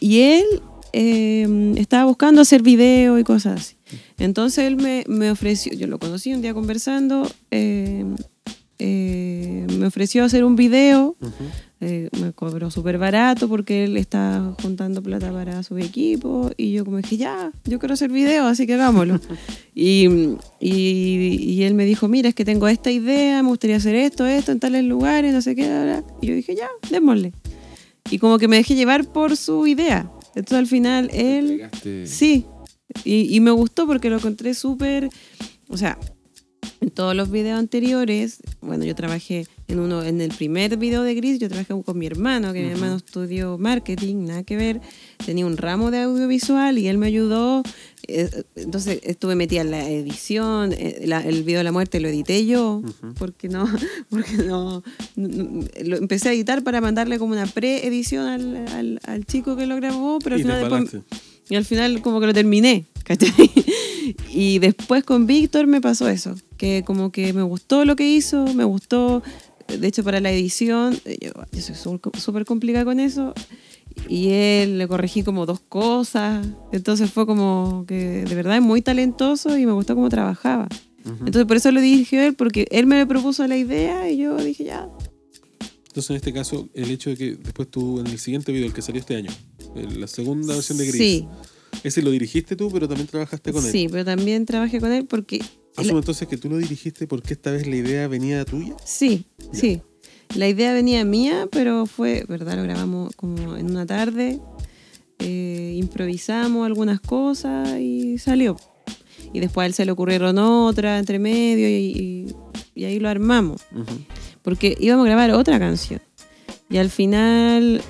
Y 0.00 0.18
él 0.22 0.44
eh, 0.92 1.74
estaba 1.76 2.04
buscando 2.04 2.40
hacer 2.42 2.62
video 2.62 3.18
y 3.18 3.24
cosas 3.24 3.60
así. 3.60 3.76
Entonces 4.18 4.64
él 4.64 4.76
me, 4.76 5.04
me 5.08 5.30
ofreció, 5.30 5.72
yo 5.72 5.86
lo 5.86 5.98
conocí 5.98 6.32
un 6.32 6.42
día 6.42 6.54
conversando, 6.54 7.30
eh, 7.50 8.04
eh, 8.78 9.66
me 9.78 9.86
ofreció 9.86 10.24
hacer 10.24 10.42
un 10.44 10.56
video, 10.56 11.16
Ujú. 11.20 11.32
eh, 11.82 12.08
me 12.20 12.32
cobró 12.32 12.70
súper 12.70 12.96
barato 12.98 13.46
porque 13.48 13.84
él 13.84 13.96
está 13.98 14.54
juntando 14.62 15.02
plata 15.02 15.30
para 15.32 15.62
su 15.62 15.76
equipo 15.76 16.50
y 16.56 16.72
yo 16.72 16.84
como 16.84 16.96
dije, 16.98 17.16
ya, 17.18 17.50
yo 17.64 17.78
quiero 17.78 17.92
hacer 17.94 18.10
video, 18.10 18.46
así 18.46 18.66
que 18.66 18.74
hagámoslo. 18.74 19.20
y, 19.74 20.06
y, 20.60 20.70
y 20.70 21.62
él 21.64 21.74
me 21.74 21.84
dijo, 21.84 22.08
mira, 22.08 22.28
es 22.30 22.34
que 22.34 22.44
tengo 22.44 22.68
esta 22.68 22.90
idea, 22.90 23.42
me 23.42 23.48
gustaría 23.50 23.76
hacer 23.76 23.94
esto, 23.96 24.26
esto, 24.26 24.52
en 24.52 24.60
tales 24.60 24.84
lugares, 24.84 25.34
no 25.34 25.42
sé 25.42 25.54
qué, 25.54 25.66
bla, 25.66 25.82
bla". 25.82 26.04
y 26.22 26.26
yo 26.28 26.34
dije, 26.34 26.54
ya, 26.54 26.68
démosle. 26.90 27.32
Y 28.10 28.18
como 28.18 28.38
que 28.38 28.48
me 28.48 28.56
dejé 28.56 28.74
llevar 28.76 29.04
por 29.04 29.36
su 29.36 29.66
idea. 29.66 30.10
Entonces 30.34 30.58
al 30.58 30.66
final 30.66 31.10
él... 31.12 31.68
Sí, 32.06 32.46
y, 33.04 33.34
y 33.34 33.40
me 33.40 33.50
gustó 33.50 33.86
porque 33.86 34.10
lo 34.10 34.16
encontré 34.16 34.54
súper, 34.54 35.08
o 35.68 35.76
sea, 35.76 35.98
en 36.80 36.90
todos 36.90 37.14
los 37.14 37.30
videos 37.30 37.58
anteriores, 37.58 38.40
bueno, 38.60 38.84
yo 38.84 38.94
trabajé 38.94 39.46
en 39.70 39.78
uno, 39.80 40.02
en 40.02 40.20
el 40.20 40.30
primer 40.30 40.76
video 40.76 41.02
de 41.02 41.14
Gris, 41.14 41.38
yo 41.38 41.48
trabajé 41.48 41.74
con 41.82 41.98
mi 41.98 42.06
hermano, 42.06 42.52
que 42.52 42.62
mi 42.62 42.70
hermano 42.70 42.96
estudió 42.96 43.56
marketing, 43.58 44.24
nada 44.26 44.42
que 44.42 44.56
ver, 44.56 44.80
tenía 45.24 45.46
un 45.46 45.56
ramo 45.56 45.90
de 45.90 46.00
audiovisual 46.00 46.78
y 46.78 46.88
él 46.88 46.98
me 46.98 47.06
ayudó, 47.06 47.62
eh, 48.08 48.28
entonces 48.56 49.00
estuve 49.02 49.34
metida 49.36 49.60
en 49.60 49.70
la 49.70 49.88
edición, 49.88 50.72
eh, 50.72 51.02
la- 51.06 51.20
el 51.20 51.42
video 51.44 51.58
de 51.60 51.64
la 51.64 51.72
muerte 51.72 52.00
lo 52.00 52.08
edité 52.08 52.44
yo, 52.46 52.82
Ujú. 52.84 53.14
porque 53.18 53.48
no, 53.48 53.64
porque 54.10 54.36
no, 54.38 54.82
no- 55.16 55.64
lo 55.84 55.96
empecé 55.96 56.28
a 56.30 56.32
editar 56.32 56.62
para 56.62 56.80
mandarle 56.80 57.18
como 57.18 57.32
una 57.32 57.46
pre-edición 57.46 58.26
al, 58.26 58.56
al- 58.68 59.00
al 59.04 59.24
chico 59.26 59.56
que 59.56 59.66
lo 59.66 59.76
grabó, 59.76 60.18
pero 60.18 60.34
al 60.34 60.40
Y 60.40 60.44
final 60.44 60.60
después, 60.68 61.02
y 61.48 61.54
al 61.56 61.64
final 61.64 62.02
como 62.02 62.20
que 62.20 62.26
lo 62.26 62.34
terminé, 62.34 62.86
¿cachai? 63.04 63.30
Y 64.32 64.58
después 64.58 65.04
con 65.04 65.26
Víctor 65.26 65.66
me 65.68 65.80
pasó 65.80 66.08
eso, 66.08 66.34
que 66.56 66.82
como 66.84 67.12
que 67.12 67.32
me 67.32 67.42
gustó 67.42 67.84
lo 67.84 67.94
que 67.94 68.08
hizo, 68.10 68.44
me 68.54 68.64
gustó 68.64 69.22
de 69.78 69.86
hecho 69.88 70.02
para 70.04 70.20
la 70.20 70.30
edición, 70.32 70.98
eh, 71.04 71.16
yo, 71.20 71.32
yo 71.52 71.60
soy 71.62 71.74
súper- 71.74 72.44
complicada 72.44 72.84
con 72.84 73.00
eso, 73.00 73.34
y 74.08 74.28
él 74.30 74.78
le 74.78 74.86
corregí 74.88 75.22
como 75.22 75.46
dos 75.46 75.60
cosas, 75.60 76.46
entonces 76.72 77.10
fue 77.10 77.26
como 77.26 77.84
que 77.88 78.24
de 78.24 78.34
verdad 78.34 78.56
es 78.56 78.62
muy 78.62 78.82
talentoso 78.82 79.56
y 79.58 79.66
me 79.66 79.72
gustó 79.72 79.94
cómo 79.94 80.08
trabajaba. 80.08 80.68
Entonces 81.04 81.44
por 81.46 81.56
eso 81.56 81.70
lo 81.72 81.80
dirigió 81.80 82.22
él, 82.22 82.34
porque 82.34 82.66
él 82.70 82.86
me 82.86 83.04
propuso 83.06 83.46
la 83.46 83.56
idea 83.56 84.10
y 84.10 84.18
yo 84.18 84.36
dije 84.36 84.64
ya, 84.64 84.88
Entonces, 85.88 86.10
en 86.10 86.16
este 86.16 86.32
caso, 86.32 86.68
el 86.74 86.90
hecho 86.90 87.10
de 87.10 87.16
que 87.16 87.34
después 87.36 87.68
tú, 87.68 87.98
en 88.00 88.06
el 88.06 88.18
siguiente 88.18 88.52
video, 88.52 88.66
el 88.66 88.72
que 88.72 88.82
salió 88.82 89.00
este 89.00 89.16
año, 89.16 89.30
la 89.74 90.06
segunda 90.06 90.54
versión 90.54 90.78
de 90.78 90.86
Gris, 90.86 91.00
sí, 91.00 91.26
ese 91.82 92.02
lo 92.02 92.10
dirigiste 92.10 92.54
tú, 92.54 92.70
pero 92.70 92.86
también 92.86 93.08
trabajaste 93.08 93.52
con 93.52 93.64
él. 93.64 93.72
sí, 93.72 93.88
pero 93.90 94.04
también 94.04 94.44
trabajé 94.46 94.78
con 94.78 94.92
él 94.92 95.06
porque... 95.06 95.40
Asumo 95.76 95.98
entonces 95.98 96.28
que 96.28 96.36
tú 96.36 96.48
lo 96.50 96.56
dirigiste 96.58 97.06
porque 97.06 97.34
esta 97.34 97.50
vez 97.50 97.66
la 97.66 97.76
idea 97.76 98.08
venía 98.08 98.44
tuya. 98.44 98.74
Sí, 98.84 99.24
sí. 99.52 99.80
La 100.34 100.48
idea 100.48 100.72
venía 100.72 101.04
mía, 101.04 101.48
pero 101.50 101.86
fue, 101.86 102.24
¿verdad? 102.28 102.56
Lo 102.56 102.62
grabamos 102.62 103.14
como 103.16 103.56
en 103.56 103.70
una 103.70 103.84
tarde, 103.86 104.40
eh, 105.18 105.74
improvisamos 105.76 106.66
algunas 106.66 107.00
cosas 107.00 107.78
y 107.80 108.18
salió. 108.18 108.56
Y 109.32 109.40
después 109.40 109.64
a 109.64 109.66
él 109.66 109.74
se 109.74 109.84
le 109.84 109.92
ocurrieron 109.92 110.38
otras 110.38 110.98
entre 111.00 111.18
medio 111.18 111.68
y, 111.68 111.72
y- 111.72 112.34
y 112.74 112.84
ahí 112.84 112.98
lo 113.00 113.08
armamos. 113.08 113.60
Porque 114.42 114.76
íbamos 114.80 115.04
a 115.04 115.08
grabar 115.08 115.30
otra 115.32 115.58
canción. 115.58 116.00
Y 116.70 116.76
al 116.78 116.90
final, 116.90 117.80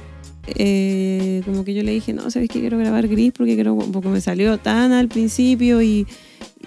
eh, 0.46 1.42
como 1.44 1.64
que 1.64 1.74
yo 1.74 1.82
le 1.82 1.92
dije, 1.92 2.12
no, 2.12 2.30
¿sabes 2.30 2.48
qué? 2.48 2.60
Quiero 2.60 2.78
grabar 2.78 3.06
gris 3.08 3.32
porque, 3.36 3.54
quiero, 3.54 3.76
porque 3.76 4.08
me 4.08 4.20
salió 4.20 4.58
tan 4.58 4.92
al 4.92 5.08
principio 5.08 5.82
y, 5.82 6.06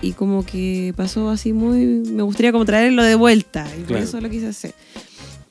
y 0.04 0.12
como 0.12 0.46
que 0.46 0.94
pasó 0.96 1.30
así 1.30 1.54
muy... 1.54 1.86
Me 1.86 2.22
gustaría 2.24 2.52
como 2.52 2.66
traerlo 2.66 3.02
de 3.04 3.16
vuelta. 3.16 3.66
Y 3.76 3.80
por 3.80 3.88
Claro. 3.88 4.04
eso 4.04 4.22
lo 4.22 4.30
quise 4.30 4.48
hacer. 4.48 4.76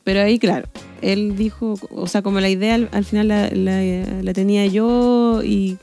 Pero 0.04 0.20
ahí, 0.20 0.38
claro, 0.38 0.68
él 1.00 1.36
dijo, 1.36 1.74
o 1.90 2.06
sea, 2.06 2.22
como 2.22 2.40
la 2.40 2.48
idea 2.48 2.74
al, 2.74 2.88
al 2.92 3.04
final 3.04 3.28
la, 3.28 3.48
la- 3.50 4.22
la 4.22 4.32
tenía 4.32 4.66
yo 4.66 5.42
y 5.44 5.78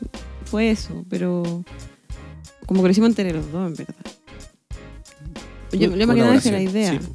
fue 0.46 0.70
eso, 0.72 1.06
pero 1.10 1.64
como 2.66 2.82
que 2.82 2.88
lo 2.88 2.92
hicimos 2.92 3.10
entre 3.10 3.32
los 3.34 3.50
dos, 3.52 3.68
en 3.68 3.76
verdad. 3.76 3.96
Yo, 5.72 5.96
yo 5.96 6.08
me 6.08 6.16
quedé 6.16 6.32
dejé 6.32 6.52
la 6.52 6.62
idea. 6.62 6.92
Sí. 7.00 7.08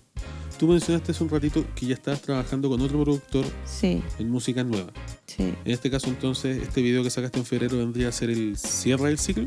Tú 0.58 0.68
mencionaste 0.68 1.10
hace 1.12 1.24
un 1.24 1.30
ratito 1.30 1.64
que 1.74 1.86
ya 1.86 1.94
estabas 1.94 2.20
trabajando 2.22 2.68
con 2.70 2.80
otro 2.80 3.02
productor 3.02 3.44
Sí, 3.66 4.00
en 4.18 4.30
música 4.30 4.62
nueva. 4.62 4.92
sí, 5.26 5.52
En 5.64 5.72
este 5.72 5.90
caso, 5.90 6.06
entonces, 6.08 6.62
este 6.62 6.80
video 6.80 7.02
que 7.02 7.10
sacaste 7.10 7.38
en 7.40 7.44
febrero 7.44 7.76
vendría 7.78 8.08
a 8.08 8.12
ser 8.12 8.30
el 8.30 8.56
cierre 8.56 9.08
del 9.08 9.18
ciclo. 9.18 9.46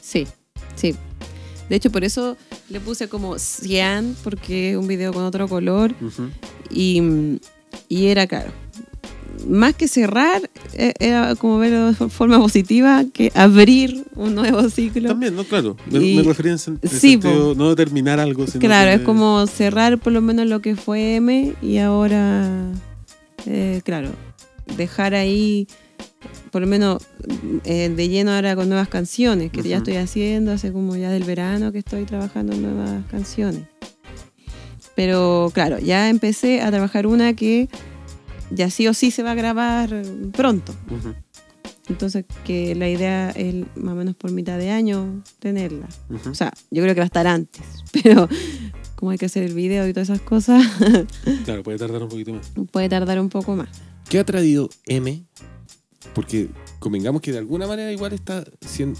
sí, 0.00 0.26
sí. 0.74 0.94
De 1.70 1.76
hecho, 1.76 1.90
por 1.90 2.04
eso 2.04 2.36
le 2.68 2.80
puse 2.80 3.08
como 3.08 3.38
Cian, 3.38 4.14
porque 4.24 4.72
es 4.72 4.76
un 4.76 4.86
video 4.88 5.12
con 5.14 5.22
otro 5.24 5.48
color. 5.48 5.94
Y, 6.68 7.00
y 7.88 8.06
era, 8.06 8.26
claro, 8.26 8.50
más 9.48 9.74
que 9.74 9.86
cerrar, 9.88 10.50
e- 10.74 10.92
era 10.98 11.34
como 11.36 11.58
verlo 11.58 11.92
de 11.92 12.08
forma 12.10 12.38
positiva 12.38 13.04
que 13.12 13.30
abrir 13.34 14.04
un 14.16 14.34
nuevo 14.34 14.68
ciclo. 14.68 15.08
También, 15.10 15.34
¿no? 15.36 15.44
Claro. 15.44 15.76
Me, 15.90 16.00
Y- 16.04 16.16
me 16.16 16.22
refería 16.24 16.52
en, 16.52 16.58
sen- 16.58 16.78
en 16.82 16.90
sí, 16.90 17.12
sentido, 17.12 17.54
no 17.54 17.74
terminar 17.76 18.18
algo, 18.20 18.46
sino 18.46 18.60
Claro, 18.60 18.90
que- 18.90 18.96
es 18.96 19.00
como 19.02 19.46
cerrar 19.46 19.98
por 19.98 20.12
lo 20.12 20.20
menos 20.20 20.46
lo 20.46 20.60
que 20.60 20.74
fue 20.76 21.14
M 21.16 21.54
y 21.62 21.78
ahora, 21.78 22.48
eh, 23.46 23.80
claro, 23.84 24.10
dejar 24.76 25.14
ahí, 25.14 25.66
por 26.50 26.60
lo 26.62 26.66
menos 26.66 27.02
eh, 27.64 27.88
de 27.88 28.08
lleno 28.08 28.32
ahora 28.32 28.56
con 28.56 28.68
nuevas 28.68 28.88
canciones, 28.88 29.50
que 29.50 29.62
ya 29.62 29.78
estoy 29.78 29.96
haciendo 29.96 30.52
hace 30.52 30.72
como 30.72 30.96
ya 30.96 31.10
del 31.10 31.24
verano 31.24 31.72
que 31.72 31.78
estoy 31.78 32.04
trabajando 32.04 32.52
en 32.54 32.62
nuevas 32.62 33.04
canciones. 33.10 33.62
Pero 34.94 35.50
claro, 35.54 35.78
ya 35.78 36.08
empecé 36.10 36.60
a 36.60 36.70
trabajar 36.70 37.06
una 37.06 37.34
que 37.34 37.68
ya 38.50 38.70
sí 38.70 38.86
o 38.88 38.94
sí 38.94 39.10
se 39.10 39.22
va 39.22 39.32
a 39.32 39.34
grabar 39.34 40.02
pronto. 40.32 40.74
Entonces, 41.88 42.24
que 42.44 42.74
la 42.74 42.88
idea 42.88 43.30
es 43.30 43.54
más 43.76 43.94
o 43.94 43.96
menos 43.96 44.14
por 44.14 44.30
mitad 44.30 44.58
de 44.58 44.70
año 44.70 45.22
tenerla. 45.38 45.88
O 46.30 46.34
sea, 46.34 46.52
yo 46.70 46.82
creo 46.82 46.94
que 46.94 47.00
va 47.00 47.04
a 47.04 47.06
estar 47.06 47.26
antes, 47.26 47.62
pero 48.02 48.28
como 48.94 49.12
hay 49.12 49.18
que 49.18 49.26
hacer 49.26 49.42
el 49.44 49.54
video 49.54 49.88
y 49.88 49.92
todas 49.92 50.10
esas 50.10 50.20
cosas, 50.20 50.64
Claro, 51.44 51.62
puede 51.62 51.78
tardar 51.78 52.02
un 52.02 52.08
poquito 52.08 52.32
más. 52.34 52.52
puede 52.70 52.88
tardar 52.88 53.18
un 53.20 53.28
poco 53.28 53.56
más. 53.56 53.68
¿Qué 54.08 54.18
ha 54.18 54.24
traído 54.24 54.68
M? 54.86 55.24
Porque 56.14 56.48
convengamos 56.78 57.22
que 57.22 57.32
de 57.32 57.38
alguna 57.38 57.66
manera 57.66 57.92
igual 57.92 58.12
está, 58.12 58.44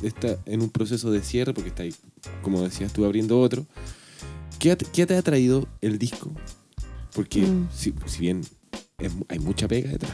está 0.03 0.39
en 0.47 0.63
un 0.63 0.71
proceso 0.71 1.11
de 1.11 1.23
cierre, 1.23 1.53
porque 1.53 1.71
está 1.71 1.83
ahí, 1.83 1.95
como 2.43 2.63
decías 2.63 2.93
tú, 2.93 3.05
abriendo 3.05 3.41
otro. 3.41 3.67
¿Qué, 4.59 4.77
te 4.77 5.17
ha 5.17 5.23
traído 5.23 5.67
el 5.81 5.99
disco? 5.99 6.31
Porque 7.15 7.41
Mm. 7.43 7.69
si, 7.75 7.95
si 8.07 8.21
bien 8.21 8.43
es 8.99 9.13
hay 9.29 9.39
mucha 9.39 9.67
pega 9.67 9.91
detrás, 9.91 10.13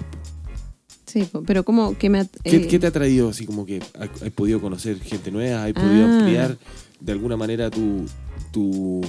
Sí, 1.06 1.28
pero 1.46 1.64
como 1.64 1.96
que 1.96 2.10
me... 2.10 2.18
at- 2.20 2.30
¿qué, 2.42 2.56
eh, 2.56 2.66
qué 2.66 2.78
te 2.80 2.86
ha 2.88 2.90
traído 2.90 3.28
así 3.28 3.46
como 3.46 3.64
que 3.64 3.80
has, 3.98 4.22
has 4.22 4.30
podido 4.30 4.60
conocer 4.60 4.98
gente 5.00 5.30
nueva? 5.30 5.64
¿Has 5.64 5.72
podido 5.72 6.04
Ah. 6.06 6.18
ampliar 6.18 6.58
de 7.00 7.12
alguna 7.12 7.36
manera 7.36 7.70
tu... 7.70 8.06
tu 8.52 9.00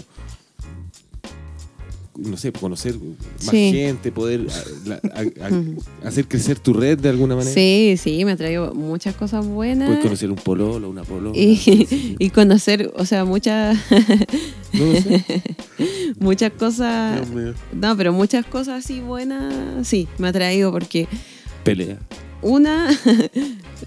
no 2.18 2.36
sé, 2.38 2.52
conocer 2.52 2.96
más 3.00 3.50
Sí. 3.52 3.72
gente, 3.72 4.12
poder 4.12 4.48
a- 4.50 4.88
la- 4.90 5.02
a- 5.14 5.46
a- 5.48 5.50
Ujú. 5.52 5.78
hacer 6.04 6.28
crecer 6.28 6.58
tu 6.60 6.74
red 6.74 6.98
de 7.00 7.10
alguna 7.10 7.36
manera. 7.36 7.54
Sí, 7.54 7.96
sí, 7.98 8.26
me 8.26 8.32
ha 8.32 8.38
traído 8.38 8.74
muchas 8.74 9.16
cosas 9.16 9.46
buenas. 9.46 9.88
Puedes 9.88 10.04
conocer 10.04 10.30
un 10.32 10.38
pololo, 10.38 10.90
una 10.90 11.04
polola. 11.04 11.38
y, 11.38 11.56
sí. 11.58 12.16
y 12.20 12.30
conocer, 12.32 12.92
o 12.96 13.06
sea, 13.06 13.24
muchas 13.26 13.78
No 14.74 14.94
sé. 15.02 15.24
muchas 16.20 16.52
cosas... 16.54 17.22
No, 17.74 17.96
pero 17.98 18.14
muchas 18.14 18.46
cosas 18.46 18.84
así 18.84 19.00
buenas, 19.00 19.88
sí, 19.88 20.08
me 20.18 20.28
ha 20.30 20.34
traído 20.34 20.72
porque 20.72 21.08
Pelea. 21.64 22.00
una... 22.42 22.90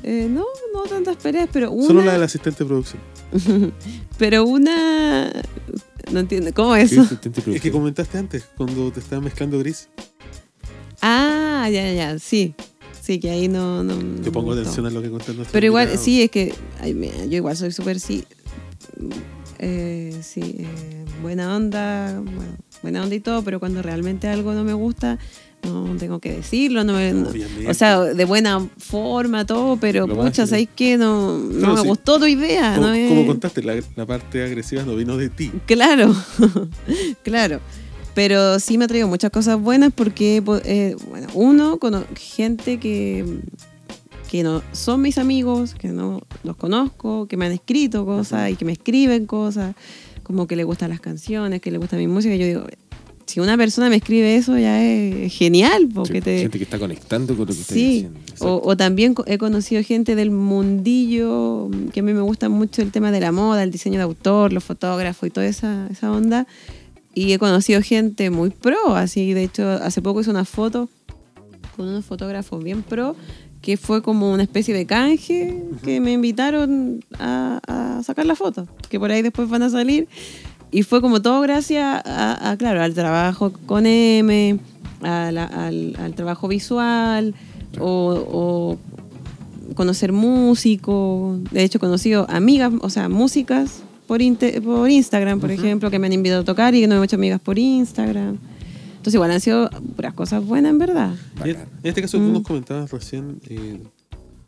eh, 0.02 0.28
no, 0.30 0.44
no 0.72 0.82
tantas 0.88 1.16
peleas, 1.16 1.48
pero 1.52 1.70
una... 1.72 1.86
Solo 1.86 2.02
la 2.04 2.12
del 2.14 2.22
asistente 2.22 2.64
de 2.64 2.68
producción. 2.68 3.02
pero 4.18 4.44
una... 4.44 5.30
No 6.12 6.20
entiendo, 6.20 6.50
¿cómo 6.54 6.76
es 6.76 6.92
eso? 6.92 7.18
Es 7.52 7.60
que 7.60 7.70
comentaste 7.70 8.18
antes, 8.18 8.48
cuando 8.56 8.90
te 8.90 9.00
estaban 9.00 9.24
mezclando 9.24 9.58
gris. 9.58 9.88
Ah, 11.02 11.68
ya, 11.70 11.82
ya, 11.84 11.92
ya, 11.92 12.18
sí. 12.18 12.54
Sí, 13.00 13.18
que 13.18 13.30
ahí 13.30 13.48
no... 13.48 13.82
no 13.82 13.94
Yo 13.98 14.26
no 14.26 14.32
pongo 14.32 14.52
atención 14.52 14.86
a 14.86 14.90
lo 14.90 15.02
que 15.02 15.08
nuestros 15.08 15.48
Pero 15.50 15.66
igual, 15.66 15.98
sí, 15.98 16.22
es 16.22 16.30
que 16.30 16.54
ay, 16.80 16.94
mira, 16.94 17.24
yo 17.24 17.36
igual 17.36 17.56
soy 17.56 17.72
súper, 17.72 17.98
sí, 17.98 18.24
eh, 19.58 20.18
sí, 20.22 20.56
eh, 20.58 21.04
buena 21.22 21.56
onda, 21.56 22.20
bueno, 22.20 22.56
buena 22.82 23.02
onda 23.02 23.14
y 23.14 23.20
todo, 23.20 23.42
pero 23.42 23.58
cuando 23.58 23.82
realmente 23.82 24.28
algo 24.28 24.52
no 24.52 24.64
me 24.64 24.74
gusta, 24.74 25.18
no 25.62 25.96
tengo 25.98 26.18
que 26.20 26.32
decirlo, 26.32 26.84
no 26.84 26.94
me- 26.94 27.12
no- 27.12 27.28
Obviamente. 27.28 27.68
o 27.70 27.74
sea, 27.74 28.00
de 28.00 28.24
buena 28.24 28.66
forma, 28.78 29.44
todo, 29.46 29.76
pero 29.76 30.06
máximo. 30.06 30.46
¿sabes 30.46 30.68
qué? 30.74 30.96
No, 30.96 31.36
no 31.38 31.74
me 31.74 31.80
sí. 31.82 31.86
gustó 31.86 32.18
tu 32.18 32.26
idea, 32.26 32.76
Como, 32.76 33.08
como 33.08 33.26
contaste, 33.26 33.62
la, 33.62 33.74
la 33.96 34.06
parte 34.06 34.42
agresiva 34.42 34.82
no 34.84 34.96
vino 34.96 35.16
de 35.16 35.28
ti. 35.28 35.50
Claro, 35.66 36.14
claro. 37.22 37.60
Pero 38.14 38.58
sí 38.58 38.76
me 38.76 38.84
ha 38.86 38.88
traído 38.88 39.06
muchas 39.08 39.30
cosas 39.30 39.60
buenas 39.60 39.92
porque, 39.94 40.42
po- 40.44 40.60
eh, 40.64 40.96
bueno, 41.08 41.28
uno, 41.34 41.78
cono- 41.78 42.04
gente 42.16 42.78
que, 42.78 43.24
que 44.30 44.42
no 44.42 44.62
son 44.72 45.00
mis 45.00 45.16
amigos, 45.16 45.74
que 45.74 45.88
no 45.88 46.20
los 46.42 46.56
conozco, 46.56 47.26
que 47.26 47.36
me 47.36 47.46
han 47.46 47.52
escrito 47.52 48.04
cosas 48.04 48.50
y 48.50 48.56
que 48.56 48.64
me 48.64 48.72
escriben 48.72 49.26
cosas, 49.26 49.74
como 50.24 50.46
que 50.46 50.56
le 50.56 50.64
gustan 50.64 50.90
las 50.90 51.00
canciones, 51.00 51.60
que 51.60 51.70
le 51.70 51.78
gusta 51.78 51.96
mi 51.96 52.08
música. 52.08 52.34
Yo 52.34 52.46
digo, 52.46 52.64
si 53.30 53.40
una 53.40 53.56
persona 53.56 53.88
me 53.88 53.96
escribe 53.96 54.36
eso 54.36 54.58
ya 54.58 54.82
es 54.82 55.32
genial, 55.32 55.88
porque 55.94 56.18
Sí, 56.18 56.20
te, 56.22 56.38
Gente 56.40 56.58
que 56.58 56.64
está 56.64 56.78
conectando 56.78 57.36
con 57.36 57.46
lo 57.46 57.54
que 57.54 57.62
Sí, 57.62 58.08
diciendo. 58.08 58.20
o, 58.40 58.60
o 58.70 58.76
también 58.76 59.14
he 59.26 59.38
conocido 59.38 59.82
gente 59.82 60.14
del 60.14 60.30
mundillo, 60.30 61.70
que 61.92 62.00
a 62.00 62.02
mí 62.02 62.12
me 62.12 62.20
gusta 62.20 62.48
mucho 62.48 62.82
el 62.82 62.90
tema 62.90 63.10
de 63.12 63.20
la 63.20 63.32
moda, 63.32 63.62
el 63.62 63.70
diseño 63.70 63.96
de 63.98 64.02
autor, 64.04 64.52
los 64.52 64.64
fotógrafos 64.64 65.26
y 65.26 65.30
toda 65.30 65.46
esa, 65.46 65.86
esa 65.90 66.10
onda. 66.12 66.46
Y 67.14 67.32
he 67.32 67.38
conocido 67.38 67.80
gente 67.82 68.30
muy 68.30 68.50
pro, 68.50 68.94
así 68.94 69.32
de 69.32 69.44
hecho 69.44 69.68
hace 69.68 70.00
poco 70.02 70.20
hice 70.20 70.30
una 70.30 70.44
foto 70.44 70.88
con 71.76 71.88
unos 71.88 72.04
fotógrafos 72.04 72.62
bien 72.62 72.82
pro, 72.82 73.16
que 73.62 73.76
fue 73.76 74.00
como 74.02 74.32
una 74.32 74.42
especie 74.42 74.72
de 74.74 74.86
canje, 74.86 75.62
que 75.84 76.00
me 76.00 76.12
invitaron 76.12 77.04
a, 77.18 77.60
a 77.66 78.02
sacar 78.02 78.26
la 78.26 78.34
foto, 78.34 78.66
que 78.88 78.98
por 78.98 79.10
ahí 79.10 79.22
después 79.22 79.48
van 79.48 79.62
a 79.62 79.70
salir. 79.70 80.08
Y 80.72 80.82
fue 80.84 81.00
como 81.00 81.20
todo 81.20 81.40
gracias 81.40 82.02
a, 82.04 82.50
a, 82.50 82.56
claro, 82.56 82.82
al 82.82 82.94
trabajo 82.94 83.52
con 83.66 83.86
M, 83.86 84.58
a 85.02 85.32
la- 85.32 85.44
al, 85.44 85.96
al 85.98 86.14
trabajo 86.14 86.46
visual, 86.48 87.34
o, 87.78 88.78
o 89.68 89.74
conocer 89.74 90.12
músicos. 90.12 91.42
De 91.50 91.64
hecho, 91.64 91.78
he 91.78 91.80
conocido 91.80 92.26
amigas, 92.28 92.72
o 92.82 92.90
sea, 92.90 93.08
músicas 93.08 93.82
por, 94.06 94.20
inte- 94.22 94.60
por 94.60 94.88
Instagram, 94.90 95.40
por 95.40 95.50
ejemplo, 95.50 95.90
que 95.90 95.98
me 95.98 96.06
han 96.06 96.12
invitado 96.12 96.42
a 96.42 96.44
tocar 96.44 96.74
y 96.74 96.80
que 96.80 96.86
no 96.88 97.00
he 97.00 97.04
hecho 97.04 97.16
amigas 97.16 97.40
por 97.40 97.58
Instagram. 97.58 98.38
Entonces, 98.90 99.14
igual 99.14 99.30
han 99.30 99.40
sido 99.40 99.70
puras 99.96 100.12
cosas 100.14 100.44
buenas, 100.44 100.70
en 100.70 100.78
verdad. 100.78 101.14
En 101.44 101.50
en 101.56 101.58
este 101.84 102.02
caso, 102.02 102.18
tú 102.18 102.24
Mm. 102.24 102.32
nos 102.32 102.42
comentabas 102.42 102.90
recién 102.90 103.40
eh, 103.48 103.78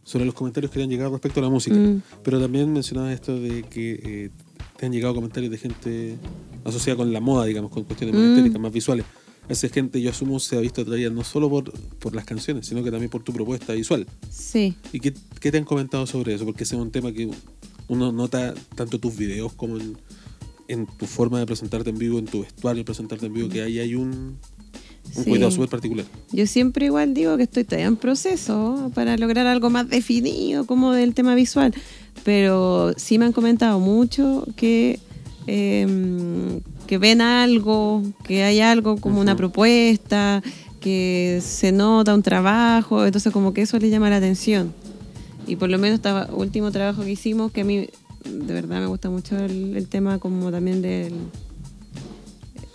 sobre 0.05 0.25
los 0.25 0.35
comentarios 0.35 0.71
que 0.71 0.79
te 0.79 0.85
han 0.85 0.91
llegado 0.91 1.11
respecto 1.13 1.41
a 1.41 1.43
la 1.45 1.49
música, 1.51 1.75
Mm. 1.77 2.03
pero 2.23 2.41
también 2.41 2.71
mencionabas 2.73 3.13
esto 3.15 3.39
de 3.41 3.63
que 3.63 4.01
eh, 4.05 4.31
te 4.83 4.87
han 4.87 4.93
llegado 4.93 5.15
comentarios 5.15 5.53
de 5.53 5.59
gente 5.59 6.17
asociada 6.65 6.97
con 6.97 7.13
la 7.13 7.21
moda, 7.21 7.45
digamos, 7.45 7.71
con 7.71 7.85
cuestiones 7.85 8.17
más 8.17 8.25
Mm. 8.25 8.31
estéticas, 8.33 8.61
más 8.61 8.73
visuales. 8.73 9.07
esa 9.49 9.69
gente, 9.69 10.01
yo 10.03 10.11
asumo, 10.11 10.41
se 10.41 10.57
ha 10.57 10.61
visto 10.61 10.81
atraída 10.83 11.09
no 11.11 11.23
solo 11.23 11.49
por, 11.49 11.73
por 12.01 12.17
las 12.17 12.25
canciones, 12.25 12.67
sino 12.67 12.83
que 12.83 12.91
también 12.91 13.09
por 13.11 13.23
tu 13.23 13.33
propuesta 13.33 13.75
visual. 13.75 14.07
Sí. 14.29 14.75
¿Y 14.93 14.99
qué, 14.99 15.15
qué 15.41 15.53
te 15.53 15.59
han 15.59 15.65
comentado 15.65 16.05
sobre 16.07 16.35
eso? 16.35 16.45
Porque 16.45 16.65
ese 16.65 16.75
es 16.75 16.81
un 16.83 16.91
tema 16.91 17.13
que 17.13 17.29
uno 17.87 18.11
nota 18.11 18.55
tanto 18.75 18.99
tus 18.99 19.17
videos 19.17 19.53
como 19.53 19.77
en, 19.79 19.97
en 20.67 20.87
tu 20.87 21.07
forma 21.07 21.39
de 21.39 21.47
presentarte 21.47 21.91
en 21.91 21.99
vivo, 21.99 22.19
en 22.19 22.25
tu 22.25 22.41
vestuario, 22.43 22.85
presentarte 22.85 23.27
en 23.27 23.35
vivo, 23.35 23.49
que 23.49 23.63
ahí 23.63 23.79
hay 23.79 23.95
un, 23.95 24.37
un 25.17 25.25
Sí. 25.25 25.31
cuidado 25.31 25.51
súper 25.51 25.69
particular. 25.69 26.07
Yo 26.33 26.47
siempre 26.47 26.87
igual 26.87 27.13
digo 27.15 27.37
que 27.37 27.43
estoy 27.43 27.65
todavía 27.65 27.87
en 27.87 27.97
proceso 27.97 28.91
para 28.95 29.17
lograr 29.17 29.47
algo 29.47 29.69
más 29.71 29.89
definido 29.89 30.65
como 30.67 30.93
del 30.93 31.13
tema 31.15 31.35
visual, 31.35 31.75
pero 32.25 32.93
sí 32.97 33.19
me 33.19 33.27
han 33.27 33.33
comentado 33.33 33.79
mucho 33.79 34.47
que, 34.57 34.99
eh, 35.47 36.61
que 36.87 36.99
ven 36.99 37.21
algo, 37.21 38.03
que 38.25 38.43
hay 38.45 38.61
algo 38.61 38.97
como 38.99 39.21
una 39.21 39.37
propuesta, 39.37 40.43
que 40.81 41.41
se 41.45 41.73
nota 41.73 42.15
un 42.15 42.23
trabajo, 42.23 43.05
entonces 43.07 43.33
como 43.33 43.53
que 43.55 43.63
eso 43.63 43.79
les 43.79 43.91
llama 43.91 44.11
la 44.11 44.17
atención. 44.17 44.73
Y 45.47 45.57
por 45.57 45.69
lo 45.71 45.79
menos 45.79 45.97
este 45.97 46.11
último 46.35 46.71
trabajo 46.71 47.03
que 47.03 47.13
hicimos, 47.13 47.53
que 47.53 47.63
a 47.63 47.65
mí 47.65 47.89
de 48.25 48.55
verdad 48.55 48.81
me 48.81 48.87
gusta 48.87 49.11
mucho 49.11 49.37
el, 49.37 49.77
el 49.77 49.89
tema 49.89 50.19
como 50.19 50.51
también 50.51 50.81
del 50.83 51.13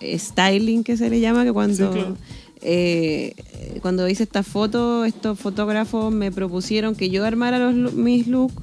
styling 0.01 0.83
que 0.83 0.97
se 0.97 1.09
le 1.09 1.19
llama, 1.19 1.43
que 1.43 1.53
cuando, 1.53 1.91
Sí, 1.93 1.99
claro. 1.99 2.17
eh, 2.61 3.33
cuando 3.81 4.07
hice 4.09 4.23
esta 4.23 4.43
foto, 4.43 5.05
estos 5.05 5.39
fotógrafos 5.39 6.13
me 6.13 6.31
propusieron 6.31 6.95
que 6.95 7.09
yo 7.09 7.25
armara 7.25 7.71
los, 7.71 7.93
mis 7.93 8.27
looks 8.27 8.55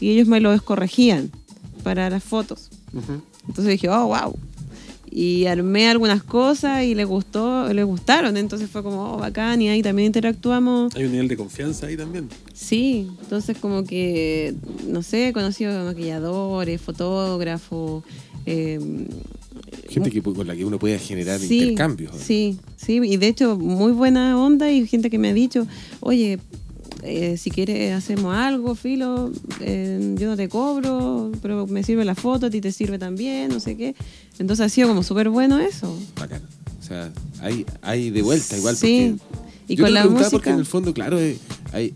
y 0.00 0.10
ellos 0.10 0.28
me 0.28 0.40
los 0.40 0.62
corregían 0.62 1.30
para 1.82 2.08
las 2.10 2.22
fotos. 2.24 2.70
Entonces 3.48 3.72
dije, 3.72 3.88
oh, 3.88 4.06
wow. 4.08 4.36
Y 5.12 5.46
armé 5.46 5.88
algunas 5.88 6.22
cosas 6.22 6.84
y 6.84 6.94
les 6.94 7.04
gustó, 7.06 7.72
les 7.72 7.84
gustaron. 7.84 8.36
Entonces 8.36 8.70
fue 8.70 8.82
como, 8.84 9.14
oh, 9.14 9.16
bacán. 9.18 9.60
Y 9.60 9.68
ahí 9.68 9.82
también 9.82 10.06
interactuamos. 10.06 10.94
Hay 10.94 11.04
un 11.04 11.10
nivel 11.12 11.26
de 11.26 11.36
confianza 11.36 11.86
ahí 11.88 11.96
también. 11.96 12.28
Sí, 12.54 13.08
entonces 13.20 13.58
como 13.58 13.82
que, 13.82 14.54
no 14.86 15.02
sé, 15.02 15.28
he 15.28 15.32
conocido 15.32 15.84
maquilladores, 15.84 16.80
fotógrafos. 16.80 18.04
eh, 18.46 18.78
Gente 19.88 20.10
que, 20.10 20.22
con 20.22 20.46
la 20.46 20.54
que 20.56 20.64
uno 20.64 20.78
puede 20.78 20.98
generar 20.98 21.40
sí, 21.40 21.58
intercambios. 21.60 22.12
Sí, 22.16 22.58
sí, 22.76 23.00
y 23.02 23.16
de 23.16 23.28
hecho 23.28 23.56
muy 23.56 23.92
buena 23.92 24.38
onda 24.40 24.70
y 24.70 24.86
gente 24.86 25.10
que 25.10 25.18
me 25.18 25.28
ha 25.30 25.34
dicho, 25.34 25.66
oye, 26.00 26.38
eh, 27.02 27.36
si 27.38 27.50
quieres 27.50 27.92
hacemos 27.94 28.34
algo, 28.34 28.74
filo, 28.74 29.32
eh, 29.60 30.14
yo 30.18 30.26
no 30.28 30.36
te 30.36 30.48
cobro, 30.48 31.32
pero 31.42 31.66
me 31.66 31.82
sirve 31.82 32.04
la 32.04 32.14
foto, 32.14 32.46
a 32.46 32.50
ti 32.50 32.60
te 32.60 32.72
sirve 32.72 32.98
también, 32.98 33.48
no 33.50 33.58
sé 33.60 33.76
qué. 33.76 33.94
Entonces 34.38 34.66
ha 34.66 34.68
sido 34.68 34.88
como 34.88 35.02
súper 35.02 35.28
bueno 35.30 35.58
eso. 35.58 35.96
Bacán. 36.18 36.42
O 36.80 36.82
sea, 36.82 37.12
hay, 37.40 37.64
hay 37.82 38.10
de 38.10 38.22
vuelta 38.22 38.56
igual. 38.56 38.76
Sí, 38.76 39.16
Porque 39.18 39.72
y 39.72 39.76
yo 39.76 39.84
con 39.84 39.94
la 39.94 40.06
música. 40.08 40.30
porque 40.30 40.50
en 40.50 40.58
el 40.58 40.66
fondo, 40.66 40.92
claro, 40.92 41.18
eh, 41.20 41.38
hay, 41.72 41.94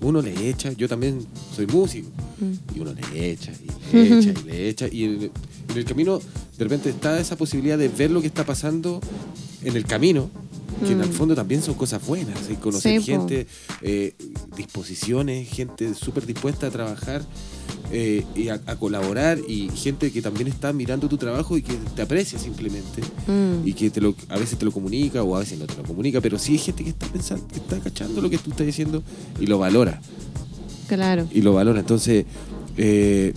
uno 0.00 0.20
le 0.20 0.48
echa, 0.48 0.72
yo 0.72 0.88
también 0.88 1.20
soy 1.54 1.66
músico, 1.66 2.08
Mm. 2.40 2.76
y 2.76 2.80
uno 2.80 2.92
le 2.92 3.30
echa, 3.30 3.52
y 3.92 3.94
le 3.96 4.18
echa, 4.18 4.30
y 4.40 4.44
le 4.48 4.68
echa, 4.68 4.88
y 4.90 5.04
en, 5.04 5.22
en 5.22 5.76
el 5.76 5.84
camino 5.84 6.20
de 6.62 6.68
repente 6.68 6.90
está 6.90 7.18
esa 7.18 7.36
posibilidad 7.36 7.76
de 7.76 7.88
ver 7.88 8.10
lo 8.10 8.20
que 8.20 8.28
está 8.28 8.44
pasando 8.46 9.00
en 9.64 9.76
el 9.76 9.84
camino, 9.84 10.30
que 10.86 10.92
en 10.92 11.00
el 11.00 11.08
Mm. 11.08 11.12
fondo 11.12 11.34
también 11.34 11.60
son 11.62 11.74
cosas 11.74 12.04
buenas, 12.06 12.38
y 12.50 12.54
conocer 12.54 13.00
Sí, 13.00 13.06
gente, 13.12 13.46
eh, 13.82 14.14
disposiciones, 14.56 15.48
gente 15.48 15.92
súper 15.94 16.24
dispuesta 16.26 16.66
a 16.68 16.70
trabajar 16.70 17.22
eh, 17.94 18.24
y 18.34 18.48
a, 18.48 18.60
a 18.66 18.76
colaborar, 18.76 19.38
y 19.46 19.68
gente 19.74 20.10
que 20.12 20.22
también 20.22 20.48
está 20.48 20.72
mirando 20.72 21.08
tu 21.08 21.18
trabajo 21.18 21.58
y 21.58 21.62
que 21.62 21.74
te 21.94 22.02
aprecia 22.02 22.38
simplemente 22.38 23.02
Mm. 23.26 23.66
y 23.68 23.74
que 23.74 23.90
te 23.90 24.00
lo, 24.00 24.14
a 24.28 24.38
veces 24.38 24.58
te 24.58 24.64
lo 24.64 24.72
comunica 24.72 25.22
o 25.22 25.36
a 25.36 25.40
veces 25.40 25.58
no 25.58 25.66
te 25.66 25.76
lo 25.76 25.82
comunica, 25.82 26.20
pero 26.20 26.38
sí 26.38 26.52
hay 26.52 26.58
gente 26.58 26.84
que 26.84 26.90
está 26.90 27.06
pensando, 27.06 27.46
que 27.48 27.56
está 27.56 27.78
cachando 27.80 28.20
lo 28.22 28.30
que 28.30 28.38
tú 28.38 28.50
estás 28.50 28.66
diciendo 28.66 29.02
y 29.40 29.46
lo 29.46 29.58
valora, 29.58 30.00
Claro. 30.88 31.26
y 31.32 31.42
lo 31.42 31.52
valora. 31.54 31.80
Entonces, 31.80 32.24
eh, 32.76 33.34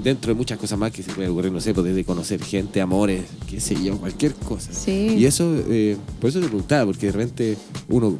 dentro 0.00 0.32
de 0.32 0.34
muchas 0.38 0.58
cosas 0.58 0.78
más 0.78 0.90
que 0.92 1.02
se 1.02 1.12
puede 1.12 1.28
ocurrir, 1.28 1.52
no 1.52 1.60
sé, 1.60 1.74
pues 1.74 1.86
desde 1.86 2.04
conocer 2.04 2.42
gente, 2.42 2.80
amores, 2.80 3.22
qué 3.48 3.60
sé 3.60 3.76
yo, 3.82 3.96
cualquier 3.98 4.34
cosa. 4.34 4.72
Sí. 4.72 5.14
Y 5.18 5.24
eso, 5.26 5.54
eh, 5.68 5.96
por 6.20 6.30
eso 6.30 6.40
te 6.40 6.46
preguntaba, 6.46 6.86
porque 6.86 7.06
de 7.06 7.12
repente 7.12 7.56
uno 7.88 8.18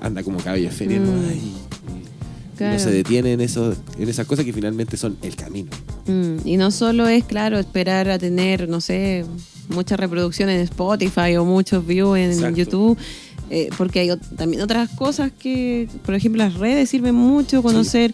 anda 0.00 0.22
como 0.22 0.38
cabello 0.38 0.70
feria, 0.70 0.98
¿no? 1.00 1.12
Mm. 1.12 1.24
Ay, 1.30 1.52
Claro. 2.56 2.72
no 2.74 2.80
se 2.80 2.90
detiene 2.90 3.34
en, 3.34 3.40
eso, 3.40 3.72
en 4.00 4.08
esas 4.08 4.26
cosas 4.26 4.44
que 4.44 4.52
finalmente 4.52 4.96
son 4.96 5.16
el 5.22 5.36
camino. 5.36 5.70
Mm, 6.08 6.38
Y 6.44 6.56
no 6.56 6.72
solo 6.72 7.06
es, 7.06 7.22
claro, 7.22 7.56
esperar 7.56 8.10
a 8.10 8.18
tener, 8.18 8.68
no 8.68 8.80
sé, 8.80 9.24
muchas 9.68 10.00
reproducciones 10.00 10.56
en 10.56 10.62
Spotify 10.64 11.36
o 11.36 11.44
muchos 11.44 11.86
views 11.86 12.18
en 12.18 12.32
Exacto. 12.32 12.56
YouTube, 12.56 12.98
eh, 13.50 13.68
porque 13.78 14.00
hay 14.00 14.10
también 14.36 14.60
otras 14.62 14.88
cosas 14.90 15.30
que, 15.38 15.88
por 16.04 16.14
ejemplo, 16.16 16.42
las 16.42 16.54
redes 16.54 16.90
sirven 16.90 17.14
mucho, 17.14 17.62
conocer, 17.62 18.12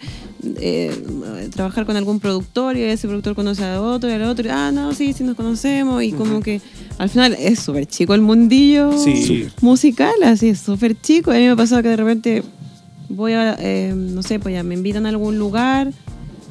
eh, 0.60 1.48
trabajar 1.54 1.86
con 1.86 1.96
algún 1.96 2.20
productor 2.20 2.76
y 2.76 2.82
ese 2.82 3.06
productor 3.08 3.34
conoce 3.34 3.64
a 3.64 3.80
otro 3.80 4.08
y 4.10 4.12
al 4.12 4.22
otro, 4.22 4.46
y, 4.46 4.50
ah, 4.50 4.70
no, 4.72 4.92
sí, 4.94 5.12
sí 5.12 5.24
nos 5.24 5.36
conocemos 5.36 6.02
y 6.02 6.12
como 6.12 6.40
que 6.40 6.60
al 6.98 7.08
final 7.08 7.34
es 7.38 7.60
súper 7.60 7.86
chico 7.86 8.14
el 8.14 8.20
mundillo 8.20 8.92
Sí. 8.98 9.48
musical, 9.60 10.14
así 10.24 10.48
es 10.50 10.60
súper 10.60 11.00
chico. 11.00 11.30
A 11.30 11.34
mí 11.34 11.40
me 11.40 11.50
ha 11.50 11.56
pasado 11.56 11.82
que 11.82 11.88
de 11.88 11.96
repente 11.96 12.42
voy 13.08 13.32
a, 13.32 13.56
eh, 13.58 13.92
no 13.94 14.22
sé, 14.22 14.38
pues 14.38 14.54
ya 14.54 14.62
me 14.62 14.74
invitan 14.74 15.06
a 15.06 15.08
algún 15.10 15.38
lugar 15.38 15.92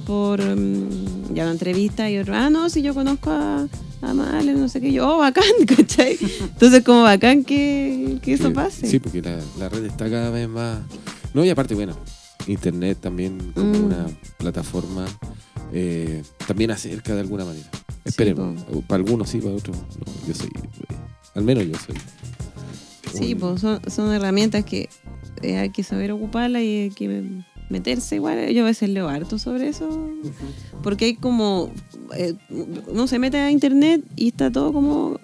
por 0.06 0.42
mm, 0.42 1.34
ya 1.34 1.44
una 1.44 1.52
entrevista 1.54 2.10
y 2.10 2.18
otro, 2.18 2.36
ah, 2.36 2.50
no, 2.50 2.70
si 2.70 2.82
yo 2.82 2.94
conozco 2.94 3.30
a, 3.32 3.68
a 4.02 4.14
Malen, 4.14 4.60
no 4.60 4.68
sé 4.68 4.82
qué, 4.82 4.92
yo, 4.92 5.08
oh, 5.16 5.18
bacán, 5.20 5.44
¿cachai? 5.68 6.18
Entonces, 6.42 6.84
como 6.84 7.04
bacán 7.04 7.44
que, 7.46 8.18
que 8.22 8.34
eso 8.34 8.52
pase. 8.52 8.86
Sí, 8.88 9.00
porque 9.00 9.22
la, 9.22 9.38
la 9.58 9.70
red 9.70 9.86
está 9.86 10.10
cada 10.10 10.30
vez 10.30 10.48
más. 10.50 10.80
No, 11.34 11.44
y 11.46 11.50
aparte, 11.50 11.74
bueno, 11.74 11.96
Internet 12.48 12.98
también 13.02 13.38
como 13.54 13.74
Mm. 13.80 13.84
una 13.86 14.08
plataforma 14.38 15.06
eh, 15.72 16.22
también 16.48 16.72
acerca 16.72 17.14
de 17.16 17.22
alguna 17.22 17.46
manera. 17.46 17.68
Esperemos. 18.06 18.62
para 18.88 19.02
algunos 19.04 19.30
sí, 19.30 19.40
para 19.40 19.56
otros 19.56 19.76
no. 19.78 20.28
Yo 20.28 20.34
soy. 20.34 20.48
eh, 20.48 20.96
al 21.36 21.44
menos 21.44 21.66
yo 21.66 21.74
soy. 21.86 21.96
Sí, 23.14 23.34
un- 23.34 23.40
pues 23.40 23.62
son, 23.62 23.80
son 23.90 24.14
herramientas 24.14 24.66
que 24.66 24.90
eh, 25.42 25.58
hay 25.58 25.70
que 25.70 25.84
saber 25.84 26.12
ocuparlas 26.12 26.62
y 26.64 26.66
hay 26.84 26.90
que 26.90 27.24
meterse 27.70 28.16
igual. 28.16 28.50
Yo 28.50 28.64
a 28.64 28.66
veces 28.66 28.90
leo 28.90 29.08
harto 29.10 29.40
sobre 29.40 29.70
eso, 29.70 30.12
porque 30.84 31.06
hay 31.06 31.16
como, 31.16 31.72
eh, 32.16 32.36
uno 32.88 33.08
se 33.08 33.18
mete 33.20 33.38
a 33.40 33.50
internet 33.52 34.04
y 34.16 34.28
está 34.30 34.52
todo 34.52 34.72
como, 34.74 35.20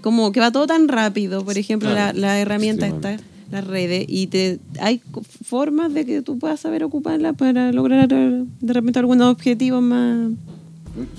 como 0.00 0.32
que 0.32 0.40
va 0.40 0.50
todo 0.52 0.66
tan 0.66 0.88
rápido, 0.88 1.44
por 1.44 1.58
ejemplo, 1.58 1.90
Claro, 1.90 2.18
la, 2.18 2.28
la 2.28 2.40
herramienta 2.40 2.86
está. 2.86 3.16
Las 3.50 3.66
redes, 3.66 4.04
y 4.08 4.26
te 4.28 4.60
hay 4.80 5.00
formas 5.44 5.92
de 5.92 6.04
que 6.04 6.22
tú 6.22 6.38
puedas 6.38 6.60
saber 6.60 6.84
ocuparla 6.84 7.32
para 7.32 7.72
lograr 7.72 8.08
de 8.08 8.72
repente 8.72 8.98
algunos 8.98 9.30
objetivos 9.32 9.82
más... 9.82 10.30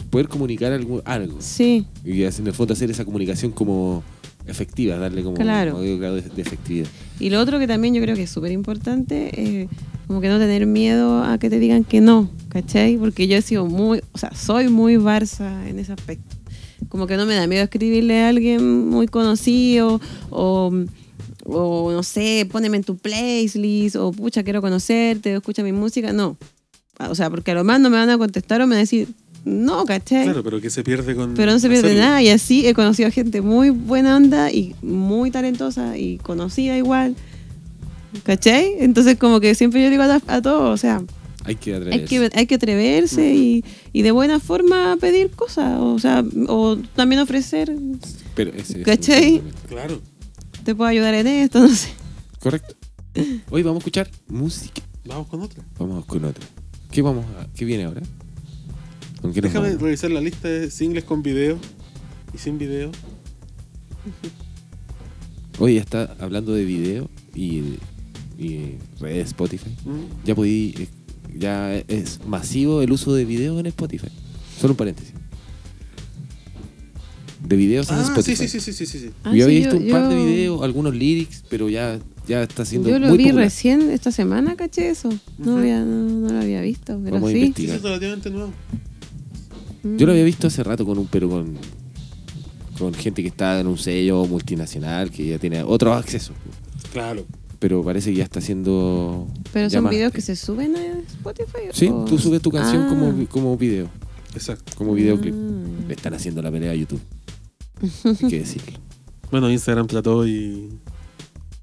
Poder 0.09 0.27
comunicar 0.27 0.71
algo, 0.73 1.01
algo. 1.05 1.37
Sí, 1.39 1.85
Y 2.05 2.23
en 2.23 2.47
el 2.47 2.53
fondo 2.53 2.73
hacer 2.73 2.91
esa 2.91 3.05
comunicación 3.05 3.51
como 3.51 4.03
efectiva, 4.45 4.97
darle 4.97 5.23
como 5.23 5.35
Claro. 5.35 5.77
un 5.77 5.99
grado 5.99 6.15
de, 6.15 6.21
de 6.23 6.41
efectividad. 6.41 6.87
Y 7.19 7.29
lo 7.29 7.39
otro 7.39 7.57
que 7.59 7.67
también 7.67 7.93
yo 7.93 8.01
creo 8.01 8.15
que 8.15 8.23
es 8.23 8.29
súper 8.29 8.51
importante 8.51 9.61
es 9.61 9.69
como 10.07 10.19
que 10.19 10.27
no 10.27 10.39
tener 10.39 10.65
miedo 10.65 11.23
a 11.23 11.37
que 11.37 11.49
te 11.49 11.57
digan 11.59 11.83
que 11.85 12.01
no, 12.01 12.29
¿cachai? 12.49 12.97
Porque 12.97 13.27
yo 13.27 13.37
he 13.37 13.41
sido 13.41 13.65
muy, 13.65 14.01
o 14.11 14.17
sea, 14.17 14.33
soy 14.35 14.67
muy 14.67 14.95
Barça 14.97 15.67
en 15.67 15.79
ese 15.79 15.93
aspecto. 15.93 16.35
Como 16.89 17.07
que 17.07 17.15
no 17.15 17.25
me 17.25 17.35
da 17.35 17.47
miedo 17.47 17.63
escribirle 17.63 18.21
a 18.23 18.29
alguien 18.29 18.89
muy 18.89 19.07
conocido 19.07 20.01
o, 20.31 20.73
o 20.73 20.85
no 21.47 22.03
sé, 22.03 22.47
póneme 22.51 22.77
en 22.77 22.83
tu 22.83 22.97
playlist 22.97 23.95
o 23.95 24.11
pucha, 24.11 24.43
quiero 24.43 24.61
conocerte 24.61 25.33
o 25.35 25.37
escucha 25.37 25.63
mi 25.63 25.71
música. 25.71 26.13
No. 26.13 26.37
O 27.09 27.15
sea, 27.15 27.29
porque 27.29 27.51
a 27.51 27.55
lo 27.55 27.63
más 27.63 27.79
no 27.79 27.89
me 27.89 27.97
van 27.97 28.09
a 28.09 28.17
contestar 28.17 28.61
o 28.61 28.67
me 28.67 28.71
van 28.71 28.77
a 28.77 28.81
decir 28.81 29.07
no, 29.43 29.85
¿cachai? 29.85 30.25
Claro, 30.25 30.43
pero 30.43 30.61
que 30.61 30.69
se 30.69 30.83
pierde 30.83 31.15
con. 31.15 31.33
Pero 31.33 31.51
no 31.51 31.57
se 31.57 31.67
pierde 31.67 31.87
hacerlo. 31.87 32.03
nada 32.03 32.21
y 32.21 32.29
así 32.29 32.67
he 32.67 32.75
conocido 32.75 33.07
a 33.07 33.11
gente 33.11 33.41
muy 33.41 33.71
buena 33.71 34.15
onda 34.15 34.51
y 34.51 34.75
muy 34.83 35.31
talentosa 35.31 35.97
y 35.97 36.17
conocida 36.19 36.77
igual. 36.77 37.15
¿Cachai? 38.23 38.75
Entonces 38.79 39.17
como 39.17 39.39
que 39.39 39.55
siempre 39.55 39.81
yo 39.81 39.89
digo 39.89 40.03
a, 40.03 40.21
a 40.27 40.41
todos, 40.41 40.73
o 40.73 40.77
sea, 40.77 41.01
Hay 41.45 41.55
que 41.55 41.71
hay 41.73 41.77
atreverse. 41.81 42.05
que, 42.05 42.29
hay 42.37 42.45
que 42.45 42.55
atreverse 42.55 43.33
y, 43.33 43.65
y 43.93 44.01
de 44.03 44.11
buena 44.11 44.39
forma 44.39 44.95
pedir 44.99 45.31
cosas, 45.31 45.79
o 45.79 45.97
sea, 45.97 46.23
o 46.47 46.77
también 46.95 47.21
ofrecer, 47.21 47.73
Pero 48.35 48.51
ese- 48.53 48.83
¿Cachai? 48.83 49.41
Claro. 49.69 50.01
Te 50.63 50.75
puedo 50.75 50.89
ayudar 50.89 51.13
en 51.13 51.27
esto, 51.27 51.59
no 51.59 51.69
sé. 51.69 51.89
Correcto. 52.39 52.75
Hoy 53.49 53.63
vamos 53.63 53.77
a 53.77 53.79
escuchar 53.79 54.09
música. 54.27 54.81
Vamos 55.05 55.27
con 55.27 55.41
otra. 55.41 55.63
Vamos 55.77 56.05
con 56.05 56.23
otra. 56.25 56.45
¿Qué 56.91 57.01
vamos 57.01 57.25
a- 57.37 57.47
¿Qué 57.53 57.65
viene 57.65 57.83
ahora? 57.85 58.01
¿Con 59.21 59.33
qué 59.33 59.41
nos 59.41 59.51
Déjame 59.51 59.67
vamos? 59.69 59.81
revisar 59.81 60.11
la 60.11 60.21
lista 60.21 60.47
de 60.47 60.71
singles 60.71 61.03
con 61.03 61.21
video 61.21 61.57
y 62.33 62.37
sin 62.37 62.57
video. 62.57 62.91
Hoy 65.59 65.77
está 65.77 66.15
hablando 66.19 66.53
de 66.53 66.65
video 66.65 67.09
y, 67.35 67.77
y 68.37 68.77
redes 68.99 69.27
Spotify. 69.27 69.69
Mm. 69.85 70.25
Ya 70.25 70.33
podí, 70.35 70.73
eh, 70.79 70.87
ya 71.37 71.75
es 71.75 72.19
masivo 72.25 72.81
el 72.81 72.91
uso 72.91 73.13
de 73.13 73.25
video 73.25 73.59
en 73.59 73.67
Spotify. 73.67 74.07
Solo 74.59 74.73
un 74.73 74.77
paréntesis. 74.77 75.13
De 77.47 77.55
videos 77.55 77.89
en 77.89 77.95
Ah, 77.95 78.03
sí, 78.03 78.07
Spotify. 78.11 78.47
sí, 78.47 78.59
sí, 78.59 78.73
sí, 78.73 78.85
sí, 78.85 78.99
sí. 78.99 79.09
Ah, 79.23 79.29
yo 79.29 79.35
sí, 79.35 79.41
había 79.43 79.59
visto 79.59 79.77
un 79.77 79.89
par 79.89 80.07
de 80.09 80.15
yo- 80.15 80.25
videos, 80.25 80.61
algunos 80.63 80.95
lyrics, 80.95 81.43
pero 81.49 81.69
ya, 81.69 81.99
ya 82.27 82.43
está 82.43 82.63
siendo 82.65 82.89
Yo 82.89 82.99
lo 82.99 83.07
muy 83.09 83.17
vi 83.17 83.23
popular. 83.25 83.45
recién 83.45 83.89
esta 83.91 84.11
semana, 84.11 84.55
caché 84.55 84.89
eso. 84.89 85.09
No, 85.37 85.57
había, 85.57 85.79
no, 85.83 86.03
no 86.27 86.33
lo 86.33 86.39
había 86.39 86.61
visto, 86.61 86.99
pero 87.03 87.15
Vamos 87.15 87.29
a 87.29 87.33
sí. 87.33 87.39
Investigar. 87.39 87.75
es 87.77 87.81
relativamente 87.83 88.29
nuevo. 88.29 88.51
Mm. 89.83 89.97
Yo 89.97 90.05
lo 90.05 90.11
había 90.11 90.23
visto 90.23 90.47
hace 90.47 90.63
rato 90.63 90.85
con 90.85 90.97
un, 90.99 91.07
pero 91.07 91.29
con, 91.29 91.55
con 92.77 92.93
gente 92.93 93.21
que 93.21 93.27
está 93.29 93.59
en 93.59 93.67
un 93.67 93.77
sello 93.77 94.25
multinacional 94.25 95.09
que 95.11 95.25
ya 95.27 95.39
tiene 95.39 95.63
otros 95.63 95.97
accesos. 95.97 96.35
Claro. 96.93 97.25
Pero 97.59 97.83
parece 97.83 98.11
que 98.11 98.17
ya 98.17 98.23
está 98.23 98.39
haciendo. 98.39 99.27
Pero 99.53 99.69
son 99.69 99.87
videos 99.89 100.11
que 100.11 100.21
se 100.21 100.35
suben 100.35 100.75
a 100.75 100.79
Spotify. 101.11 101.69
Sí, 101.73 101.87
o- 101.87 102.05
tú 102.05 102.17
subes 102.17 102.41
tu 102.41 102.49
canción 102.51 102.83
Ah. 102.83 102.89
como, 102.89 103.25
como 103.27 103.57
video, 103.57 103.87
Exacto. 104.33 104.73
como 104.75 104.93
videoclip. 104.93 105.33
Le 105.87 105.93
están 105.93 106.13
haciendo 106.13 106.41
la 106.41 106.51
pelea 106.51 106.71
a 106.71 106.75
YouTube. 106.75 107.01
Hay 108.03 108.29
que 108.29 108.39
decirlo. 108.39 108.79
Bueno, 109.31 109.49
Instagram 109.49 109.87
trató 109.87 110.27
y. 110.27 110.77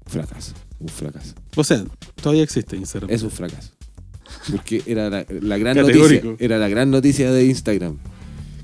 Fracaso. 0.07 0.53
Un 0.79 0.87
fracaso. 0.87 1.35
O 1.55 1.63
sea, 1.63 1.85
todavía 2.19 2.41
existe 2.41 2.75
Instagram. 2.75 3.11
Es 3.11 3.21
un 3.21 3.29
fracaso. 3.29 3.69
Porque 4.49 4.81
era 4.87 5.07
la, 5.11 5.23
la 5.29 5.57
gran 5.59 5.75
Categórico. 5.75 6.29
noticia. 6.29 6.45
Era 6.45 6.57
la 6.57 6.67
gran 6.67 6.89
noticia 6.89 7.31
de 7.31 7.45
Instagram. 7.45 7.97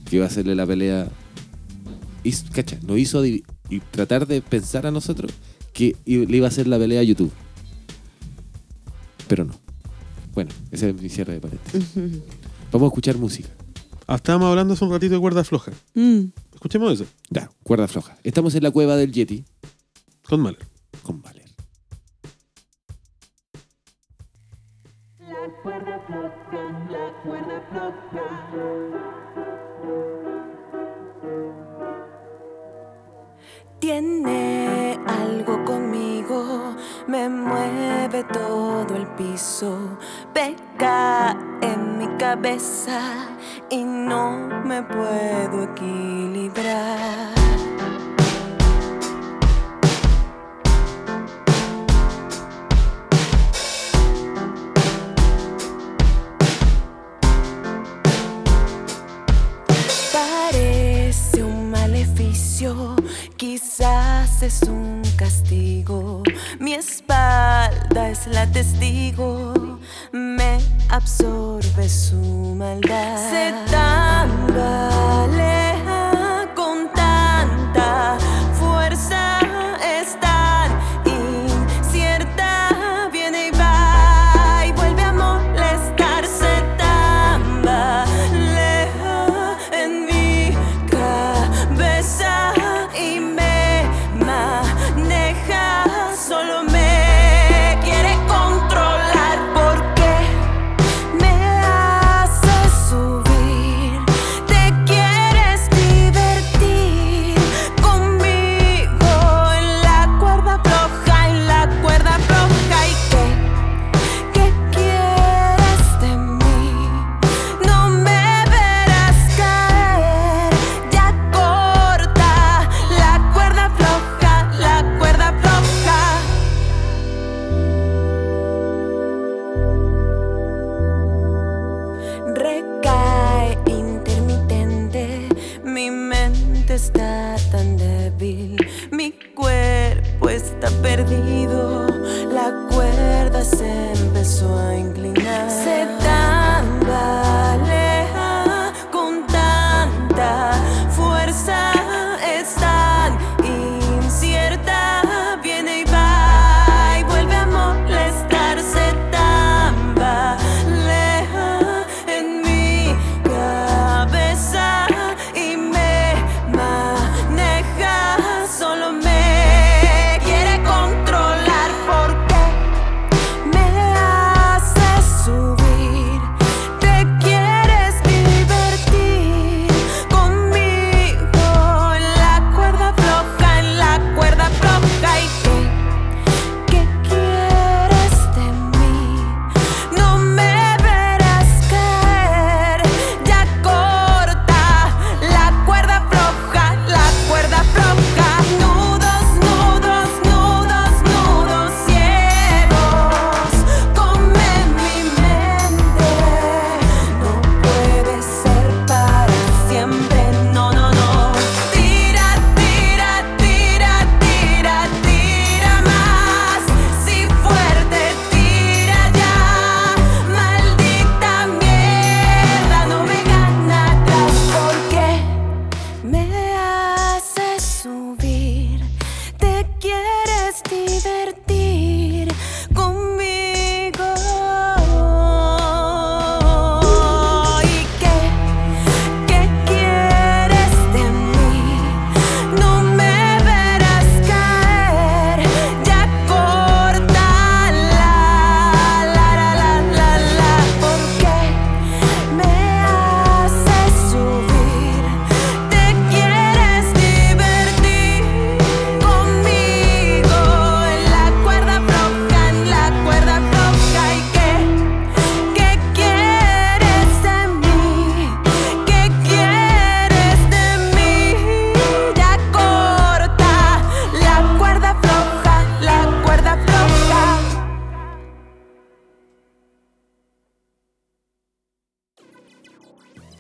Que 0.09 0.15
iba 0.15 0.25
a 0.25 0.27
hacerle 0.27 0.55
la 0.55 0.65
pelea. 0.65 1.07
Y, 2.23 2.31
cacha, 2.31 2.79
nos 2.81 2.97
hizo 2.97 3.23
y 3.27 3.43
tratar 3.91 4.25
de 4.25 4.41
pensar 4.41 4.87
a 4.87 4.91
nosotros 4.91 5.31
que 5.71 5.95
le 6.05 6.37
iba 6.37 6.47
a 6.47 6.49
hacer 6.49 6.65
la 6.65 6.79
pelea 6.79 7.01
a 7.01 7.03
YouTube. 7.03 7.31
Pero 9.27 9.45
no. 9.45 9.53
Bueno, 10.33 10.49
ese 10.71 10.89
es 10.89 10.99
mi 10.99 11.09
cierre 11.09 11.33
de 11.33 11.41
paréntesis. 11.41 11.83
Vamos 12.71 12.87
a 12.87 12.89
escuchar 12.89 13.17
música. 13.17 13.49
Ah, 14.07 14.15
estábamos 14.15 14.49
hablando 14.49 14.73
hace 14.73 14.85
un 14.85 14.91
ratito 14.91 15.15
de 15.15 15.19
cuerda 15.19 15.43
floja. 15.43 15.71
Mm. 15.95 16.25
Escuchemos 16.53 16.93
eso. 16.93 17.05
Ya, 17.29 17.49
cuerda 17.63 17.87
floja. 17.87 18.17
Estamos 18.23 18.53
en 18.55 18.63
la 18.63 18.71
cueva 18.71 18.95
del 18.95 19.11
Yeti 19.11 19.45
Con 20.27 20.41
Mahler. 20.41 20.65
con 21.03 21.21
Valer. 21.21 21.45
Tiene 33.79 34.97
algo 35.05 35.63
conmigo, 35.65 35.94
me 37.07 37.29
mueve 37.29 38.23
todo 38.23 38.95
el 38.95 39.05
piso, 39.15 39.77
peca 40.33 41.37
en 41.61 41.97
mi 41.99 42.07
cabeza 42.17 42.99
y 43.69 43.83
no 43.83 44.47
me 44.63 44.81
puedo 44.81 45.63
equilibrar. 45.63 47.33
Parece 60.11 61.43
un 61.43 61.69
maleficio, 61.69 62.95
quizás 63.37 64.14
es 64.41 64.61
un 64.63 65.01
castigo. 65.17 66.23
Mi 66.59 66.73
espalda 66.73 68.09
es 68.09 68.27
la 68.27 68.45
testigo, 68.51 69.79
me 70.11 70.57
absorbe 70.89 71.87
su 71.87 72.55
maldad. 72.55 73.29
Se 73.29 73.53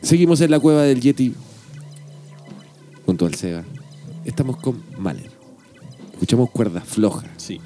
Seguimos 0.05 0.39
en 0.41 0.51
la 0.51 0.59
cueva 0.59 0.83
del 0.83 1.01
Yeti 1.01 1.33
junto 3.07 3.25
al 3.25 3.33
Seba. 3.33 3.63
Estamos 4.23 4.57
con 4.57 4.81
Mahler. 4.99 5.31
Escuchamos 6.13 6.49
cuerdas 6.51 6.83
flojas 6.85 7.25
Sí. 7.37 7.59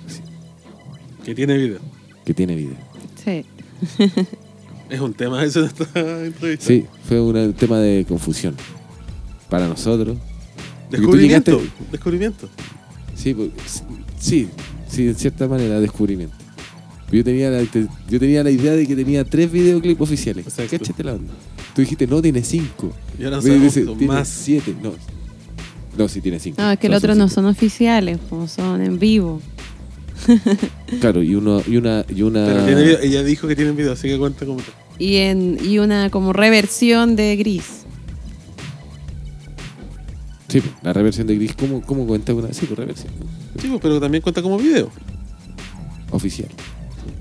Que 1.23 1.35
tiene 1.35 1.57
video. 1.57 1.79
que 2.25 2.33
tiene 2.33 2.55
video. 2.55 2.75
Sí. 3.23 3.45
Es 4.89 4.99
un 5.01 5.13
tema 5.13 5.43
eso 5.43 5.61
de 5.61 5.67
esta 5.67 5.85
entrevista. 6.25 6.65
Sí, 6.65 6.83
fue 7.07 7.21
un 7.21 7.53
tema 7.53 7.77
de 7.77 8.05
confusión 8.07 8.55
para 9.47 9.67
nosotros. 9.67 10.17
Descubrimiento. 10.89 11.61
Descubrimiento. 11.91 12.49
Sí, 13.13 13.35
pues, 13.35 13.51
sí, 14.17 14.49
sí, 14.87 15.09
en 15.09 15.15
cierta 15.15 15.47
manera, 15.47 15.79
descubrimiento. 15.79 16.35
Yo 17.11 17.23
tenía, 17.23 17.51
la, 17.51 17.63
te- 17.65 17.85
yo 18.09 18.19
tenía 18.19 18.43
la 18.43 18.49
idea 18.49 18.71
de 18.71 18.87
que 18.87 18.95
tenía 18.95 19.23
tres 19.23 19.51
videoclips 19.51 20.01
oficiales. 20.01 20.47
Exacto. 20.47 20.79
Cáchate 20.79 21.03
la 21.03 21.13
onda. 21.13 21.33
Tú 21.79 21.83
dijiste, 21.83 22.07
no, 22.07 22.21
tiene 22.21 22.43
cinco. 22.43 22.91
Y 23.17 23.23
ahora 23.23 23.39
Me 23.39 23.57
dice, 23.57 23.85
tiene 23.85 24.07
más. 24.07 24.27
siete. 24.27 24.75
No, 24.83 24.91
no, 25.97 26.09
sí 26.09 26.19
tiene 26.19 26.37
cinco. 26.37 26.61
No, 26.61 26.69
es 26.71 26.77
que 26.77 26.89
No, 26.89 26.95
los 26.95 27.03
otros 27.05 27.15
no 27.15 27.29
cinco. 27.29 27.35
son 27.35 27.45
oficiales, 27.45 28.19
pues, 28.29 28.51
son 28.51 28.81
en 28.81 28.99
vivo. 28.99 29.41
Claro, 30.99 31.23
y, 31.23 31.35
uno, 31.35 31.61
y 31.65 31.77
una... 31.77 32.03
Y 32.13 32.23
una 32.23 32.45
Pero 32.45 32.65
tiene 32.65 32.83
video. 32.83 32.99
Ella 32.99 33.23
dijo 33.23 33.47
que 33.47 33.55
tienen 33.55 33.77
video, 33.77 33.93
así 33.93 34.09
que 34.09 34.17
cuenta 34.17 34.45
como. 34.45 34.59
Y, 34.97 35.15
en, 35.15 35.57
y 35.63 35.79
una 35.79 36.09
como 36.09 36.33
reversión 36.33 37.15
de 37.15 37.37
Gris. 37.37 37.83
Sí, 40.49 40.59
pues, 40.59 40.73
la 40.83 40.91
reversión 40.91 41.27
de 41.27 41.35
Gris, 41.35 41.53
¿cómo, 41.55 41.81
cómo 41.81 42.05
cuenta 42.05 42.33
una? 42.33 42.51
Sí, 42.51 42.65
reversión. 42.65 43.13
Sí, 43.61 43.69
pues, 43.69 43.79
pero 43.81 44.01
también 44.01 44.21
cuenta 44.21 44.41
como 44.41 44.57
video. 44.57 44.91
Oficial. 46.11 46.49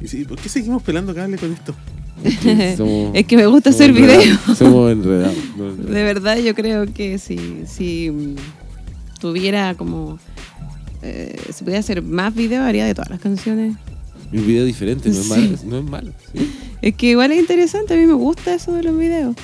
Y 0.03 0.09
sí, 0.09 0.25
¿Por 0.25 0.37
qué 0.41 0.49
seguimos 0.49 0.83
pelando 0.83 1.15
cable 1.15 1.39
con 1.39 1.53
esto? 1.53 1.77
Sí, 2.25 2.77
somos- 2.77 3.11
es 3.14 3.27
que 3.27 3.37
me 3.37 3.47
gusta 3.47 3.71
hacer 3.71 3.93
videos. 3.93 4.39
Somos 4.57 4.91
enredados. 4.93 5.35
no. 5.57 5.73
De 5.75 6.03
verdad, 6.03 6.37
yo 6.39 6.55
creo 6.55 6.87
que 6.93 7.19
si, 7.19 7.39
si 7.66 8.11
tuviera 9.21 9.75
como. 9.75 10.19
eh, 11.03 11.37
si 11.55 11.62
pudiera 11.64 11.81
hacer 11.81 12.03
más 12.03 12.35
videos, 12.35 12.62
haría 12.64 12.85
de 12.87 12.95
todas 12.95 13.11
las 13.11 13.21
canciones. 13.21 13.77
Un 14.33 14.47
video 14.47 14.64
diferente, 14.64 15.09
no 15.09 15.14
es 15.14 15.23
Sí. 15.25 15.31
malo. 15.31 15.59
No 15.66 15.79
es 15.79 15.85
malo. 15.85 16.12
sí. 16.35 16.51
Es 16.83 16.95
que 16.95 17.07
igual 17.11 17.33
es 17.33 17.39
interesante, 17.41 17.95
a 17.95 17.97
mí 17.97 18.07
me 18.07 18.12
gusta 18.14 18.55
eso 18.55 18.73
de 18.73 18.83
los 18.83 18.97
videos. 18.99 19.35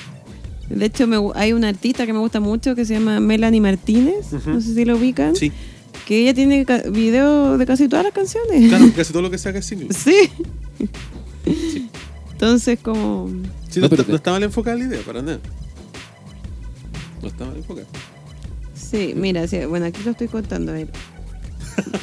De 0.69 0.85
hecho, 0.85 1.05
me 1.07 1.17
hay 1.35 1.53
una 1.53 1.69
artista 1.69 2.05
que 2.05 2.13
me 2.13 2.19
gusta 2.19 2.39
mucho 2.39 2.75
que 2.75 2.85
se 2.85 2.93
llama 2.95 3.19
Melanie 3.19 3.61
Martínez, 3.61 4.31
no 4.47 4.59
sé 4.61 4.73
si 4.73 4.85
lo 4.85 4.97
ubican, 4.97 5.35
Sí. 5.35 5.51
que 6.07 6.21
ella 6.21 6.33
tiene 6.33 6.65
videos 6.91 7.57
de 7.59 7.65
casi 7.65 7.87
todas 7.87 8.03
las 8.05 8.13
canciones. 8.13 8.67
Claro, 8.69 8.85
casi 8.95 9.11
todo 9.13 9.21
lo 9.21 9.29
que 9.31 9.37
saca 9.37 9.59
es 9.59 9.65
single. 9.65 9.87
Sí. 9.93 10.29
Entonces, 12.35 12.79
como. 12.81 13.29
Sí, 13.69 13.79
No, 13.79 13.85
no, 13.85 13.89
pero 13.89 14.01
está, 14.01 14.03
te- 14.05 14.11
no 14.11 14.15
está 14.17 14.31
mal 14.31 14.43
enfocada 14.43 14.77
la 14.77 14.83
idea, 14.85 14.99
para 15.05 15.21
nada. 15.21 15.39
No 17.21 17.27
está 17.27 17.45
mal 17.45 17.55
enfocada. 17.57 17.87
Sí, 18.75 19.13
mira, 19.15 19.47
sí, 19.47 19.59
bueno, 19.65 19.85
aquí 19.85 20.01
lo 20.03 20.11
estoy 20.11 20.27
contando. 20.27 20.71
A 20.71 20.75
ver. 20.75 20.89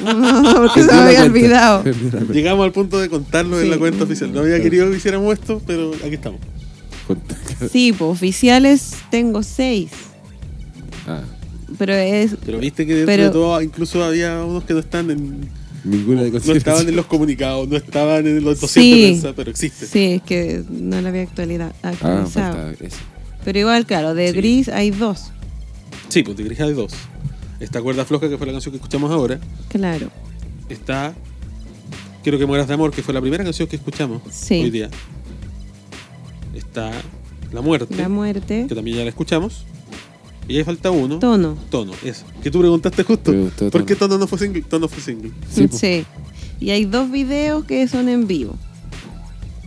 No, 0.03 0.53
porque 0.57 0.81
se 0.83 0.87
me 0.87 0.93
había 0.93 1.19
cuenta. 1.19 1.23
olvidado. 1.25 1.83
Llegamos 2.31 2.65
al 2.65 2.71
punto 2.71 2.99
de 2.99 3.09
contarlo 3.09 3.59
en 3.59 3.69
la 3.71 3.77
cuenta 3.77 4.03
oficial. 4.03 4.31
No 4.33 4.41
había 4.41 4.61
querido 4.61 4.89
que 4.91 4.97
hiciéramos 4.97 5.33
esto, 5.33 5.61
pero 5.65 5.91
aquí 5.95 6.15
estamos. 6.15 6.39
Sí, 7.71 7.93
pues 7.93 8.09
oficiales 8.11 8.93
tengo 9.11 9.41
seis. 9.43 9.89
Ah, 11.07 11.21
Pero 11.77 11.93
es. 11.93 12.35
Pero 12.45 12.57
viste 12.59 12.85
que 12.85 12.93
dentro 12.95 13.07
Pero- 13.13 13.23
de 13.25 13.29
todo 13.31 13.61
incluso 13.61 14.03
había 14.03 14.43
unos 14.43 14.63
que 14.65 14.73
no 14.73 14.79
están 14.79 15.09
en, 15.11 15.49
ninguna 15.83 16.23
de 16.23 16.31
no 16.31 16.53
estaban 16.53 16.87
en 16.87 16.95
los 16.95 17.05
comunicados, 17.05 17.67
no 17.67 17.75
estaban 17.77 18.25
en 18.25 18.43
los 18.43 18.61
dossiers 18.61 18.73
Sí. 18.85 19.01
de 19.01 19.07
prensa, 19.09 19.33
pero 19.35 19.51
existe. 19.51 19.85
Sí, 19.85 20.03
es 20.13 20.21
que 20.21 20.63
no 20.69 21.01
la 21.01 21.09
había 21.09 21.23
actualidad, 21.23 21.73
Ah, 21.83 21.89
actualizado. 21.89 22.55
falta 22.67 22.85
eso. 22.85 22.97
Pero 23.43 23.59
igual, 23.59 23.85
claro, 23.85 24.13
de 24.15 24.29
Sí. 24.31 24.35
gris 24.37 24.69
hay 24.69 24.91
dos. 24.91 25.31
Sí, 26.09 26.23
pues 26.23 26.37
de 26.37 26.43
Gris 26.43 26.59
hay 26.61 26.73
dos. 26.73 26.93
Esta 27.59 27.81
cuerda 27.81 28.05
floja, 28.05 28.29
que 28.29 28.37
fue 28.37 28.45
la 28.47 28.53
canción 28.53 28.71
que 28.71 28.77
escuchamos 28.77 29.11
ahora, 29.11 29.39
Claro. 29.69 30.09
está 30.69 31.13
Quiero 32.23 32.39
que 32.39 32.45
mueras 32.45 32.69
de 32.69 32.73
amor, 32.75 32.91
que 32.91 33.03
fue 33.03 33.13
la 33.13 33.19
primera 33.19 33.43
canción 33.43 33.67
que 33.67 33.75
escuchamos 33.75 34.21
Sí. 34.31 34.53
hoy 34.61 34.69
día. 34.71 34.89
Está 36.55 36.91
La 37.51 37.59
muerte, 37.61 37.95
La 37.95 38.07
muerte. 38.09 38.65
que 38.69 38.73
también 38.75 38.97
ya 38.97 39.03
la 39.03 39.09
escuchamos. 39.09 39.65
Y 40.47 40.57
ahí 40.57 40.63
falta 40.63 40.91
uno. 40.91 41.19
Tono. 41.19 41.57
Tono, 41.69 41.93
eso. 42.03 42.25
Que 42.41 42.51
tú 42.51 42.59
preguntaste 42.59 43.03
justo. 43.03 43.31
¿Por 43.71 43.85
qué 43.85 43.95
Tono. 43.95 44.17
No 44.17 44.27
fue 44.27 44.37
single? 44.39 44.61
Tono 44.63 44.87
fue 44.87 45.01
single. 45.01 45.31
Sí, 45.51 45.67
Sí. 45.71 46.05
Y 46.59 46.69
hay 46.69 46.85
dos 46.85 47.11
videos 47.11 47.65
que 47.65 47.87
son 47.87 48.07
en 48.09 48.27
vivo. 48.27 48.55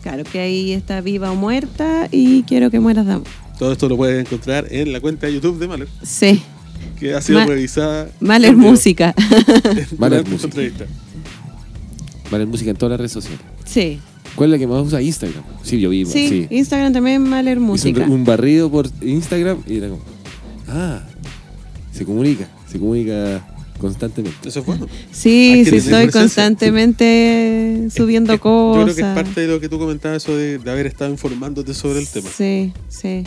Claro 0.03 0.23
que 0.25 0.39
ahí 0.41 0.73
está 0.73 1.01
viva 1.01 1.31
o 1.33 1.35
muerta 1.35 2.09
y 2.13 2.43
quiero 2.45 2.71
que 2.71 2.79
mueras 2.81 3.07
de 3.07 3.13
amor. 3.15 3.27
Todo 3.59 3.73
esto 3.73 3.89
lo 3.89 3.97
puedes 3.97 4.25
encontrar 4.25 4.67
en 4.71 4.93
la 4.93 5.01
cuenta 5.01 5.27
de 5.27 5.35
YouTube 5.35 5.59
de 5.59 5.67
Mahler, 5.67 5.89
Sí. 6.03 6.43
que 7.01 7.15
ha 7.15 7.21
sido 7.23 7.41
Ma- 7.41 7.47
revisada. 7.47 8.09
Vivo 8.51 8.71
Música. 8.71 9.15
esta 10.19 10.31
Música. 10.31 10.45
entrevista. 10.47 10.85
Vale, 12.31 12.47
música 12.47 12.71
en 12.71 12.77
todas 12.77 12.91
las 12.91 12.99
redes 12.99 13.13
sociales. 13.13 13.41
Sí. 13.65 13.99
¿Cuál 14.35 14.51
es 14.51 14.53
la 14.53 14.59
que 14.59 14.67
más 14.67 14.87
usa? 14.87 15.01
Instagram. 15.01 15.43
Sí, 15.63 15.81
yo 15.81 15.91
vi. 15.91 16.05
Sí, 16.05 16.29
Sí. 16.29 16.47
Instagram 16.51 16.93
también 16.93 17.29
un, 17.59 17.65
Música. 17.65 18.05
un 18.07 18.25
barrido 18.25 18.71
por 18.71 18.89
Instagram 19.01 19.59
y 19.67 19.79
era 19.79 19.89
como. 19.89 20.03
Ah, 20.69 21.03
se 21.93 22.05
comunica. 22.05 22.49
Se 22.71 22.79
comunica 22.79 23.47
constantemente. 23.79 24.49
Eso 24.49 24.61
es 24.61 24.67
bueno. 24.67 24.87
Sí, 25.13 25.65
sí, 25.69 25.77
estoy 25.77 26.09
constantemente 26.09 27.89
subiendo 27.95 28.33
Es- 28.35 28.41
cosas. 28.41 28.79
Yo 28.79 28.85
creo 28.85 28.97
que 28.97 29.03
es 29.21 29.25
parte 29.25 29.41
de 29.43 29.47
lo 29.49 29.61
que 29.61 29.69
tú 29.69 29.79
comentabas, 29.79 30.23
eso 30.23 30.37
de, 30.37 30.59
de 30.59 30.71
haber 30.71 30.87
estado 30.87 31.11
informándote 31.11 31.75
sobre 31.75 32.01
el 32.01 32.09
tema. 32.09 32.29
Sí, 32.35 32.73
sí, 32.89 33.25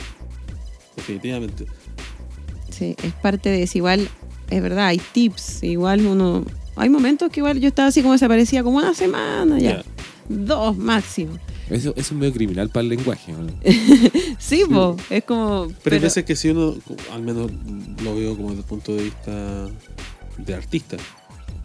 Definitivamente. 0.96 1.66
sí. 2.70 2.96
Es 3.04 3.14
parte 3.14 3.50
de 3.50 3.64
eso. 3.64 3.78
Igual, 3.78 4.10
es 4.50 4.62
verdad, 4.62 4.88
hay 4.88 5.02
tips. 5.14 5.64
Igual 5.64 6.06
uno. 6.06 6.44
Hay 6.76 6.90
momentos 6.90 7.30
que 7.32 7.40
igual 7.42 7.60
yo 7.60 7.68
estaba 7.70 7.90
así 7.90 8.02
como 8.02 8.14
desaparecía 8.14 8.64
como 8.64 8.78
una 8.78 8.94
semana 8.94 9.60
ya. 9.60 9.78
Ya. 9.78 9.84
Dos 10.30 10.78
máximo. 10.78 11.38
Eso, 11.70 11.90
eso 11.92 12.00
es 12.00 12.12
medio 12.14 12.34
criminal 12.34 12.70
para 12.70 12.84
el 12.84 12.90
lenguaje. 12.90 13.32
¿no? 13.32 13.48
Sí, 14.40 14.64
po, 14.70 14.96
es 15.10 15.24
como. 15.24 15.68
Pero, 15.84 15.96
hay 15.96 16.02
veces 16.02 16.24
que 16.24 16.36
si 16.36 16.50
uno, 16.50 16.76
al 17.12 17.22
menos 17.22 17.52
lo 18.04 18.16
veo 18.16 18.36
como 18.36 18.50
desde 18.50 18.62
el 18.62 18.68
punto 18.68 18.96
de 18.96 19.04
vista 19.04 19.68
de 20.38 20.54
artista, 20.54 20.98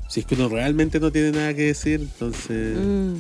si 0.08 0.20
es 0.20 0.26
que 0.26 0.34
uno 0.34 0.48
realmente 0.48 1.00
no 1.00 1.10
tiene 1.10 1.32
nada 1.32 1.54
que 1.54 1.62
decir, 1.66 2.00
entonces. 2.00 2.76
Mm, 2.78 3.14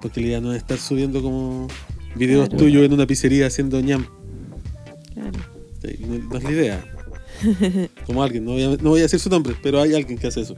Porque 0.00 0.20
la 0.20 0.26
idea 0.28 0.40
no 0.40 0.52
es 0.52 0.58
estar 0.58 0.78
subiendo 0.78 1.20
como 1.22 1.68
videos 2.14 2.48
Claro. 2.48 2.64
tuyos 2.64 2.84
en 2.84 2.92
una 2.92 3.06
pizzería 3.06 3.46
haciendo 3.46 3.80
ñam. 3.80 4.06
claro. 5.14 5.38
No, 6.06 6.18
no 6.30 6.36
es 6.38 6.44
la 6.44 6.50
idea. 6.50 6.84
Como 8.06 8.22
alguien, 8.22 8.44
no 8.44 8.52
voy, 8.52 8.62
a, 8.64 8.68
no 8.68 8.90
voy 8.90 9.00
a 9.00 9.04
decir 9.04 9.18
su 9.18 9.30
nombre, 9.30 9.54
pero 9.62 9.80
hay 9.80 9.94
alguien 9.94 10.18
que 10.18 10.26
hace 10.26 10.42
eso. 10.42 10.56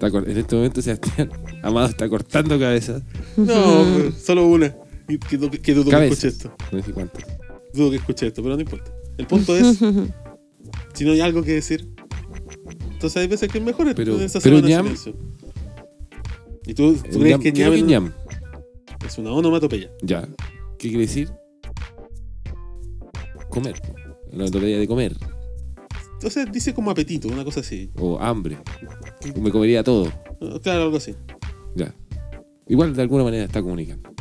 En 0.00 0.36
este 0.38 0.54
momento, 0.56 0.82
Sebastián 0.82 1.30
Amado 1.62 1.88
está 1.88 2.08
cortando 2.08 2.58
cabezas. 2.58 3.02
No, 3.36 4.10
solo 4.24 4.46
una. 4.46 4.74
Que, 5.06 5.36
dudo- 5.38 5.50
que 5.50 5.74
dudo 5.74 5.90
que 5.90 6.06
escuche 6.06 6.28
esto. 6.28 6.54
No 6.72 6.82
sé 6.82 6.92
cuántas. 6.92 7.24
Dudo 7.72 7.90
que 7.90 7.96
escuche 7.96 8.26
esto, 8.26 8.42
pero 8.42 8.54
no 8.54 8.60
importa. 8.62 8.90
El 9.18 9.26
punto 9.26 9.56
es, 9.56 9.78
si 10.94 11.04
no 11.04 11.12
hay 11.12 11.20
algo 11.20 11.42
que 11.42 11.52
decir, 11.52 11.88
entonces 12.90 13.16
hay 13.20 13.26
veces 13.28 13.50
que 13.50 13.58
es 13.58 13.64
mejor 13.64 13.92
Pero- 13.94 14.12
ponerse 14.14 14.38
a 14.38 14.40
pero 14.40 14.56
semana 14.58 14.74
ñam- 14.74 14.82
silencio. 14.96 15.14
¿Y 16.66 16.72
tú, 16.74 16.94
tú 16.94 17.18
crees 17.20 17.36
ñam- 17.36 17.42
que 17.42 17.52
¿qué 17.52 17.62
es 17.62 17.68
lo 17.68 17.74
ñam, 17.76 17.86
que 17.86 17.90
ñam? 17.92 18.12
es 19.06 19.18
una 19.18 19.32
onomatopeya? 19.32 19.90
Ya. 20.02 20.22
¿Qué 20.78 20.88
quiere 20.88 21.00
decir? 21.02 21.30
Comer. 23.50 23.74
La 24.30 24.36
onomatopeya 24.44 24.78
de 24.78 24.88
comer. 24.88 25.16
Entonces 26.14 26.50
dice 26.50 26.72
como 26.72 26.90
apetito, 26.90 27.28
una 27.28 27.44
cosa 27.44 27.60
así. 27.60 27.90
O 27.96 28.18
hambre. 28.18 28.58
Me 29.38 29.50
comería 29.50 29.84
todo. 29.84 30.10
Ah, 30.40 30.58
Claro, 30.62 30.84
algo 30.84 30.96
así. 30.96 31.14
Ya. 31.74 31.94
Igual 32.66 32.94
de 32.96 33.02
alguna 33.02 33.24
manera 33.24 33.44
está 33.44 33.60
comunicando. 33.60 34.13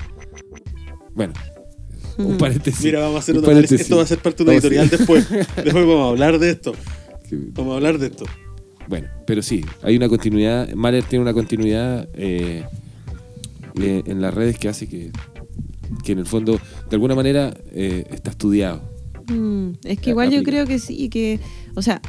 Bueno. 1.15 1.33
Un 2.17 2.37
paréntesis. 2.37 2.83
Mira, 2.83 2.99
vamos 2.99 3.15
a 3.15 3.19
hacer 3.19 3.35
Un 3.37 3.43
un 3.43 3.49
análisis. 3.49 3.69
paréntesis. 3.69 3.81
Esto 3.81 3.97
va 3.97 4.03
a 4.03 4.07
ser 4.07 4.19
parte 4.19 4.43
de 4.43 4.49
una 4.49 4.53
editorial 4.53 4.89
después. 4.89 5.29
Después 5.29 5.73
vamos 5.73 6.05
a 6.05 6.09
hablar 6.09 6.37
de 6.39 6.49
esto. 6.51 6.73
Vamos 7.53 7.73
a 7.73 7.75
hablar 7.77 7.97
de 7.97 8.07
esto. 8.07 8.25
Bueno, 8.87 9.07
pero 9.25 9.41
sí, 9.41 9.65
hay 9.81 9.95
una 9.97 10.09
continuidad. 10.09 10.71
Mahler 10.73 11.03
tiene 11.05 11.23
una 11.23 11.33
continuidad 11.33 12.07
eh, 12.13 12.63
eh, 13.81 14.03
en 14.05 14.21
las 14.21 14.33
redes 14.33 14.59
que 14.59 14.69
hace 14.69 14.87
que, 14.87 15.11
que 16.03 16.11
en 16.11 16.19
el 16.19 16.25
fondo, 16.27 16.53
de 16.89 16.95
alguna 16.95 17.15
manera, 17.15 17.53
eh, 17.71 18.05
está 18.11 18.29
estudiado. 18.31 18.81
Mm, 19.27 19.69
es 19.85 19.99
que 19.99 20.09
igual 20.11 20.29
yo 20.29 20.39
Aplica. 20.39 20.51
creo 20.51 20.67
que 20.67 20.79
sí, 20.79 21.09
que, 21.09 21.39
o 21.75 21.81
sea, 21.81 22.01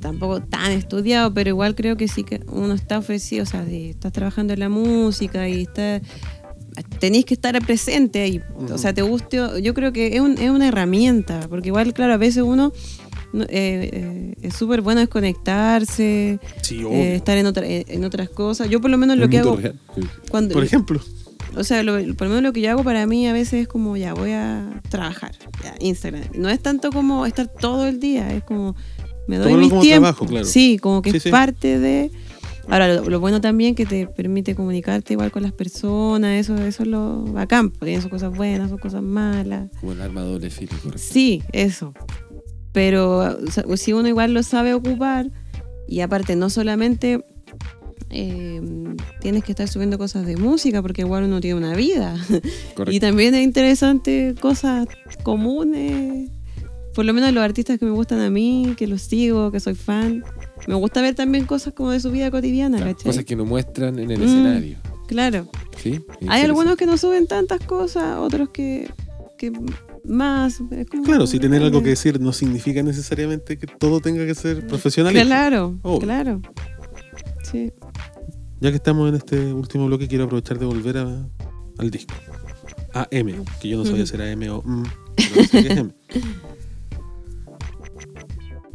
tampoco 0.00 0.40
tan 0.42 0.70
estudiado, 0.70 1.32
pero 1.34 1.48
igual 1.48 1.74
creo 1.74 1.96
que 1.96 2.06
sí 2.08 2.22
que 2.24 2.40
uno 2.46 2.74
está 2.74 2.98
ofrecido, 2.98 3.42
o 3.44 3.46
sea, 3.46 3.66
si 3.66 3.90
estás 3.90 4.12
trabajando 4.12 4.52
en 4.52 4.60
la 4.60 4.68
música 4.68 5.48
y 5.48 5.62
está, 5.62 6.00
tenéis 6.98 7.24
que 7.24 7.34
estar 7.34 7.58
presente 7.64 8.20
ahí, 8.20 8.40
o 8.72 8.78
sea, 8.78 8.92
te 8.94 9.02
guste, 9.02 9.38
yo 9.62 9.74
creo 9.74 9.92
que 9.92 10.14
es, 10.16 10.20
un- 10.20 10.38
es 10.38 10.50
una 10.50 10.68
herramienta, 10.68 11.46
porque 11.48 11.68
igual, 11.68 11.92
claro, 11.94 12.14
a 12.14 12.16
veces 12.16 12.42
uno 12.42 12.72
no- 13.32 13.44
eh, 13.44 13.90
eh, 13.92 14.34
es 14.42 14.54
súper 14.54 14.80
bueno 14.82 15.00
desconectarse, 15.00 16.38
Sí, 16.62 16.82
eh, 16.90 17.14
estar 17.16 17.36
en, 17.38 17.46
otra, 17.46 17.64
en 17.66 18.04
otras 18.04 18.28
cosas. 18.28 18.68
Yo 18.68 18.80
por 18.80 18.90
lo 18.90 18.98
menos 18.98 19.16
lo 19.16 19.28
que 19.28 19.38
hago 19.38 19.56
real. 19.56 19.78
cuando... 20.30 20.54
Por 20.54 20.64
ejemplo. 20.64 21.00
o 21.56 21.64
sea, 21.64 21.82
lo, 21.82 21.92
por 22.14 22.26
lo 22.26 22.34
menos 22.34 22.42
lo 22.42 22.52
que 22.52 22.60
yo 22.60 22.70
hago 22.70 22.84
para 22.84 23.06
mí 23.06 23.26
a 23.26 23.32
veces 23.32 23.62
es 23.62 23.68
como, 23.68 23.96
ya, 23.96 24.14
voy 24.14 24.32
a 24.32 24.80
trabajar, 24.88 25.32
ya, 25.62 25.74
Instagram. 25.80 26.24
No 26.34 26.48
es 26.48 26.60
tanto 26.60 26.90
como 26.90 27.26
estar 27.26 27.48
todo 27.48 27.86
el 27.86 28.00
día, 28.00 28.32
es 28.34 28.44
como, 28.44 28.74
me 29.28 29.36
doy 29.36 29.46
Tómalo 29.48 29.60
mis 29.62 29.70
como 29.70 29.82
tiempos. 29.82 30.02
trabajo, 30.10 30.26
claro. 30.26 30.46
Sí, 30.46 30.78
como 30.78 31.02
que 31.02 31.10
Sí, 31.12 31.16
es 31.18 31.22
sí. 31.24 31.30
parte 31.30 31.78
de... 31.78 32.10
Ahora, 32.68 32.94
lo, 32.94 33.10
lo 33.10 33.20
bueno 33.20 33.40
también 33.40 33.74
que 33.74 33.86
te 33.86 34.06
permite 34.06 34.54
comunicarte 34.54 35.14
igual 35.14 35.32
con 35.32 35.42
las 35.42 35.52
personas, 35.52 36.38
eso, 36.40 36.54
eso 36.56 36.82
es 36.82 36.88
lo 36.88 37.24
bacán, 37.24 37.70
porque 37.70 38.00
sus 38.00 38.10
cosas 38.10 38.34
buenas, 38.36 38.70
sus 38.70 38.80
cosas 38.80 39.02
malas. 39.02 39.70
Como 39.80 39.92
el 39.92 40.00
arma 40.00 40.22
de 40.22 40.28
doble 40.28 40.50
filo, 40.50 40.72
correcto. 40.82 40.98
Sí, 40.98 41.42
eso. 41.52 41.92
Pero 42.72 43.18
o 43.18 43.50
sea, 43.50 43.64
si 43.76 43.92
uno 43.92 44.08
igual 44.08 44.32
lo 44.32 44.42
sabe 44.42 44.74
ocupar, 44.74 45.30
y 45.88 46.00
aparte 46.00 46.36
no 46.36 46.48
solamente 46.48 47.24
eh, 48.10 48.60
tienes 49.20 49.42
que 49.42 49.52
estar 49.52 49.68
subiendo 49.68 49.98
cosas 49.98 50.26
de 50.26 50.36
música, 50.36 50.82
porque 50.82 51.02
igual 51.02 51.24
uno 51.24 51.40
tiene 51.40 51.58
una 51.58 51.74
vida. 51.74 52.16
Correcto. 52.74 52.92
Y 52.92 53.00
también 53.00 53.34
es 53.34 53.42
interesante 53.42 54.34
cosas 54.40 54.86
comunes. 55.22 56.30
Por 56.94 57.06
lo 57.06 57.14
menos 57.14 57.32
los 57.32 57.42
artistas 57.42 57.78
que 57.78 57.86
me 57.86 57.90
gustan 57.90 58.20
a 58.20 58.30
mí, 58.30 58.74
que 58.76 58.86
los 58.86 59.02
sigo, 59.02 59.50
que 59.50 59.60
soy 59.60 59.74
fan. 59.74 60.24
Me 60.68 60.74
gusta 60.74 61.00
ver 61.02 61.14
también 61.14 61.44
cosas 61.46 61.72
como 61.74 61.90
de 61.90 62.00
su 62.00 62.10
vida 62.10 62.30
cotidiana, 62.30 62.76
Claro, 62.78 62.92
¿cachai? 62.92 63.04
cosas 63.10 63.24
que 63.24 63.36
no 63.36 63.44
muestran 63.44 63.98
en 63.98 64.10
el 64.10 64.20
Mm. 64.20 64.22
escenario. 64.24 64.78
Claro. 65.08 65.48
¿Sí? 65.82 66.00
Hay 66.28 66.42
algunos 66.42 66.76
que 66.76 66.86
no 66.86 66.96
suben 66.96 67.26
tantas 67.26 67.60
cosas, 67.60 68.18
otros 68.18 68.50
que, 68.50 68.88
que 69.38 69.52
más. 70.04 70.60
es 70.70 70.88
como- 70.88 71.02
Claro, 71.02 71.26
si 71.26 71.38
tener 71.38 71.62
algo 71.62 71.82
que 71.82 71.90
decir 71.90 72.20
no 72.20 72.32
significa 72.32 72.82
necesariamente 72.82 73.58
que 73.58 73.66
todo 73.66 74.00
tenga 74.00 74.24
que 74.24 74.34
ser 74.34 74.66
profesional. 74.66 75.12
Claro, 75.12 75.78
claro. 76.00 76.40
Sí. 77.42 77.72
Ya 78.60 78.70
que 78.70 78.76
estamos 78.76 79.08
en 79.08 79.16
este 79.16 79.52
último 79.52 79.86
bloque, 79.86 80.06
quiero 80.08 80.24
aprovechar 80.24 80.58
de 80.58 80.66
volver 80.66 80.98
a- 80.98 81.26
al 81.78 81.90
disco. 81.90 82.14
A 82.94 83.08
M, 83.10 83.34
que 83.60 83.68
yo 83.68 83.78
no 83.78 83.84
sabía 83.84 84.06
si 84.06 84.14
era 84.14 84.30
M 84.30 84.48
o 84.50 84.62
M, 84.64 84.82
pero 85.16 85.44
sé 85.46 85.58
es 85.60 85.66
M. 85.78 85.90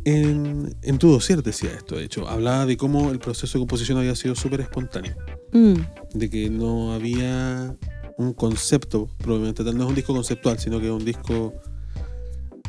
En, 0.09 0.73
en 0.83 0.97
tu 0.99 1.11
dossier 1.11 1.43
decía 1.43 1.69
esto, 1.75 1.97
de 1.97 2.05
hecho, 2.05 2.29
hablaba 2.29 2.65
de 2.65 2.77
cómo 2.77 3.11
el 3.11 3.19
proceso 3.19 3.57
de 3.57 3.63
composición 3.63 3.97
había 3.97 4.15
sido 4.15 4.35
súper 4.35 4.61
espontáneo, 4.61 5.17
Mm, 5.51 5.73
de 6.13 6.29
que 6.29 6.49
no 6.49 6.93
había 6.93 7.75
un 8.17 8.31
concepto, 8.31 9.09
probablemente 9.17 9.65
tal, 9.65 9.77
no 9.77 9.83
es 9.83 9.89
un 9.89 9.95
disco 9.95 10.13
conceptual, 10.13 10.59
sino 10.59 10.79
que 10.79 10.85
es 10.85 10.93
un 10.93 11.03
disco 11.03 11.53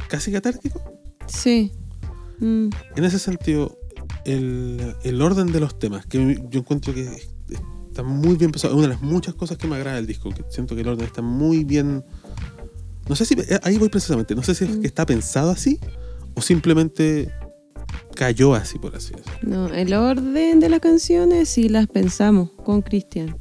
casi 0.09 0.33
catártico. 0.33 0.83
sí. 1.29 1.71
Mm, 2.41 2.71
En 2.97 3.05
ese 3.05 3.21
sentido, 3.21 3.79
el, 4.25 4.97
el 5.05 5.23
orden 5.23 5.53
de 5.53 5.61
los 5.61 5.79
temas, 5.79 6.07
que 6.07 6.41
yo 6.51 6.59
encuentro 6.59 6.93
que 6.93 7.09
está 7.89 8.03
muy 8.03 8.35
bien 8.35 8.51
pensado, 8.51 8.75
es 8.75 8.79
una 8.79 8.89
de 8.89 8.95
las 8.95 9.03
muchas 9.03 9.37
cosas 9.37 9.59
que 9.59 9.69
me 9.69 9.77
agrada 9.77 9.95
del 9.95 10.09
disco, 10.09 10.31
que 10.31 10.43
siento 10.49 10.75
que 10.75 10.81
el 10.81 10.89
orden 10.89 11.07
está 11.07 11.23
muy 11.23 11.63
bien... 11.63 12.05
No 13.09 13.15
sé 13.15 13.25
si, 13.25 13.37
ahí 13.63 13.79
voy 13.79 13.91
precisamente, 13.91 14.35
no 14.35 14.43
sé 14.43 14.57
si 14.57 14.65
es 14.65 14.77
que 14.79 14.89
está 14.89 15.07
pensado 15.07 15.53
así 15.53 15.79
o 16.39 16.41
simplemente 16.41 17.33
cayó 18.15 18.55
así, 18.55 18.79
por 18.79 18.95
así 18.95 19.13
decirlo. 19.13 19.39
No, 19.43 19.75
el 19.75 19.93
orden 19.93 20.61
de 20.61 20.69
las 20.69 20.81
canciones 20.81 21.49
sí 21.49 21.69
las 21.69 21.89
pensamos 21.89 22.51
con 22.65 22.83
Cristian. 22.83 23.37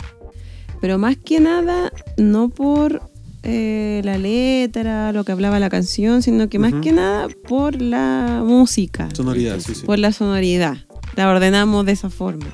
Pero 0.82 0.98
más 0.98 1.18
que 1.18 1.40
nada, 1.40 1.92
no 2.18 2.50
por 2.50 3.02
eh, 3.44 4.02
la 4.04 4.18
letra, 4.18 5.12
lo 5.12 5.24
que 5.24 5.32
hablaba 5.32 5.60
la 5.60 5.70
canción, 5.70 6.22
sino 6.22 6.50
que 6.50 6.60
más 6.60 6.74
que 6.82 6.92
nada 6.92 7.28
por 7.48 7.82
la 7.82 8.44
música, 8.46 9.10
Sonoridad, 9.14 9.60
sí, 9.60 9.76
sí. 9.76 9.86
por 9.86 10.00
la 10.00 10.12
sonoridad. 10.12 10.78
La 11.16 11.30
ordenamos 11.30 11.86
de 11.86 11.92
esa 11.94 12.10
forma. 12.10 12.48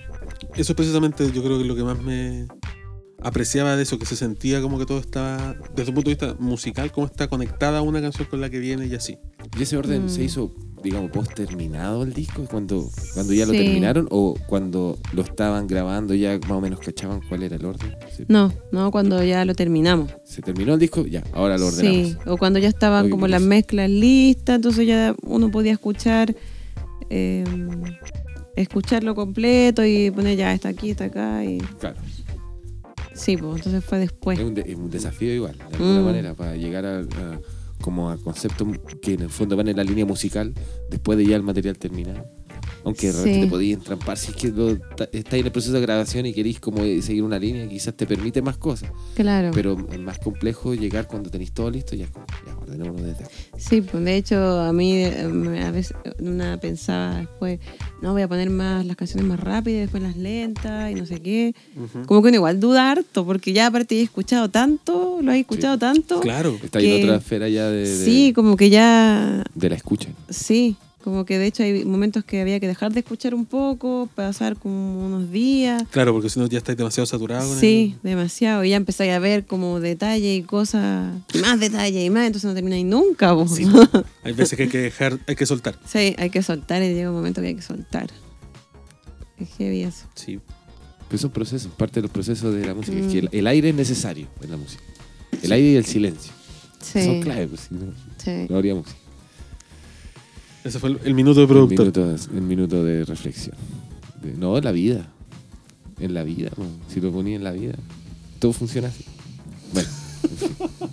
Eso 0.56 0.74
es 0.74 0.76
precisamente 0.76 1.32
yo 1.32 1.44
creo 1.44 1.58
que 1.58 1.66
lo 1.66 1.76
que 1.76 1.84
más 1.84 2.02
me 2.02 2.48
apreciaba 3.24 3.76
de 3.76 3.84
eso, 3.84 3.98
que 3.98 4.06
se 4.06 4.16
sentía 4.16 4.62
como 4.62 4.78
que 4.78 4.86
todo 4.86 5.00
estaba, 5.00 5.56
desde 5.76 5.90
un 5.90 5.96
punto 5.96 6.10
de 6.10 6.16
vista 6.16 6.36
musical, 6.40 6.92
como 6.92 7.08
está 7.08 7.28
conectada 7.28 7.82
una 7.82 8.02
canción 8.02 8.28
con 8.30 8.42
la 8.42 8.50
que 8.50 8.60
viene 8.60 8.86
y 8.88 8.96
así. 8.96 9.18
¿Y 9.58 9.64
ese 9.64 9.78
orden 9.78 10.06
Mm. 10.06 10.10
se 10.10 10.24
hizo, 10.24 10.54
digamos, 10.84 11.12
post 11.12 11.34
terminado 11.34 12.04
el 12.04 12.14
disco? 12.14 12.46
Cuando, 12.50 12.90
cuando 13.14 13.34
ya 13.34 13.46
lo 13.46 13.54
terminaron 13.54 14.08
o 14.12 14.36
cuando 14.48 14.98
lo 15.14 15.22
estaban 15.22 15.68
grabando 15.68 16.14
ya 16.16 16.38
más 16.40 16.52
o 16.52 16.62
menos 16.62 16.80
cachaban 16.80 17.22
cuál 17.30 17.44
era 17.44 17.56
el 17.56 17.66
orden? 17.66 17.96
¿Se, 18.16 18.26
No, 18.28 18.52
no 18.72 18.92
cuando 18.92 19.24
ya 19.24 19.46
lo 19.46 19.56
terminamos. 19.56 20.12
se 20.26 20.42
terminó 20.42 20.74
el 20.74 20.80
disco? 20.80 21.06
Ya, 21.06 21.24
ahora 21.34 21.58
lo 21.58 21.68
ordenamos. 21.68 22.10
Sí, 22.10 22.18
o 22.26 22.38
cuando 22.38 22.60
ya 22.60 22.68
estaban 22.70 23.10
como 23.10 23.28
las 23.28 23.42
mezclas 23.42 23.90
listas, 23.90 24.58
entonces 24.58 24.86
ya 24.88 25.16
uno 25.24 25.50
podía 25.52 25.72
escuchar 25.74 26.36
eh, 27.10 27.44
escucharlo 28.56 29.16
completo 29.16 29.86
y 29.86 30.12
poner 30.12 30.38
ya 30.38 30.54
está 30.54 30.70
aquí, 30.70 30.92
está 30.92 31.06
acá 31.06 31.44
y 31.44 31.58
Claro. 31.80 31.98
Sí, 33.24 33.38
pues 33.38 33.56
entonces 33.58 33.84
fue 33.84 34.00
después. 34.00 34.40
Es 34.40 34.46
un, 34.46 34.54
de- 34.54 34.62
es 34.62 34.76
un 34.76 34.90
desafío 34.90 35.34
igual, 35.34 35.58
de 35.58 35.64
alguna 35.78 36.02
Mm. 36.02 36.06
manera, 36.06 36.34
para 36.34 36.56
llegar 36.56 36.86
a, 36.86 37.00
a- 37.00 37.40
como 37.82 38.10
a 38.10 38.18
conceptos 38.18 38.68
que 39.02 39.14
en 39.14 39.22
el 39.24 39.30
fondo 39.30 39.58
van 39.58 39.68
en 39.68 39.76
la 39.78 39.84
línea 39.84 40.06
musical 40.06 40.54
después 40.90 41.18
de 41.18 41.26
ya 41.26 41.36
el 41.36 41.44
material 41.44 41.78
terminado. 41.78 42.26
Aunque 42.86 43.12
Sí. 43.14 43.42
te 43.42 43.48
podías 43.48 43.80
entrampar 43.80 44.18
si 44.18 44.32
es 44.32 44.38
que 44.38 44.50
lo, 44.50 44.70
estáis 45.12 45.40
en 45.42 45.46
el 45.46 45.52
proceso 45.52 45.74
de 45.74 45.82
grabación 45.82 46.26
y 46.26 46.34
queréis 46.34 46.60
como 46.60 46.80
seguir 47.02 47.24
una 47.24 47.40
línea, 47.40 47.68
quizás 47.68 47.94
te 47.96 48.06
permite 48.06 48.42
más 48.42 48.58
cosas. 48.58 48.92
Claro. 49.16 49.52
Pero 49.54 49.78
es 49.92 50.00
más 50.00 50.20
complejo 50.20 50.74
llegar 50.76 51.08
cuando 51.08 51.30
tenéis 51.30 51.52
todo 51.54 51.70
listo, 51.72 51.96
ya 51.96 52.06
es 52.06 52.12
como, 52.12 52.26
ya 52.46 52.58
ordenémonos 52.58 53.02
desde 53.04 53.24
aquí. 53.24 53.34
Sí, 53.58 53.82
pues 53.82 54.04
de 54.04 54.16
hecho 54.18 54.60
a 54.60 54.74
mí 54.74 54.94
eh, 54.98 55.64
a 55.66 55.72
veces 55.72 55.96
una 56.20 56.60
pensaba 56.60 57.18
después, 57.20 57.60
no 58.02 58.12
voy 58.14 58.22
a 58.24 58.28
poner 58.28 58.50
más 58.50 58.86
las 58.86 58.98
canciones 58.98 59.26
más 59.28 59.40
rápidas, 59.40 59.82
después 59.82 60.04
las 60.04 60.18
lentas 60.18 60.92
y 60.92 60.96
no 60.96 61.06
sé 61.06 61.22
qué. 61.22 61.56
Como 62.06 62.22
que 62.22 62.28
uno 62.30 62.36
igual 62.38 62.60
duda 62.60 62.92
harto, 62.92 63.26
porque 63.26 63.54
ya 63.54 63.68
aparte 63.68 63.96
he 63.98 64.02
escuchado 64.02 64.50
tanto, 64.50 65.20
lo 65.22 65.32
he 65.32 65.40
escuchado 65.40 65.78
tanto. 65.78 66.20
Claro. 66.20 66.58
Está 66.62 66.80
en 66.82 67.04
otra 67.04 67.16
esfera 67.18 67.48
ya 67.50 67.70
de, 67.70 67.88
de- 67.88 68.06
Sí, 68.06 68.34
como 68.34 68.58
que 68.58 68.70
ya 68.70 69.44
de 69.56 69.70
la 69.70 69.76
escucha. 69.76 70.10
Sí, 70.30 70.76
como 71.04 71.26
que 71.26 71.38
de 71.38 71.46
hecho 71.48 71.62
hay 71.64 71.86
momentos 71.86 72.24
que 72.24 72.42
había 72.42 72.60
que 72.60 72.68
dejar 72.68 72.92
de 72.94 73.02
escuchar 73.02 73.36
un 73.36 73.46
poco, 73.46 74.10
pasar 74.16 74.56
como 74.58 75.06
unos 75.06 75.32
días. 75.32 75.84
Claro, 75.92 76.14
porque 76.14 76.30
si 76.30 76.40
no 76.40 76.48
ya 76.48 76.58
estáis 76.58 76.78
demasiado 76.78 77.06
saturado 77.06 77.54
Sí, 77.60 77.96
demasiado. 78.02 78.64
Y 78.64 78.70
ya 78.70 78.78
empezáis 78.78 79.12
a 79.12 79.20
ver 79.20 79.46
como 79.46 79.80
detalle 79.80 80.36
y 80.36 80.42
cosas, 80.44 81.14
más 81.42 81.60
detalle 81.60 82.04
y 82.04 82.10
más, 82.10 82.26
entonces 82.28 82.48
no 82.48 82.54
termináis 82.56 82.86
nunca. 82.86 83.34
po. 83.36 83.48
Sí. 83.48 83.66
Hay 84.24 84.34
veces 84.34 84.58
que 84.58 84.64
hay 84.64 84.70
que 84.70 84.78
dejar, 84.80 85.20
hay 85.28 85.36
que 85.36 85.46
soltar. 85.46 85.78
Sí, 85.86 86.16
hay 86.18 86.30
que 86.30 86.42
soltar 86.42 86.82
y 86.82 86.94
llega 86.94 87.10
un 87.10 87.16
momento 87.16 87.42
que 87.42 87.48
hay 87.48 87.56
que 87.56 87.62
soltar. 87.62 88.10
Es 89.38 89.50
heavy 89.58 89.84
eso. 89.84 90.06
Sí. 90.16 90.40
Pero 91.10 91.20
son 91.22 91.32
procesos, 91.32 91.72
parte 91.74 91.96
de 91.96 92.04
los 92.04 92.12
procesos 92.12 92.54
de 92.56 92.66
la 92.66 92.74
música. 92.74 92.98
Es 92.98 93.06
Mm. 93.06 93.12
que 93.12 93.20
el, 93.20 93.30
el 93.34 93.48
aire 93.48 93.70
es 93.70 93.76
necesario 93.76 94.28
en 94.42 94.52
la 94.52 94.58
música. 94.58 94.82
El 95.42 95.52
aire 95.52 95.68
y 95.72 95.76
el 95.76 95.86
silencio. 95.86 96.32
Sí. 96.82 97.04
Son 97.04 97.22
claves, 97.22 97.50
pues, 97.50 97.62
si 97.62 97.76
no, 97.76 97.92
sí. 98.24 98.48
no 98.50 98.56
habría 98.56 98.76
música. 98.76 98.98
Ese 100.64 100.80
fue 100.80 100.92
el, 100.92 101.00
el 101.04 101.14
minuto 101.14 101.40
de 101.40 101.44
El 101.44 101.50
productor. 101.50 101.80
minuto, 101.86 102.16
el 102.34 102.42
minuto 102.42 102.84
de 102.84 103.06
reflexión. 103.06 103.56
De- 104.22 104.34
no, 104.34 104.60
la 104.62 104.72
vida. 104.72 105.08
En 106.00 106.14
la 106.14 106.24
vida, 106.24 106.50
si 106.88 107.00
lo 107.00 107.12
ponía 107.12 107.36
en 107.36 107.44
la 107.44 107.52
vida, 107.52 107.76
todo 108.40 108.52
funciona 108.52 108.88
así. 108.88 109.06
Bueno, 109.74 109.88
en 110.24 110.38
fin. 110.38 110.50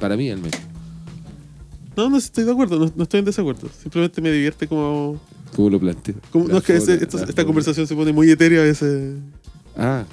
para 0.00 0.16
mí 0.16 0.28
al 0.30 0.38
menos. 0.38 0.58
No, 1.96 2.10
no 2.10 2.16
estoy 2.18 2.44
de 2.44 2.50
acuerdo, 2.50 2.78
no, 2.78 2.92
no 2.96 3.02
estoy 3.04 3.20
en 3.20 3.26
desacuerdo. 3.26 3.68
Simplemente 3.80 4.20
me 4.20 4.32
divierte 4.32 4.66
como. 4.66 5.20
¿Cómo 5.54 5.70
lo 5.70 5.78
planteo? 5.78 6.16
como- 6.32 6.48
no 6.48 6.58
es 6.58 6.64
que 6.64 6.76
ese- 6.76 6.94
esta 7.02 7.44
conversación 7.44 7.86
se 7.86 7.94
pone 7.94 8.12
muy 8.12 8.28
etérea 8.30 8.60
a 8.60 8.64
veces. 8.64 9.14
Ah, 9.76 10.04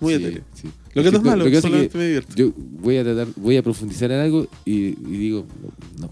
Muy 0.00 0.14
sí, 0.16 0.22
etérea. 0.22 0.42
sí. 0.54 0.68
Lo 0.94 1.02
que 1.02 1.10
no 1.12 1.18
es 1.18 1.24
malo, 1.24 1.44
Lo 1.44 1.50
que 1.50 1.60
solamente 1.60 1.90
que 1.92 1.98
me 1.98 2.04
divierte. 2.06 2.32
yo 2.34 2.52
voy 2.56 2.96
a 2.96 3.04
tratar, 3.04 3.28
voy 3.36 3.56
a 3.58 3.62
profundizar 3.62 4.10
en 4.10 4.20
algo 4.20 4.48
y, 4.64 4.72
y 4.72 4.94
digo, 5.18 5.44
no, 5.98 6.06
no. 6.06 6.10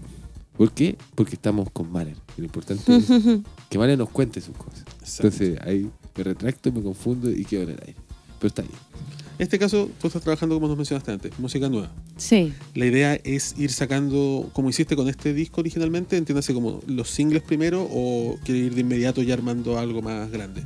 ¿Por 0.59 0.73
qué? 0.73 0.97
Porque 1.15 1.35
estamos 1.35 1.69
con 1.71 1.89
Mahler. 1.89 2.17
Y 2.37 2.41
Lo 2.41 2.45
importante 2.47 2.93
es 2.97 3.05
que 3.69 3.77
Mahler 3.77 3.97
nos 3.97 4.09
cuente 4.09 4.41
sus 4.41 4.57
cosas. 4.57 4.83
Exacto. 4.99 5.27
Entonces 5.27 5.57
ahí 5.61 5.89
me 6.17 6.23
retracto, 6.25 6.69
me 6.73 6.83
confundo 6.83 7.31
y 7.31 7.45
quedo 7.45 7.63
en 7.63 7.69
el 7.69 7.79
aire. 7.79 7.95
Pero 8.39 8.47
está 8.49 8.61
bien. 8.63 8.73
En 9.37 9.43
este 9.43 9.57
caso, 9.57 9.89
tú 10.01 10.07
estás 10.07 10.21
trabajando, 10.21 10.55
como 10.55 10.67
nos 10.67 10.75
mencionaste 10.75 11.13
antes, 11.13 11.39
música 11.39 11.69
nueva. 11.69 11.89
Sí. 12.17 12.51
La 12.75 12.85
idea 12.85 13.15
es 13.15 13.55
ir 13.57 13.71
sacando, 13.71 14.49
como 14.51 14.69
hiciste 14.69 14.97
con 14.97 15.07
este 15.07 15.33
disco 15.33 15.61
originalmente, 15.61 16.17
entiéndase 16.17 16.53
como 16.53 16.81
los 16.87 17.09
singles 17.09 17.41
primero 17.41 17.87
o 17.89 18.37
quieres 18.43 18.65
ir 18.65 18.75
de 18.75 18.81
inmediato 18.81 19.21
ya 19.21 19.35
armando 19.35 19.79
algo 19.79 20.01
más 20.01 20.29
grande. 20.29 20.65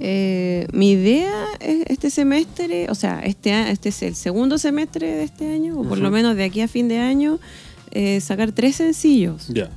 Eh, 0.00 0.66
mi 0.72 0.90
idea 0.90 1.44
es 1.60 1.84
este 1.86 2.10
semestre, 2.10 2.88
o 2.90 2.96
sea, 2.96 3.20
este, 3.20 3.70
este 3.70 3.90
es 3.90 4.02
el 4.02 4.16
segundo 4.16 4.58
semestre 4.58 5.06
de 5.06 5.22
este 5.22 5.52
año, 5.52 5.78
o 5.78 5.84
por 5.84 5.98
lo 5.98 6.10
menos 6.10 6.34
de 6.34 6.42
aquí 6.42 6.62
a 6.62 6.68
fin 6.68 6.88
de 6.88 6.98
año, 6.98 7.38
eh, 7.92 8.20
sacar 8.20 8.52
tres 8.52 8.76
sencillos. 8.76 9.48
Ya. 9.48 9.70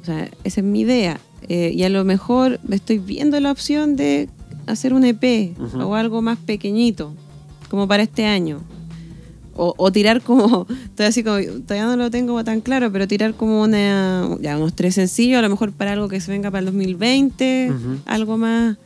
O 0.00 0.04
sea, 0.04 0.28
esa 0.44 0.60
es 0.60 0.66
mi 0.66 0.80
idea. 0.80 1.20
Eh, 1.48 1.72
y 1.74 1.82
a 1.82 1.88
lo 1.88 2.04
mejor 2.04 2.60
estoy 2.70 2.98
viendo 2.98 3.38
la 3.40 3.50
opción 3.50 3.96
de 3.96 4.28
hacer 4.66 4.94
un 4.94 5.04
EP 5.04 5.56
o 5.80 5.94
algo 5.94 6.22
más 6.22 6.38
pequeñito, 6.38 7.14
como 7.68 7.88
para 7.88 8.02
este 8.02 8.24
año. 8.26 8.60
O, 9.56 9.74
o 9.76 9.90
tirar 9.92 10.22
como, 10.22 10.66
estoy 10.84 11.06
así 11.06 11.22
como, 11.24 11.38
todavía 11.66 11.86
no 11.86 11.96
lo 11.96 12.10
tengo 12.10 12.42
tan 12.44 12.60
claro, 12.60 12.90
pero 12.92 13.08
tirar 13.08 13.34
como 13.34 13.62
una, 13.62 14.28
ya 14.40 14.56
unos 14.56 14.74
tres 14.74 14.94
sencillos, 14.94 15.38
a 15.38 15.42
lo 15.42 15.50
mejor 15.50 15.72
para 15.72 15.92
algo 15.92 16.08
que 16.08 16.20
se 16.20 16.30
venga 16.30 16.50
para 16.50 16.60
el 16.60 16.66
2020, 16.66 17.70
Ujú. 17.70 17.96
algo 18.06 18.38
más, 18.38 18.76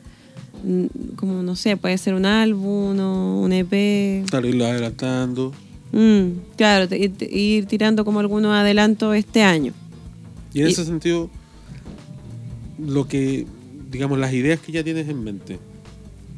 mm, 0.64 0.86
como 1.16 1.42
no 1.42 1.54
sé, 1.54 1.76
puede 1.76 1.98
ser 1.98 2.14
un 2.14 2.24
álbum 2.24 2.98
o 2.98 3.40
un 3.42 3.52
EP. 3.52 4.24
Claro, 4.30 4.48
irlo 4.48 4.64
adelantando. 4.64 5.52
Mm, 5.94 6.40
claro, 6.56 6.88
te- 6.88 6.98
ir, 6.98 7.12
ir 7.30 7.66
tirando 7.66 8.04
como 8.04 8.18
algunos 8.20 8.52
adelantos 8.52 9.14
este 9.14 9.42
año. 9.42 9.72
Y 10.52 10.60
en 10.60 10.68
Y- 10.68 10.72
ese 10.72 10.84
sentido, 10.84 11.30
lo 12.84 13.06
que, 13.06 13.46
digamos, 13.90 14.18
las 14.18 14.32
ideas 14.32 14.58
que 14.60 14.72
ya 14.72 14.82
tienes 14.82 15.08
en 15.08 15.22
mente, 15.22 15.58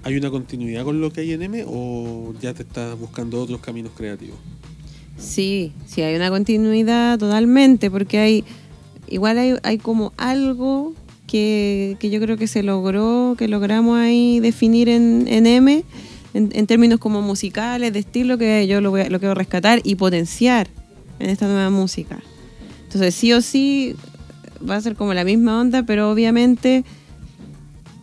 ¿hay 0.03 0.17
una 0.17 0.31
continuidad 0.31 0.85
con 0.85 1.01
lo 1.01 1.11
que 1.11 1.23
hay 1.23 1.33
en 1.33 1.43
M 1.43 1.65
o 1.67 2.35
ya 2.41 2.53
te 2.53 2.63
estás 2.63 2.99
buscando 2.99 3.41
otros 3.41 3.61
caminos 3.61 3.93
creativos? 3.97 4.37
Sí, 5.19 5.73
sí, 5.87 6.03
hay 6.03 6.15
una 6.17 6.29
continuidad 6.29 7.19
totalmente, 7.19 7.91
porque 7.91 8.19
hay, 8.19 8.45
igual 9.09 9.39
hay, 9.39 9.55
hay 9.63 9.79
como 9.79 10.13
algo 10.19 10.93
que, 11.27 11.97
que 11.99 12.11
yo 12.11 12.21
creo 12.21 12.37
que 12.37 12.47
se 12.47 12.63
logró, 12.63 13.35
que 13.39 13.49
logramos 13.49 13.99
ahí 13.99 14.39
definir 14.41 14.91
en, 14.91 15.25
en 15.29 15.47
M, 15.47 15.83
en, 16.37 16.67
términos 16.67 16.99
como 17.01 17.23
musicales, 17.23 17.93
de 17.93 17.99
estilo, 18.01 18.39
que 18.39 18.67
yo 18.67 18.81
lo, 18.81 18.91
voy 18.91 19.03
a- 19.03 19.11
lo 19.11 19.19
quiero 19.19 19.35
rescatar 19.35 19.81
y 19.85 19.95
potenciar 19.95 20.69
en 21.19 21.31
esta 21.31 21.47
nueva 21.47 21.71
música. 21.71 22.19
Entonces, 22.85 23.15
sí 23.15 23.33
o 23.33 23.41
sí, 23.41 23.95
va 24.69 24.77
a 24.77 24.81
ser 24.81 24.97
como 24.97 25.15
la 25.15 25.25
misma 25.25 25.61
onda, 25.61 25.83
pero 25.85 26.11
obviamente 26.11 26.85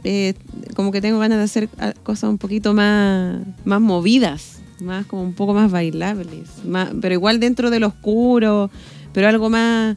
eh, 0.03 0.33
como 0.75 0.91
que 0.91 1.01
tengo 1.01 1.19
ganas 1.19 1.37
de 1.37 1.43
hacer 1.45 1.69
cosas 2.03 2.29
un 2.29 2.37
poquito 2.37 2.73
más, 2.73 3.39
más 3.65 3.79
movidas, 3.81 4.59
más 4.81 5.05
como 5.05 5.23
un 5.23 5.33
poco 5.33 5.53
más 5.53 5.71
bailables, 5.71 6.65
más, 6.65 6.89
pero 7.01 7.13
igual 7.13 7.39
dentro 7.39 7.69
del 7.69 7.83
oscuro, 7.83 8.69
pero 9.13 9.27
algo 9.27 9.49
más, 9.49 9.95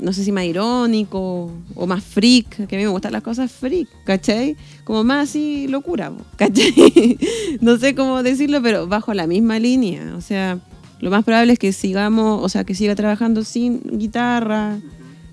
no 0.00 0.12
sé 0.12 0.24
si 0.24 0.32
más 0.32 0.44
irónico 0.44 1.50
o 1.74 1.86
más 1.86 2.02
freak, 2.02 2.66
que 2.66 2.76
a 2.76 2.78
mí 2.78 2.84
me 2.84 2.90
gustan 2.90 3.12
las 3.12 3.22
cosas 3.22 3.50
freak, 3.50 3.88
¿cachai? 4.04 4.56
Como 4.84 5.04
más 5.04 5.28
así 5.28 5.68
locura, 5.68 6.12
¿cachai? 6.36 7.18
no 7.60 7.76
sé 7.78 7.94
cómo 7.94 8.22
decirlo, 8.22 8.62
pero 8.62 8.86
bajo 8.86 9.14
la 9.14 9.26
misma 9.26 9.58
línea, 9.58 10.14
o 10.16 10.20
sea, 10.20 10.58
lo 11.00 11.10
más 11.10 11.24
probable 11.24 11.54
es 11.54 11.58
que 11.58 11.72
sigamos, 11.72 12.42
o 12.42 12.48
sea, 12.48 12.64
que 12.64 12.74
siga 12.74 12.94
trabajando 12.94 13.42
sin 13.44 13.80
guitarra, 13.98 14.78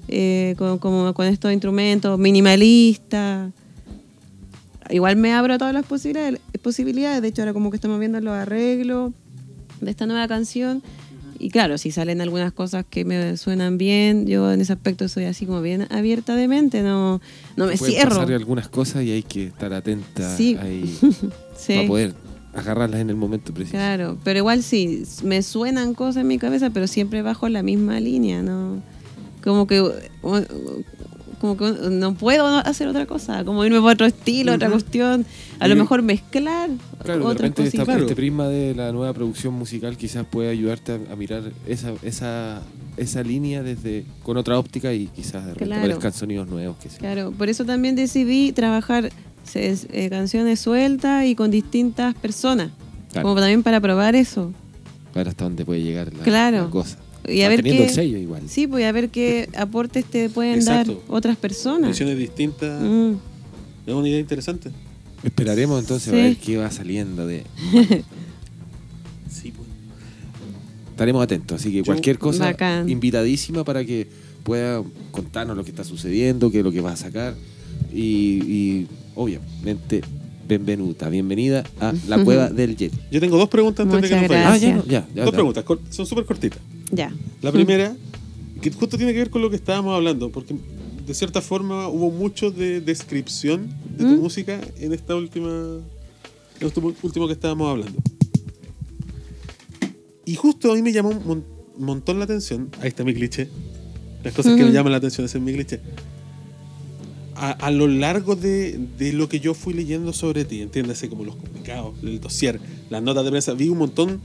eh, 0.08 0.56
con, 0.58 0.80
como 0.80 1.14
con 1.14 1.28
estos 1.28 1.52
instrumentos 1.52 2.18
minimalistas. 2.18 3.52
Igual 4.90 5.18
me 5.18 5.34
abro 5.34 5.56
a 5.56 5.58
todas 5.58 5.74
las 5.74 5.86
posibilidades, 5.86 6.40
posibilidades. 6.62 7.22
De 7.22 7.28
hecho, 7.28 7.42
ahora 7.42 7.52
como 7.52 7.70
que 7.70 7.76
estamos 7.76 8.00
viendo 8.00 8.20
los 8.22 8.34
arreglos 8.34 9.12
de 9.82 9.92
esta 9.92 10.06
nueva 10.06 10.28
canción. 10.30 10.82
Y 11.40 11.50
claro, 11.50 11.78
si 11.78 11.92
salen 11.92 12.22
algunas 12.22 12.52
cosas 12.52 12.86
que 12.90 13.06
me 13.06 13.38
suenan 13.38 13.78
bien, 13.78 14.26
yo 14.26 14.52
en 14.52 14.62
ese 14.62 14.74
aspecto 14.74 15.08
soy 15.08 15.26
así 15.26 15.46
como 15.46 15.62
bien 15.62 15.88
abierta 15.92 16.36
de 16.36 16.48
mente, 16.48 16.82
no, 16.82 17.22
no 17.56 17.66
me 17.68 17.78
Pueden 17.78 17.96
cierro. 17.96 18.16
pasar 18.18 18.34
algunas 18.34 18.70
cosas 18.70 19.04
y 19.04 19.12
hay 19.12 19.24
que 19.24 19.46
estar 19.48 19.72
atenta 19.74 20.36
Sí. 20.36 20.58
ahí 20.60 20.84
Sí. 21.58 21.74
para 21.76 21.88
poder 21.88 22.14
agarrarlas 22.54 23.02
en 23.02 23.10
el 23.12 23.16
momento 23.16 23.54
preciso. 23.54 23.78
Claro, 23.78 24.18
pero 24.24 24.40
igual 24.40 24.64
sí, 24.64 25.04
me 25.24 25.42
suenan 25.44 25.94
cosas 25.94 26.22
en 26.22 26.28
mi 26.28 26.40
cabeza, 26.40 26.72
pero 26.72 26.88
siempre 26.88 27.22
bajo 27.22 27.50
la 27.50 27.62
misma 27.62 28.00
línea, 28.00 28.42
¿no? 28.42 28.82
Como 29.44 29.68
que, 29.68 29.80
como 31.40 31.56
que 31.58 31.72
no 31.92 32.14
puedo 32.16 32.46
hacer 32.48 32.88
otra 32.88 33.06
cosa, 33.06 33.44
como 33.46 33.64
irme 33.66 33.80
por 33.80 33.94
otro 33.94 34.06
estilo, 34.08 34.54
otra 34.54 34.68
Ujú. 34.70 34.80
cuestión, 34.80 35.26
a 35.60 35.68
lo 35.68 35.76
Y- 35.76 35.78
mejor 35.78 36.02
mezclar 36.02 36.70
Claro, 37.04 37.26
otras 37.28 37.50
repente 37.52 37.64
esta-. 37.66 37.86
Claro. 37.86 38.02
este 38.02 38.16
prisma 38.16 38.48
de 38.48 38.74
la 38.76 38.92
nueva 38.92 39.14
producción 39.14 39.54
musical 39.54 39.96
quizás 39.98 40.26
puede 40.26 40.50
ayudarte 40.50 40.94
a, 40.94 41.14
a 41.14 41.16
mirar 41.16 41.44
esa, 41.68 41.94
esa, 42.04 42.62
esa 42.98 43.24
línea 43.24 43.64
desde 43.64 44.06
con 44.24 44.38
otra 44.38 44.58
óptica 44.60 44.94
y 44.94 45.08
quizás 45.08 45.44
de 45.46 45.54
repente 45.54 45.66
Claro. 45.66 45.82
aparezcan 45.82 46.14
sonidos 46.14 46.48
nuevos. 46.48 46.78
Que. 46.78 46.90
Claro, 46.90 47.32
por 47.38 47.50
eso 47.50 47.66
también 47.66 47.96
decidí 47.96 48.52
trabajar 48.52 49.10
eh, 49.54 50.10
canciones 50.10 50.60
sueltas 50.60 51.26
y 51.26 51.36
con 51.36 51.52
distintas 51.52 52.14
personas, 52.16 52.72
Claro. 53.12 53.28
como 53.30 53.40
también 53.40 53.64
para 53.64 53.80
probar 53.80 54.16
eso. 54.16 54.52
Ver 55.16 55.30
hasta 55.30 55.46
dónde 55.46 55.64
puede 55.66 55.82
llegar 55.82 56.14
la, 56.14 56.24
Claro. 56.24 56.64
la 56.66 56.70
cosa. 56.70 56.98
Y 57.28 57.42
a 57.42 57.50
ver 57.50 57.62
qué, 57.64 57.84
el 57.84 57.90
sello 57.90 58.18
igual. 58.18 58.44
sí, 58.48 58.68
pues 58.68 58.86
a 58.86 58.92
ver 58.92 59.10
qué 59.10 59.50
aportes 59.56 60.06
te 60.06 60.30
pueden 60.30 60.56
Exacto. 60.56 60.94
dar 60.94 61.02
otras 61.10 61.36
personas. 61.38 61.90
Visiones 61.92 62.18
distintas. 62.18 62.82
Mm. 62.82 63.14
Es 63.86 63.94
una 63.94 64.08
idea 64.08 64.20
interesante. 64.20 64.72
Esperaremos 65.24 65.80
entonces 65.82 66.12
Sí. 66.14 66.20
a 66.20 66.24
ver 66.24 66.38
qué 66.38 66.58
va 66.58 66.72
saliendo 66.72 67.26
de. 67.28 67.44
Sí, 69.30 69.52
pues. 69.52 69.68
Estaremos 70.92 71.22
atentos, 71.24 71.60
así 71.62 71.72
que 71.72 71.78
Yo- 71.80 71.86
cualquier 71.86 72.18
cosa 72.18 72.46
Bacán. 72.46 72.90
invitadísima 72.90 73.64
para 73.64 73.86
que 73.86 74.08
pueda 74.44 74.82
contarnos 75.12 75.56
lo 75.58 75.64
que 75.64 75.70
está 75.70 75.84
sucediendo, 75.84 76.50
qué 76.50 76.60
es 76.60 76.64
lo 76.64 76.72
que 76.72 76.82
va 76.82 76.94
a 76.94 76.96
sacar 76.98 77.36
y, 77.94 78.00
y, 78.02 78.88
obviamente 79.16 80.02
bienvenuta, 80.48 81.10
bienvenida 81.10 81.64
a 81.80 81.94
la 82.08 82.24
cueva 82.24 82.50
del 82.50 82.76
Yeti. 82.78 82.98
Yo 83.12 83.20
tengo 83.20 83.38
dos 83.38 83.50
preguntas 83.50 83.86
antes 83.86 84.02
de 84.02 84.08
que 84.10 84.16
Muchas 84.16 84.30
nos 84.30 84.30
vayamos. 84.30 84.54
Ah, 84.54 84.58
ya, 84.58 84.76
no, 84.76 84.86
ya, 84.86 85.08
ya, 85.14 85.24
Dos 85.24 85.32
ya. 85.32 85.38
preguntas, 85.38 85.66
son 85.90 86.06
súper 86.06 86.26
cortitas. 86.26 86.60
Ya. 86.92 87.14
La 87.42 87.52
primera, 87.52 87.96
que 88.62 88.72
justo 88.72 88.98
tiene 88.98 89.12
que 89.14 89.20
ver 89.20 89.30
con 89.30 89.42
lo 89.42 89.50
que 89.50 89.56
estábamos 89.58 89.96
hablando, 89.96 90.30
porque 90.30 90.56
de 91.06 91.14
cierta 91.14 91.42
forma 91.42 91.88
hubo 91.88 92.12
mucho 92.12 92.52
de 92.52 92.82
descripción 92.82 93.68
de 93.98 94.04
tu 94.06 94.12
¿Mm? 94.12 94.20
música 94.20 94.60
en 94.80 94.94
esta 94.94 95.16
última, 95.16 95.50
en 96.60 96.68
esto 96.68 96.82
último 97.04 97.28
que 97.28 97.34
estábamos 97.34 97.70
hablando. 97.70 98.00
Y 100.26 100.36
justo 100.36 100.72
a 100.72 100.76
mí 100.76 100.82
me 100.82 100.92
llamó 100.92 101.10
un 101.10 101.26
mon- 101.26 101.46
montón 101.78 102.20
la 102.20 102.26
atención, 102.26 102.70
ahí 102.82 102.90
está 102.90 103.04
mi 103.04 103.14
cliché, 103.14 103.48
las 104.24 104.34
cosas 104.34 104.56
que 104.56 104.64
me 104.66 104.72
llaman 104.72 104.92
la 104.92 104.98
atención, 104.98 105.26
ese 105.26 105.38
es 105.38 105.44
mi 105.44 105.54
cliché. 105.54 105.80
A, 107.40 107.52
a 107.52 107.72
lo 107.72 107.88
largo 107.88 108.36
de, 108.36 108.80
de 108.98 109.14
lo 109.14 109.30
que 109.30 109.40
yo 109.40 109.54
fui 109.54 109.74
leyendo 109.74 110.12
sobre 110.12 110.44
ti, 110.44 110.62
entiéndase 110.62 111.08
como 111.08 111.24
los 111.24 111.36
comunicados, 111.36 111.94
el 112.04 112.20
dossier, 112.20 112.60
las 112.90 113.04
notas 113.04 113.24
de 113.24 113.30
prensa, 113.30 113.54
vi 113.54 113.70
un 113.70 113.78
montón 113.78 114.20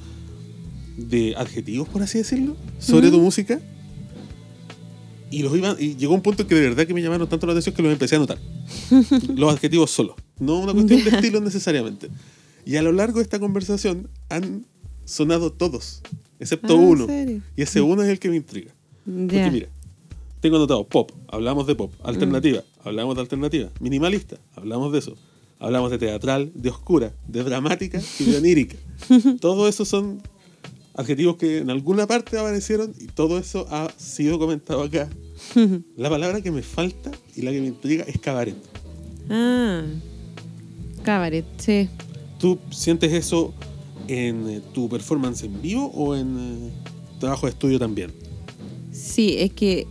de 0.97 1.35
adjetivos, 1.37 1.89
por 1.89 2.03
así 2.03 2.19
decirlo, 2.19 2.57
sobre 2.79 3.11
tu 3.11 3.21
música. 3.21 3.61
Y 5.31 5.43
los 5.43 5.57
iban, 5.57 5.77
y 5.79 5.97
llegó 5.97 6.15
un 6.15 6.21
punto 6.21 6.47
que 6.47 6.55
de 6.55 6.61
verdad 6.61 6.87
que 6.87 6.93
me 6.95 7.01
llamaron 7.03 7.27
tanto 7.29 7.47
la 7.47 7.53
atención 7.53 7.75
que 7.75 7.83
los 7.83 7.93
empecé 7.93 8.17
a 8.17 8.19
anotar. 8.19 8.39
los 9.37 9.53
adjetivos 9.53 9.91
solos, 9.91 10.17
no 10.39 10.59
una 10.61 10.73
cuestión 10.73 11.03
de 11.05 11.11
estilo 11.11 11.41
necesariamente. 11.41 12.09
Y 12.67 12.77
a 12.77 12.83
lo 12.83 12.93
largo 12.93 13.19
de 13.19 13.23
esta 13.25 13.39
conversación 13.39 14.09
han 14.29 14.67
sonado 15.05 15.51
todos, 15.53 16.03
excepto 16.39 16.75
Ah, 16.75 16.77
¿en 16.77 16.89
uno. 16.89 17.07
serio? 17.07 17.43
Y 17.57 17.63
ese 17.63 17.81
uno 17.81 18.03
es 18.03 18.09
el 18.11 18.19
que 18.19 18.29
me 18.29 18.37
intriga. 18.37 18.73
Porque 19.05 19.37
Ya. 19.37 19.51
mira, 19.51 19.69
tengo 20.43 20.57
anotado 20.57 20.85
pop, 20.85 21.13
hablamos 21.29 21.69
de 21.69 21.77
pop, 21.77 21.93
alternativa, 22.03 22.65
hablamos 22.83 23.15
de 23.15 23.21
alternativa, 23.21 23.71
minimalista, 23.79 24.39
hablamos 24.57 24.93
de 24.93 24.99
eso. 24.99 25.17
Hablamos 25.61 25.93
de 25.93 25.99
teatral, 25.99 26.51
de 26.57 26.71
oscura, 26.71 27.15
de 27.29 27.45
dramática 27.45 28.03
y 28.19 28.25
de 28.25 28.37
onírica. 28.39 28.77
todo 29.41 29.69
eso 29.69 29.85
son 29.85 30.21
adjetivos 30.95 31.37
que 31.37 31.59
en 31.59 31.71
alguna 31.71 32.09
parte 32.09 32.37
aparecieron 32.37 32.93
y 32.99 33.07
todo 33.07 33.39
eso 33.39 33.69
ha 33.71 33.89
sido 33.97 34.41
comentado 34.41 34.83
acá. 34.83 35.09
La 35.97 36.11
palabra 36.11 36.41
que 36.41 36.51
me 36.51 36.63
falta 36.63 37.13
y 37.37 37.43
la 37.43 37.53
que 37.53 37.61
me 37.61 37.69
intriga 37.69 38.03
es 38.09 38.19
cabaret. 38.19 38.57
Ah. 39.31 39.85
Cabaret, 41.05 41.45
sí. 41.59 41.89
¿Tú 42.41 42.59
sientes 42.73 43.13
eso 43.13 43.55
en 44.09 44.49
eh, 44.49 44.61
tu 44.75 44.89
performance 44.89 45.45
en 45.45 45.63
vivo 45.63 45.87
o 45.95 46.17
en 46.17 46.37
eh, 46.37 46.71
trabajo 47.21 47.47
de 47.47 47.51
estudio 47.51 47.79
también? 47.79 48.11
Sí, 48.91 49.37
es 49.39 49.53
que 49.53 49.87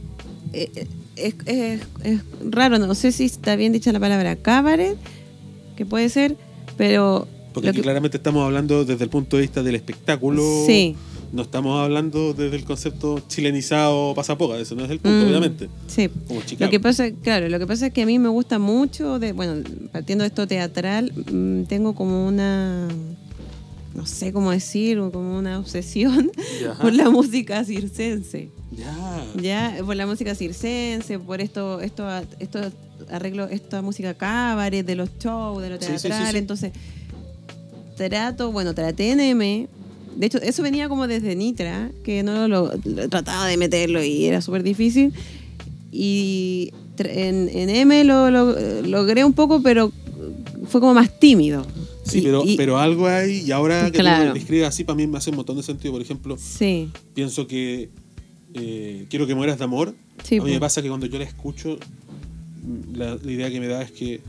eh, 0.53 0.69
eh, 0.75 0.87
es, 1.15 1.35
es- 1.45 1.81
es 2.03 2.21
raro, 2.49 2.77
no 2.79 2.95
sé 2.95 3.11
si 3.11 3.25
está 3.25 3.55
bien 3.55 3.73
dicha 3.73 3.91
la 3.91 3.99
palabra 3.99 4.35
cabaret, 4.35 4.97
que 5.75 5.85
puede 5.85 6.09
ser, 6.09 6.35
pero 6.77 7.27
Porque 7.53 7.69
aquí 7.69 7.77
que- 7.77 7.83
claramente 7.83 8.17
estamos 8.17 8.43
hablando 8.45 8.85
desde 8.85 9.03
el 9.03 9.09
punto 9.09 9.37
de 9.37 9.41
vista 9.43 9.61
del 9.63 9.75
espectáculo. 9.75 10.43
Sí. 10.65 10.95
No 11.33 11.43
estamos 11.43 11.81
hablando 11.81 12.33
desde 12.33 12.57
el 12.57 12.65
concepto 12.65 13.21
chilenizado 13.29 14.13
pasapoga, 14.13 14.59
eso 14.59 14.75
no 14.75 14.83
es 14.83 14.91
el 14.91 14.99
punto, 14.99 15.25
Mm, 15.25 15.29
obviamente. 15.29 15.69
Sí. 15.87 16.09
Como 16.27 16.41
Chicago. 16.41 16.65
Lo 16.67 16.71
que 16.71 16.79
pasa, 16.81 17.09
claro, 17.23 17.47
lo 17.47 17.57
que 17.57 17.65
pasa 17.67 17.87
es 17.87 17.93
que 17.93 18.01
a 18.01 18.05
mí 18.05 18.19
me 18.19 18.27
gusta 18.27 18.59
mucho, 18.59 19.17
de, 19.17 19.31
bueno, 19.31 19.63
partiendo 19.93 20.23
de 20.23 20.27
esto 20.27 20.45
teatral, 20.45 21.13
mm, 21.31 21.63
tengo 21.69 21.95
como 21.95 22.27
una, 22.27 22.89
no 23.95 24.05
sé 24.05 24.31
cómo 24.31 24.51
decir, 24.51 24.97
como 25.11 25.37
una 25.37 25.59
obsesión 25.59 26.31
Ya. 26.61 26.73
por 26.81 26.93
la 26.93 27.09
música 27.09 27.63
circense. 27.65 28.49
Ya. 28.71 29.25
Ya, 29.41 29.77
por 29.85 29.95
la 29.95 30.05
música 30.07 30.33
circense, 30.35 31.19
por 31.19 31.41
esto, 31.41 31.81
esto, 31.81 32.07
esto 32.39 32.59
arreglo, 33.09 33.45
esta 33.49 33.81
música 33.81 34.13
cabaret, 34.13 34.85
de 34.85 34.95
los 34.95 35.09
shows, 35.19 35.61
de 35.61 35.69
lo 35.71 35.75
Sí, 35.77 35.85
sí, 35.87 35.93
sí, 35.97 36.07
teatral. 36.07 36.31
sí. 36.31 36.37
Entonces, 36.37 36.71
trato, 37.97 38.51
bueno, 38.51 38.73
traté 38.73 39.11
en 39.11 39.19
M. 39.19 39.67
De 40.15 40.25
hecho, 40.25 40.39
eso 40.41 40.61
venía 40.63 40.89
como 40.89 41.07
desde 41.07 41.35
Nitra, 41.35 41.89
que 42.03 42.23
no 42.23 42.47
lo, 42.47 42.71
lo 42.83 43.09
trataba 43.09 43.47
de 43.47 43.57
meterlo 43.57 44.03
y 44.03 44.25
era 44.25 44.41
súper 44.41 44.63
difícil. 44.63 45.13
Y 45.91 46.73
en, 46.97 47.49
en 47.53 47.69
M 47.69 48.03
lo, 48.03 48.29
lo- 48.31 48.81
logré 48.83 49.23
un 49.25 49.33
poco, 49.33 49.61
pero 49.61 49.91
fue 50.67 50.79
como 50.81 50.93
más 50.93 51.17
tímido. 51.19 51.65
Sí, 52.11 52.19
Y- 52.19 52.21
pero, 52.21 52.43
y- 52.45 52.57
pero 52.57 52.77
algo 52.79 53.07
hay, 53.07 53.41
y 53.41 53.51
ahora 53.51 53.85
que 53.91 53.99
Claro. 53.99 54.33
así, 54.67 54.83
para 54.83 54.95
mí 54.95 55.07
me 55.07 55.17
hace 55.17 55.29
un 55.29 55.37
montón 55.37 55.57
de 55.57 55.63
sentido. 55.63 55.93
Por 55.93 56.01
ejemplo, 56.01 56.37
Sí, 56.37 56.89
pienso 57.13 57.47
que 57.47 57.89
eh, 58.53 59.05
Quiero 59.09 59.25
que 59.27 59.33
mueras 59.35 59.57
de 59.57 59.63
amor. 59.63 59.95
Sí, 60.23 60.37
a 60.37 60.43
mí 60.43 60.49
me 60.51 60.57
po. 60.57 60.61
pasa 60.61 60.81
que 60.81 60.89
cuando 60.89 61.05
yo 61.05 61.17
la 61.17 61.23
escucho, 61.23 61.77
mm, 62.63 62.95
la, 62.97 63.15
la 63.23 63.31
idea 63.31 63.49
que 63.49 63.59
me 63.61 63.67
da 63.67 63.81
es 63.81 63.91
que 63.91 64.19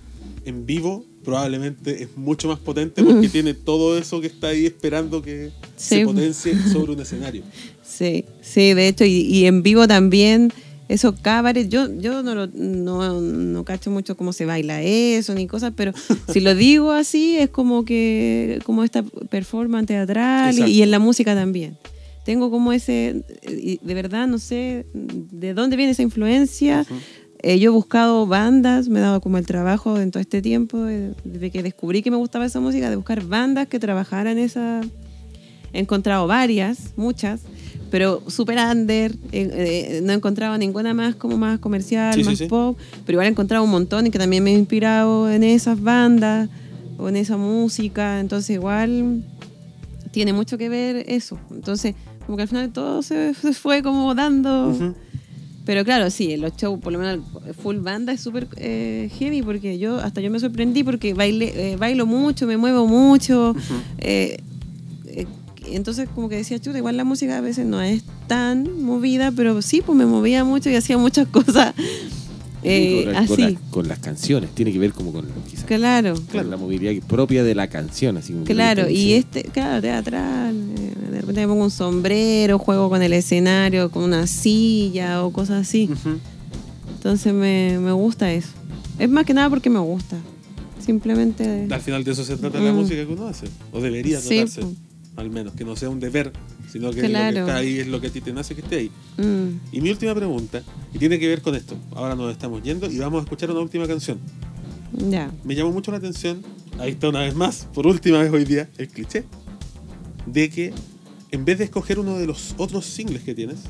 en 0.44 0.64
vivo 0.64 1.04
probablemente 1.24 2.02
es 2.02 2.16
mucho 2.16 2.48
más 2.48 2.58
potente 2.58 3.02
porque 3.02 3.28
tiene 3.28 3.54
todo 3.54 3.96
eso 3.98 4.20
que 4.20 4.26
está 4.28 4.48
ahí 4.48 4.66
esperando 4.66 5.22
que 5.22 5.50
se 5.76 6.04
potencie 6.04 6.54
sobre 6.72 6.92
un 6.92 7.00
escenario. 7.00 7.42
Sí, 7.84 8.24
sí, 8.40 8.72
de 8.72 8.88
hecho, 8.88 9.04
y, 9.04 9.20
y 9.20 9.44
en 9.44 9.62
vivo 9.62 9.86
también, 9.86 10.50
esos 10.92 11.18
cabarets, 11.20 11.70
yo, 11.70 11.88
yo 11.98 12.22
no, 12.22 12.34
lo- 12.34 12.48
no, 12.48 13.20
no 13.20 13.64
cacho 13.64 13.90
mucho 13.90 14.14
cómo 14.14 14.34
se 14.34 14.44
baila 14.44 14.82
eso 14.82 15.34
ni 15.34 15.46
cosas, 15.46 15.72
pero 15.74 15.92
si 16.28 16.40
lo 16.40 16.54
digo 16.54 16.92
así 16.92 17.38
es 17.38 17.48
como 17.48 17.86
que, 17.86 18.60
como 18.64 18.84
esta 18.84 19.02
performance 19.02 19.86
teatral 19.86 20.68
y, 20.68 20.82
en 20.82 20.90
la 20.90 20.98
música 20.98 21.34
también. 21.34 21.78
Tengo 22.26 22.50
como 22.50 22.72
ese, 22.72 23.24
de 23.42 23.94
verdad 23.94 24.28
no 24.28 24.38
sé 24.38 24.84
de 24.92 25.54
dónde 25.54 25.76
viene 25.76 25.92
esa 25.92 26.02
influencia. 26.02 26.84
Eh, 27.42 27.58
yo 27.58 27.70
he 27.70 27.74
buscado 27.74 28.26
bandas, 28.26 28.88
me 28.88 29.00
he 29.00 29.02
dado 29.02 29.20
como 29.20 29.38
el 29.38 29.46
trabajo 29.46 29.98
en 29.98 30.10
todo 30.10 30.20
este 30.20 30.42
tiempo, 30.42 30.84
desde 30.84 31.50
que 31.50 31.62
descubrí 31.62 32.02
que 32.02 32.10
me 32.10 32.16
gustaba 32.18 32.44
esa 32.44 32.60
música, 32.60 32.90
de 32.90 32.96
buscar 32.96 33.24
bandas 33.24 33.66
que 33.66 33.80
trabajaran 33.80 34.38
esa, 34.38 34.82
He 35.72 35.80
encontrado 35.80 36.26
varias, 36.26 36.92
muchas, 36.96 37.40
pero 37.90 38.22
super 38.28 38.58
under. 38.58 39.12
eh, 39.12 39.18
eh, 39.32 40.00
no 40.02 40.12
he 40.12 40.16
encontrado 40.16 40.56
ninguna 40.58 40.94
más 40.94 41.14
como 41.14 41.36
más 41.36 41.58
comercial, 41.58 42.14
Sí, 42.14 42.24
más 42.24 42.38
sí. 42.38 42.46
pop. 42.46 42.78
Pero 43.04 43.16
igual 43.16 43.26
he 43.26 43.30
encontrado 43.30 43.64
un 43.64 43.70
montón 43.70 44.06
y 44.06 44.10
que 44.10 44.18
también 44.18 44.42
me 44.44 44.50
he 44.54 44.58
inspirado 44.58 45.30
en 45.30 45.42
esas 45.44 45.80
bandas 45.80 46.48
o 46.98 47.08
en 47.08 47.16
esa 47.16 47.36
música. 47.36 48.20
Entonces 48.20 48.50
igual 48.50 49.22
tiene 50.10 50.32
mucho 50.32 50.58
que 50.58 50.68
ver 50.68 51.04
eso. 51.08 51.38
Entonces 51.50 51.94
como 52.26 52.36
que 52.36 52.42
al 52.42 52.48
final 52.48 52.72
todo 52.72 53.02
se, 53.02 53.34
se 53.34 53.52
fue 53.52 53.82
como 53.82 54.14
dando... 54.14 54.68
Ujú. 54.68 54.94
Pero 55.64 55.84
claro, 55.84 56.10
sí, 56.10 56.32
en 56.32 56.40
los 56.40 56.56
shows, 56.56 56.80
por 56.80 56.92
lo 56.92 56.98
menos 56.98 57.24
full 57.62 57.76
banda 57.76 58.12
es 58.12 58.20
súper 58.20 58.48
eh, 58.56 59.08
heavy 59.16 59.42
porque 59.42 59.78
yo 59.78 59.98
hasta 59.98 60.20
yo 60.20 60.28
me 60.28 60.40
sorprendí 60.40 60.82
porque 60.82 61.14
baile, 61.14 61.52
eh, 61.72 61.76
bailo 61.76 62.04
mucho, 62.04 62.48
me 62.48 62.56
muevo 62.56 62.88
mucho. 62.88 63.54
eh, 63.98 64.38
entonces 65.76 66.08
como 66.14 66.28
que 66.28 66.36
decía, 66.36 66.58
chuta, 66.58 66.78
igual 66.78 66.96
la 66.96 67.04
música 67.04 67.38
a 67.38 67.40
veces 67.40 67.66
no 67.66 67.80
es 67.82 68.02
tan 68.26 68.82
movida, 68.84 69.30
pero 69.32 69.60
sí, 69.62 69.82
pues 69.84 69.96
me 69.96 70.06
movía 70.06 70.44
mucho 70.44 70.70
y 70.70 70.74
hacía 70.76 70.98
muchas 70.98 71.26
cosas 71.30 71.74
eh, 72.64 73.02
con, 73.04 73.12
la- 73.12 73.26
con 73.26 73.32
así. 73.42 73.42
las- 73.54 73.62
con 73.70 73.88
las 73.88 73.98
canciones, 73.98 74.50
tiene 74.54 74.72
que 74.72 74.78
ver 74.78 74.92
como 74.92 75.12
con, 75.12 75.26
quizás, 75.48 75.64
Claro, 75.64 76.14
con 76.30 76.48
la 76.50 76.56
movilidad 76.56 76.92
propia 77.06 77.42
de 77.44 77.54
la 77.54 77.66
canción. 77.68 78.16
Así 78.16 78.32
como 78.32 78.44
claro. 78.44 78.88
Y 78.88 79.14
este, 79.14 79.42
claro, 79.44 79.80
teatral. 79.82 80.54
eh, 80.78 80.92
de 81.10 81.20
repente 81.20 81.40
me 81.40 81.48
pongo 81.48 81.64
un 81.64 81.70
sombrero, 81.70 82.58
juego 82.58 82.88
con 82.88 83.02
el 83.02 83.12
escenario, 83.14 83.90
con 83.90 84.04
una 84.04 84.26
silla 84.26 85.24
o 85.24 85.32
cosas 85.32 85.66
así. 85.68 85.88
Entonces 86.96 87.32
me, 87.34 87.78
me 87.80 87.92
gusta 87.92 88.32
eso. 88.32 88.48
Es 88.98 89.08
más 89.10 89.24
que 89.26 89.34
nada 89.34 89.50
porque 89.50 89.68
me 89.70 89.80
gusta. 89.80 90.16
Simplemente. 90.84 91.66
Al 91.70 91.80
final 91.80 92.04
de 92.04 92.10
eso 92.12 92.24
se 92.24 92.36
trata 92.36 92.60
la 92.60 92.72
Mm. 92.72 92.76
música 92.76 93.04
que 93.06 93.12
uno 93.12 93.26
hace. 93.26 93.46
O 93.72 93.80
debería 93.80 94.20
Sí, 94.20 94.28
tratarse. 94.36 94.62
Al 95.16 95.28
menos, 95.30 95.52
que 95.54 95.64
no 95.64 95.76
sea 95.76 95.90
un 95.90 96.00
deber, 96.00 96.32
sino 96.70 96.90
que 96.90 96.96
lo 96.96 97.02
que 97.02 97.08
Claro. 97.08 97.40
está 97.40 97.56
ahí 97.56 97.80
es 97.80 97.86
lo 97.86 98.00
que 98.00 98.06
a 98.06 98.10
ti 98.10 98.20
te 98.22 98.32
nace 98.32 98.54
que 98.54 98.62
esté 98.62 98.76
ahí. 98.76 98.90
Mm, 99.18 99.60
Y 99.76 99.80
mi 99.82 99.90
última 99.90 100.14
pregunta, 100.14 100.62
y 100.94 100.98
tiene 100.98 101.18
que 101.18 101.28
ver 101.28 101.42
con 101.42 101.54
esto. 101.54 101.76
Ahora 101.94 102.14
nos 102.14 102.32
estamos 102.32 102.62
yendo 102.62 102.90
y 102.90 102.98
vamos 102.98 103.20
a 103.20 103.24
escuchar 103.24 103.50
una 103.50 103.60
última 103.60 103.86
canción. 103.86 104.18
ya. 104.92 105.30
Me 105.44 105.54
llamó 105.54 105.70
mucho 105.72 105.90
la 105.90 105.98
atención, 105.98 106.42
ahí 106.78 106.92
está 106.92 107.08
una 107.10 107.20
vez 107.20 107.34
más, 107.34 107.66
por 107.74 107.86
última 107.86 108.18
vez 108.22 108.32
hoy 108.32 108.44
día, 108.44 108.68
el 108.78 108.88
cliché, 108.88 109.24
de 110.26 110.48
que 110.50 110.72
en 111.30 111.44
vez 111.44 111.58
de 111.58 111.64
escoger 111.64 111.98
uno 111.98 112.16
de 112.18 112.26
los 112.26 112.54
otros 112.58 112.84
singles 112.86 113.22
que 113.22 113.34
tienes, 113.34 113.60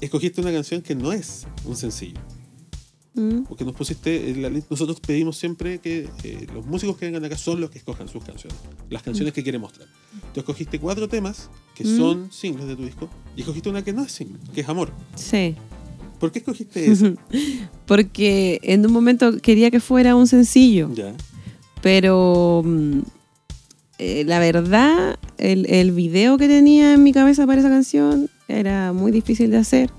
escogiste 0.00 0.40
una 0.40 0.52
canción 0.52 0.82
que 0.82 0.94
no 0.94 1.12
es 1.12 1.46
un 1.64 1.76
sencillo. 1.76 2.20
Mm, 3.16 3.44
Porque 3.48 3.64
nos 3.64 3.74
pusiste, 3.74 4.30
en 4.30 4.42
la 4.42 4.50
lista- 4.50 4.68
nosotros 4.70 5.00
pedimos 5.00 5.38
siempre 5.38 5.78
que 5.78 6.08
eh, 6.22 6.46
los 6.54 6.66
músicos 6.66 6.96
que 6.98 7.06
vengan 7.06 7.24
acá 7.24 7.38
son 7.38 7.60
los 7.62 7.70
que 7.70 7.78
escojan 7.78 8.08
sus 8.08 8.22
canciones, 8.22 8.58
las 8.90 9.02
canciones 9.02 9.32
que 9.32 9.42
quieren 9.42 9.60
mostrar. 9.62 9.88
Tú 10.34 10.40
escogiste 10.40 10.78
cuatro 10.78 11.08
temas 11.08 11.48
que 11.74 11.84
Mm. 11.84 11.96
son 11.96 12.32
singles 12.32 12.66
de 12.68 12.76
tu 12.76 12.84
disco 12.84 13.08
y 13.34 13.40
escogiste 13.40 13.68
una 13.70 13.82
que 13.82 13.92
no 13.94 14.04
es 14.04 14.12
single, 14.12 14.38
que 14.54 14.60
es 14.60 14.68
Amor. 14.68 14.92
sí. 15.14 15.54
¿Por 16.20 16.32
qué 16.32 16.38
escogiste 16.38 16.86
esa? 16.92 17.12
Porque 17.86 18.58
en 18.62 18.86
un 18.86 18.92
momento 18.92 19.38
quería 19.38 19.70
que 19.70 19.80
fuera 19.80 20.14
un 20.16 20.26
sencillo. 20.26 20.90
ya. 20.94 21.14
Pero 21.82 22.62
mm, 22.64 22.98
eh, 23.98 24.24
la 24.26 24.38
verdad, 24.38 25.18
el, 25.38 25.66
el 25.70 25.92
video 25.92 26.38
que 26.38 26.48
tenía 26.48 26.94
en 26.94 27.02
mi 27.02 27.12
cabeza 27.12 27.46
para 27.46 27.60
esa 27.60 27.68
canción 27.68 28.30
era 28.48 28.92
muy 28.92 29.10
difícil 29.12 29.50
de 29.50 29.56
hacer. 29.58 29.90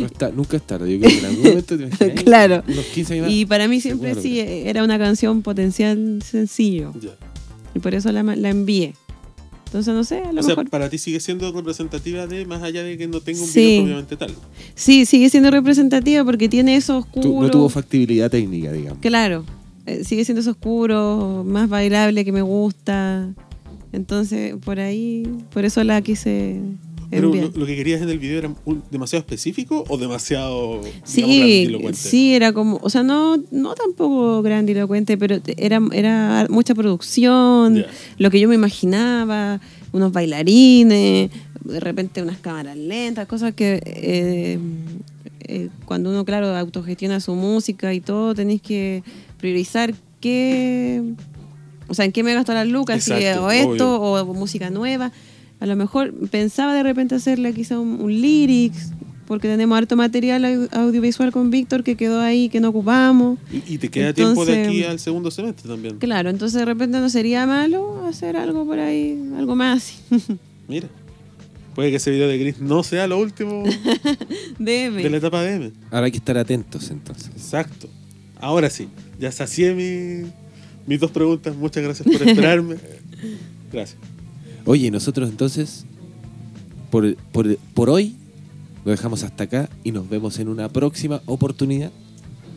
No 0.00 0.06
está- 0.06 0.30
nunca 0.30 0.56
es 0.56 0.62
tarde. 0.66 0.92
Yo 0.92 0.98
creo 1.00 1.10
que 1.10 1.18
en 1.18 1.24
algún 1.24 1.44
momento 1.44 1.76
te 1.78 1.84
imaginas, 1.84 2.22
Claro. 2.24 2.62
Unos 2.68 2.84
15 2.86 3.14
años 3.14 3.26
más. 3.26 3.34
Y 3.34 3.46
para 3.46 3.68
mí 3.68 3.80
siempre 3.80 4.14
sí 4.16 4.38
era 4.40 4.84
una 4.84 4.98
canción 4.98 5.42
potencial 5.42 6.22
sencillo. 6.24 6.92
ya. 7.00 7.10
Y 7.74 7.78
por 7.78 7.94
eso 7.94 8.12
la, 8.12 8.20
envié. 8.20 8.94
Entonces, 9.66 9.94
no 9.94 10.04
sé, 10.04 10.18
a 10.18 10.32
lo 10.32 10.40
O 10.40 10.42
sea, 10.42 10.50
mejor. 10.50 10.68
para 10.68 10.90
ti 10.90 10.98
sigue 10.98 11.18
siendo 11.18 11.50
representativa 11.50 12.26
de, 12.26 12.44
más 12.44 12.62
allá 12.62 12.82
de 12.82 12.98
que 12.98 13.08
no 13.08 13.22
tenga 13.22 13.40
un 13.40 13.46
Sí. 13.46 13.60
video 13.60 13.82
propiamente 13.84 14.16
tal. 14.18 14.34
Sí, 14.74 15.06
sigue 15.06 15.30
siendo 15.30 15.50
representativa 15.50 16.22
porque 16.26 16.50
tiene 16.50 16.76
eso 16.76 16.98
oscuro. 16.98 17.22
Tu- 17.30 17.40
no 17.40 17.50
tuvo 17.50 17.68
factibilidad 17.70 18.30
técnica, 18.30 18.70
digamos. 18.70 18.98
Claro, 19.00 19.46
eh, 19.86 20.04
sigue 20.04 20.26
siendo 20.26 20.42
eso 20.42 20.50
oscuro, 20.50 21.42
más 21.46 21.70
bailable 21.70 22.22
que 22.26 22.32
me 22.32 22.42
gusta. 22.42 23.32
Entonces, 23.92 24.54
por 24.62 24.78
ahí, 24.78 25.22
por 25.54 25.64
eso 25.64 25.82
la 25.84 26.02
quise 26.02 26.60
Pero 27.12 27.28
lo, 27.34 27.60
lo 27.60 27.66
que 27.66 27.76
querías 27.76 28.00
en 28.02 28.08
el 28.08 28.18
video 28.18 28.38
era 28.38 28.54
un- 28.64 28.82
demasiado 28.90 29.20
específico 29.20 29.84
o 29.88 29.98
demasiado 29.98 30.80
digamos, 30.82 31.00
Sí, 31.04 31.38
grandilocuente? 31.38 31.98
sí, 31.98 32.34
era 32.34 32.52
como, 32.52 32.80
o 32.82 32.88
sea, 32.90 33.02
no, 33.02 33.36
no 33.50 33.74
tampoco 33.74 34.40
grandilocuente, 34.42 35.18
pero 35.18 35.38
era, 35.58 35.80
era 35.92 36.46
mucha 36.48 36.74
producción, 36.74 37.84
lo 38.18 38.30
que 38.30 38.40
yo 38.40 38.48
me 38.48 38.54
imaginaba, 38.54 39.60
unos 39.92 40.10
bailarines, 40.12 41.30
de 41.64 41.80
repente 41.80 42.22
unas 42.22 42.38
cámaras 42.38 42.76
lentas, 42.76 43.26
cosas 43.28 43.52
que 43.54 43.80
eh, 43.84 44.58
eh, 45.40 45.68
cuando 45.84 46.10
uno, 46.10 46.24
claro, 46.24 46.56
autogestiona 46.56 47.20
su 47.20 47.34
música 47.34 47.92
y 47.92 48.00
todo, 48.00 48.34
tenéis 48.34 48.62
que 48.62 49.02
priorizar 49.38 49.94
qué, 50.20 51.02
o 51.88 51.94
sea, 51.94 52.04
en 52.06 52.12
qué 52.12 52.22
me 52.22 52.32
gasto 52.32 52.54
las 52.54 52.66
lucas, 52.66 53.04
si 53.04 53.12
o 53.12 53.50
esto, 53.50 54.00
o 54.00 54.34
música 54.34 54.70
nueva. 54.70 55.12
A 55.62 55.66
lo 55.66 55.76
mejor 55.76 56.12
pensaba 56.30 56.74
de 56.74 56.82
repente 56.82 57.14
hacerle 57.14 57.54
quizá 57.54 57.78
un, 57.78 58.00
un 58.00 58.10
lyrics, 58.20 58.90
porque 59.28 59.46
tenemos 59.48 59.78
harto 59.78 59.94
material 59.96 60.44
au- 60.44 60.68
audiovisual 60.72 61.30
con 61.30 61.50
Víctor 61.50 61.84
que 61.84 61.94
quedó 61.96 62.20
ahí, 62.20 62.48
que 62.48 62.60
no 62.60 62.70
ocupamos. 62.70 63.38
Y, 63.52 63.74
y 63.74 63.78
te 63.78 63.88
queda 63.88 64.12
tiempo 64.12 64.44
de 64.44 64.64
aquí 64.64 64.82
al 64.82 64.98
segundo 64.98 65.30
semestre 65.30 65.68
también. 65.68 65.98
Claro, 65.98 66.30
entonces 66.30 66.58
de 66.58 66.64
repente 66.64 66.98
no 66.98 67.08
sería 67.08 67.46
malo 67.46 68.04
hacer 68.06 68.36
algo 68.36 68.66
por 68.66 68.78
ahí, 68.80 69.16
algo 69.38 69.54
más. 69.54 70.02
Mira. 70.68 70.88
Puede 71.76 71.90
que 71.90 71.96
ese 71.96 72.10
video 72.10 72.28
de 72.28 72.36
Gris 72.36 72.60
no 72.60 72.82
sea 72.82 73.06
lo 73.06 73.18
último 73.18 73.62
de 74.58 75.08
la 75.10 75.16
etapa 75.16 75.42
de 75.42 75.54
M. 75.54 75.72
Ahora 75.90 76.06
hay 76.06 76.12
que 76.12 76.18
estar 76.18 76.36
atentos 76.36 76.90
entonces. 76.90 77.30
Exacto. 77.34 77.88
Ahora 78.40 78.68
sí, 78.68 78.88
ya 79.18 79.30
sacié 79.32 79.72
mi- 79.74 80.28
mis 80.86 81.00
dos 81.00 81.10
preguntas. 81.12 81.54
Muchas 81.56 81.82
gracias 81.82 82.06
por 82.06 82.28
esperarme. 82.28 82.76
Gracias. 83.72 83.96
Oye, 84.64 84.90
nosotros 84.90 85.28
entonces, 85.28 85.84
por, 86.90 87.16
por, 87.32 87.56
por 87.74 87.90
hoy, 87.90 88.14
lo 88.84 88.90
dejamos 88.90 89.22
hasta 89.22 89.44
acá 89.44 89.68
y 89.84 89.92
nos 89.92 90.08
vemos 90.08 90.38
en 90.38 90.48
una 90.48 90.68
próxima 90.68 91.20
oportunidad. 91.26 91.90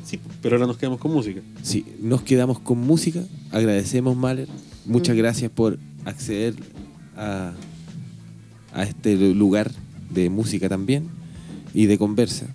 Sí, 0.04 0.20
pero 0.42 0.56
ahora 0.56 0.68
nos 0.68 0.78
quedamos 0.78 1.00
con 1.00 1.12
música. 1.12 1.42
Sí, 1.64 1.84
nos 2.02 2.22
quedamos 2.22 2.60
con 2.60 2.78
música. 2.80 3.24
Agradecemos, 3.52 4.16
Mahler. 4.16 4.48
Muchas 4.86 5.16
Mm. 5.16 5.18
gracias 5.18 5.52
por 5.52 5.80
acceder 6.06 6.54
a, 7.18 7.54
a 8.74 8.84
este 8.84 9.16
lugar 9.34 9.72
de 10.12 10.30
música 10.30 10.70
también 10.70 11.08
y 11.74 11.88
de 11.88 11.98
conversa. 11.98 12.46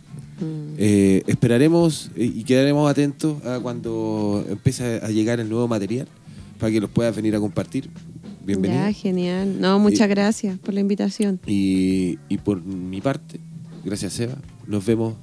Mm. 0.40 0.74
Eh, 0.78 1.22
esperaremos 1.26 2.10
y 2.16 2.44
quedaremos 2.44 2.88
atentos 2.88 3.44
a 3.44 3.58
cuando 3.58 4.44
empiece 4.48 5.00
a 5.02 5.08
llegar 5.10 5.40
el 5.40 5.48
nuevo 5.48 5.66
material 5.66 6.06
para 6.60 6.70
que 6.70 6.80
los 6.80 6.88
puedas 6.90 7.14
venir 7.16 7.34
a 7.34 7.40
compartir. 7.40 7.90
Bienvenido. 8.44 8.80
Ya, 8.80 8.92
genial. 8.92 9.60
No, 9.60 9.78
muchas 9.78 10.06
Y- 10.06 10.10
gracias 10.10 10.58
por 10.58 10.74
la 10.74 10.80
invitación. 10.80 11.40
Y, 11.46 12.18
y 12.28 12.38
por 12.38 12.62
mi 12.62 13.00
parte, 13.00 13.38
gracias 13.84 14.14
Seba, 14.14 14.34
nos 14.66 14.84
vemos 14.86 15.14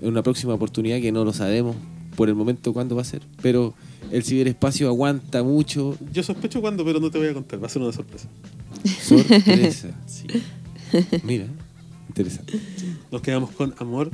en 0.00 0.08
una 0.08 0.22
próxima 0.22 0.54
oportunidad 0.54 1.00
que 1.00 1.12
no 1.12 1.24
lo 1.24 1.32
sabemos 1.32 1.76
por 2.16 2.28
el 2.28 2.34
momento 2.34 2.72
cuándo 2.72 2.94
va 2.96 3.02
a 3.02 3.04
ser, 3.04 3.22
pero 3.42 3.74
el 4.10 4.22
ciberespacio 4.24 4.88
aguanta 4.88 5.42
mucho. 5.42 5.96
Yo 6.12 6.22
sospecho 6.22 6.60
cuándo, 6.60 6.84
pero 6.84 7.00
no 7.00 7.10
te 7.10 7.18
voy 7.18 7.28
a 7.28 7.34
contar. 7.34 7.62
Va 7.62 7.66
a 7.66 7.70
ser 7.70 7.82
una 7.82 7.92
sorpresa. 7.92 8.28
Sorpresa. 9.02 9.88
Sí. 10.06 10.26
Mira, 11.24 11.46
interesante. 12.08 12.60
Nos 13.10 13.20
quedamos 13.20 13.50
con 13.50 13.74
Amor 13.78 14.12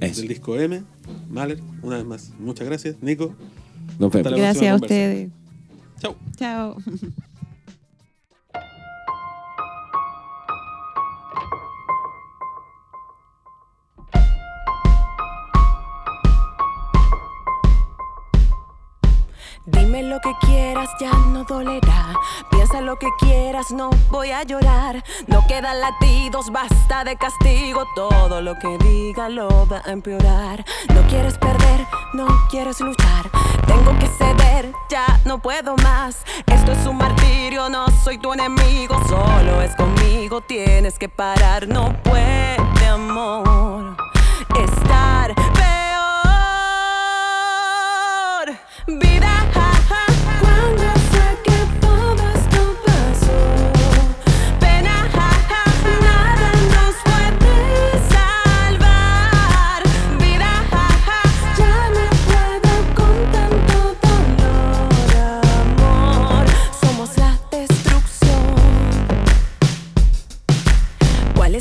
Eso. 0.00 0.20
del 0.20 0.28
disco 0.28 0.58
M. 0.60 0.82
Mahler, 1.30 1.58
una 1.82 1.96
vez 1.96 2.04
más. 2.04 2.32
Muchas 2.38 2.66
gracias, 2.66 2.96
Nico. 3.00 3.34
Nos 3.98 4.12
vemos. 4.12 4.26
Hasta 4.26 4.30
la 4.30 4.36
Gracias 4.36 4.70
a 4.70 4.74
ustedes. 4.76 5.30
Chao. 5.98 6.16
Chao. 6.36 6.76
Dime 19.70 20.02
lo 20.02 20.20
que 20.20 20.32
quieras, 20.40 20.88
ya 21.00 21.12
no 21.32 21.44
dolerá. 21.44 22.14
Piensa 22.50 22.80
lo 22.80 22.96
que 22.96 23.06
quieras, 23.18 23.70
no 23.70 23.90
voy 24.10 24.30
a 24.30 24.42
llorar. 24.42 25.02
No 25.26 25.46
quedan 25.46 25.80
latidos, 25.80 26.50
basta 26.50 27.04
de 27.04 27.16
castigo. 27.16 27.84
Todo 27.94 28.40
lo 28.40 28.54
que 28.56 28.78
diga 28.78 29.28
lo 29.28 29.66
va 29.68 29.82
a 29.84 29.92
empeorar. 29.92 30.64
No 30.94 31.02
quieres 31.08 31.38
perder, 31.38 31.86
no 32.12 32.26
quieres 32.50 32.80
luchar. 32.80 33.30
Tengo 33.66 33.96
que 33.98 34.08
ceder, 34.08 34.72
ya 34.90 35.20
no 35.24 35.38
puedo 35.38 35.76
más. 35.76 36.24
Esto 36.46 36.72
es 36.72 36.86
un 36.86 36.96
martirio, 36.96 37.68
no 37.68 37.86
soy 38.04 38.18
tu 38.18 38.32
enemigo. 38.32 39.00
Solo 39.08 39.62
es 39.62 39.74
conmigo, 39.76 40.40
tienes 40.40 40.98
que 40.98 41.08
parar. 41.08 41.68
No 41.68 41.92
puede, 42.02 42.86
amor, 42.88 43.96
estar 44.58 44.99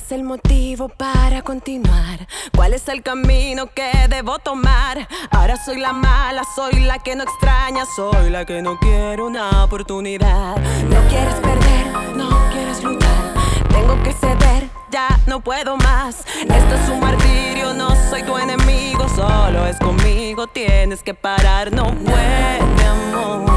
es 0.09 0.11
el 0.11 0.23
motivo 0.23 0.89
para 0.89 1.41
continuar? 1.41 2.27
¿Cuál 2.55 2.73
es 2.73 2.87
el 2.87 3.03
camino 3.03 3.67
que 3.67 3.91
debo 4.09 4.39
tomar? 4.39 5.07
Ahora 5.29 5.55
soy 5.63 5.79
la 5.79 5.93
mala, 5.93 6.43
soy 6.55 6.79
la 6.79 6.99
que 6.99 7.15
no 7.15 7.23
extraña, 7.23 7.83
soy 7.95 8.29
la 8.29 8.45
que 8.45 8.61
no 8.61 8.79
quiere 8.79 9.21
una 9.21 9.63
oportunidad. 9.63 10.57
No 10.89 10.99
quieres 11.09 11.35
perder, 11.35 12.15
no 12.15 12.29
quieres 12.51 12.83
luchar. 12.83 13.33
Tengo 13.69 14.01
que 14.03 14.13
ceder, 14.13 14.69
ya 14.89 15.19
no 15.27 15.41
puedo 15.41 15.77
más. 15.77 16.25
Esto 16.41 16.75
es 16.75 16.89
un 16.89 16.99
martirio, 16.99 17.73
no 17.73 17.89
soy 18.09 18.23
tu 18.23 18.37
enemigo, 18.37 19.07
solo 19.09 19.67
es 19.67 19.77
conmigo, 19.77 20.47
tienes 20.47 21.03
que 21.03 21.13
parar. 21.13 21.71
No 21.71 21.93
puede, 21.93 22.85
amor, 22.87 23.48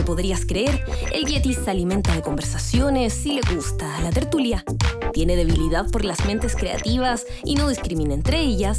que 0.00 0.06
podrías 0.06 0.46
creer, 0.46 0.82
el 1.12 1.26
yeti 1.26 1.52
se 1.52 1.70
alimenta 1.70 2.14
de 2.14 2.22
conversaciones 2.22 3.26
y 3.26 3.34
le 3.34 3.42
gusta 3.54 4.00
la 4.00 4.08
tertulia. 4.08 4.64
Tiene 5.12 5.36
debilidad 5.36 5.90
por 5.90 6.06
las 6.06 6.24
mentes 6.24 6.56
creativas 6.56 7.26
y 7.44 7.54
no 7.54 7.68
discrimina 7.68 8.14
entre 8.14 8.40
ellas. 8.40 8.78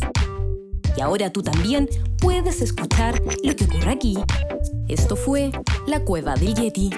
Y 0.97 1.01
ahora 1.01 1.31
tú 1.31 1.43
también 1.43 1.87
puedes 2.19 2.63
escuchar 2.63 3.21
lo 3.43 3.55
que 3.55 3.65
ocurre 3.65 3.91
aquí. 3.91 4.17
Esto 4.87 5.15
fue 5.15 5.51
La 5.85 5.99
Cueva 6.03 6.33
del 6.33 6.55
Yeti. 6.55 6.89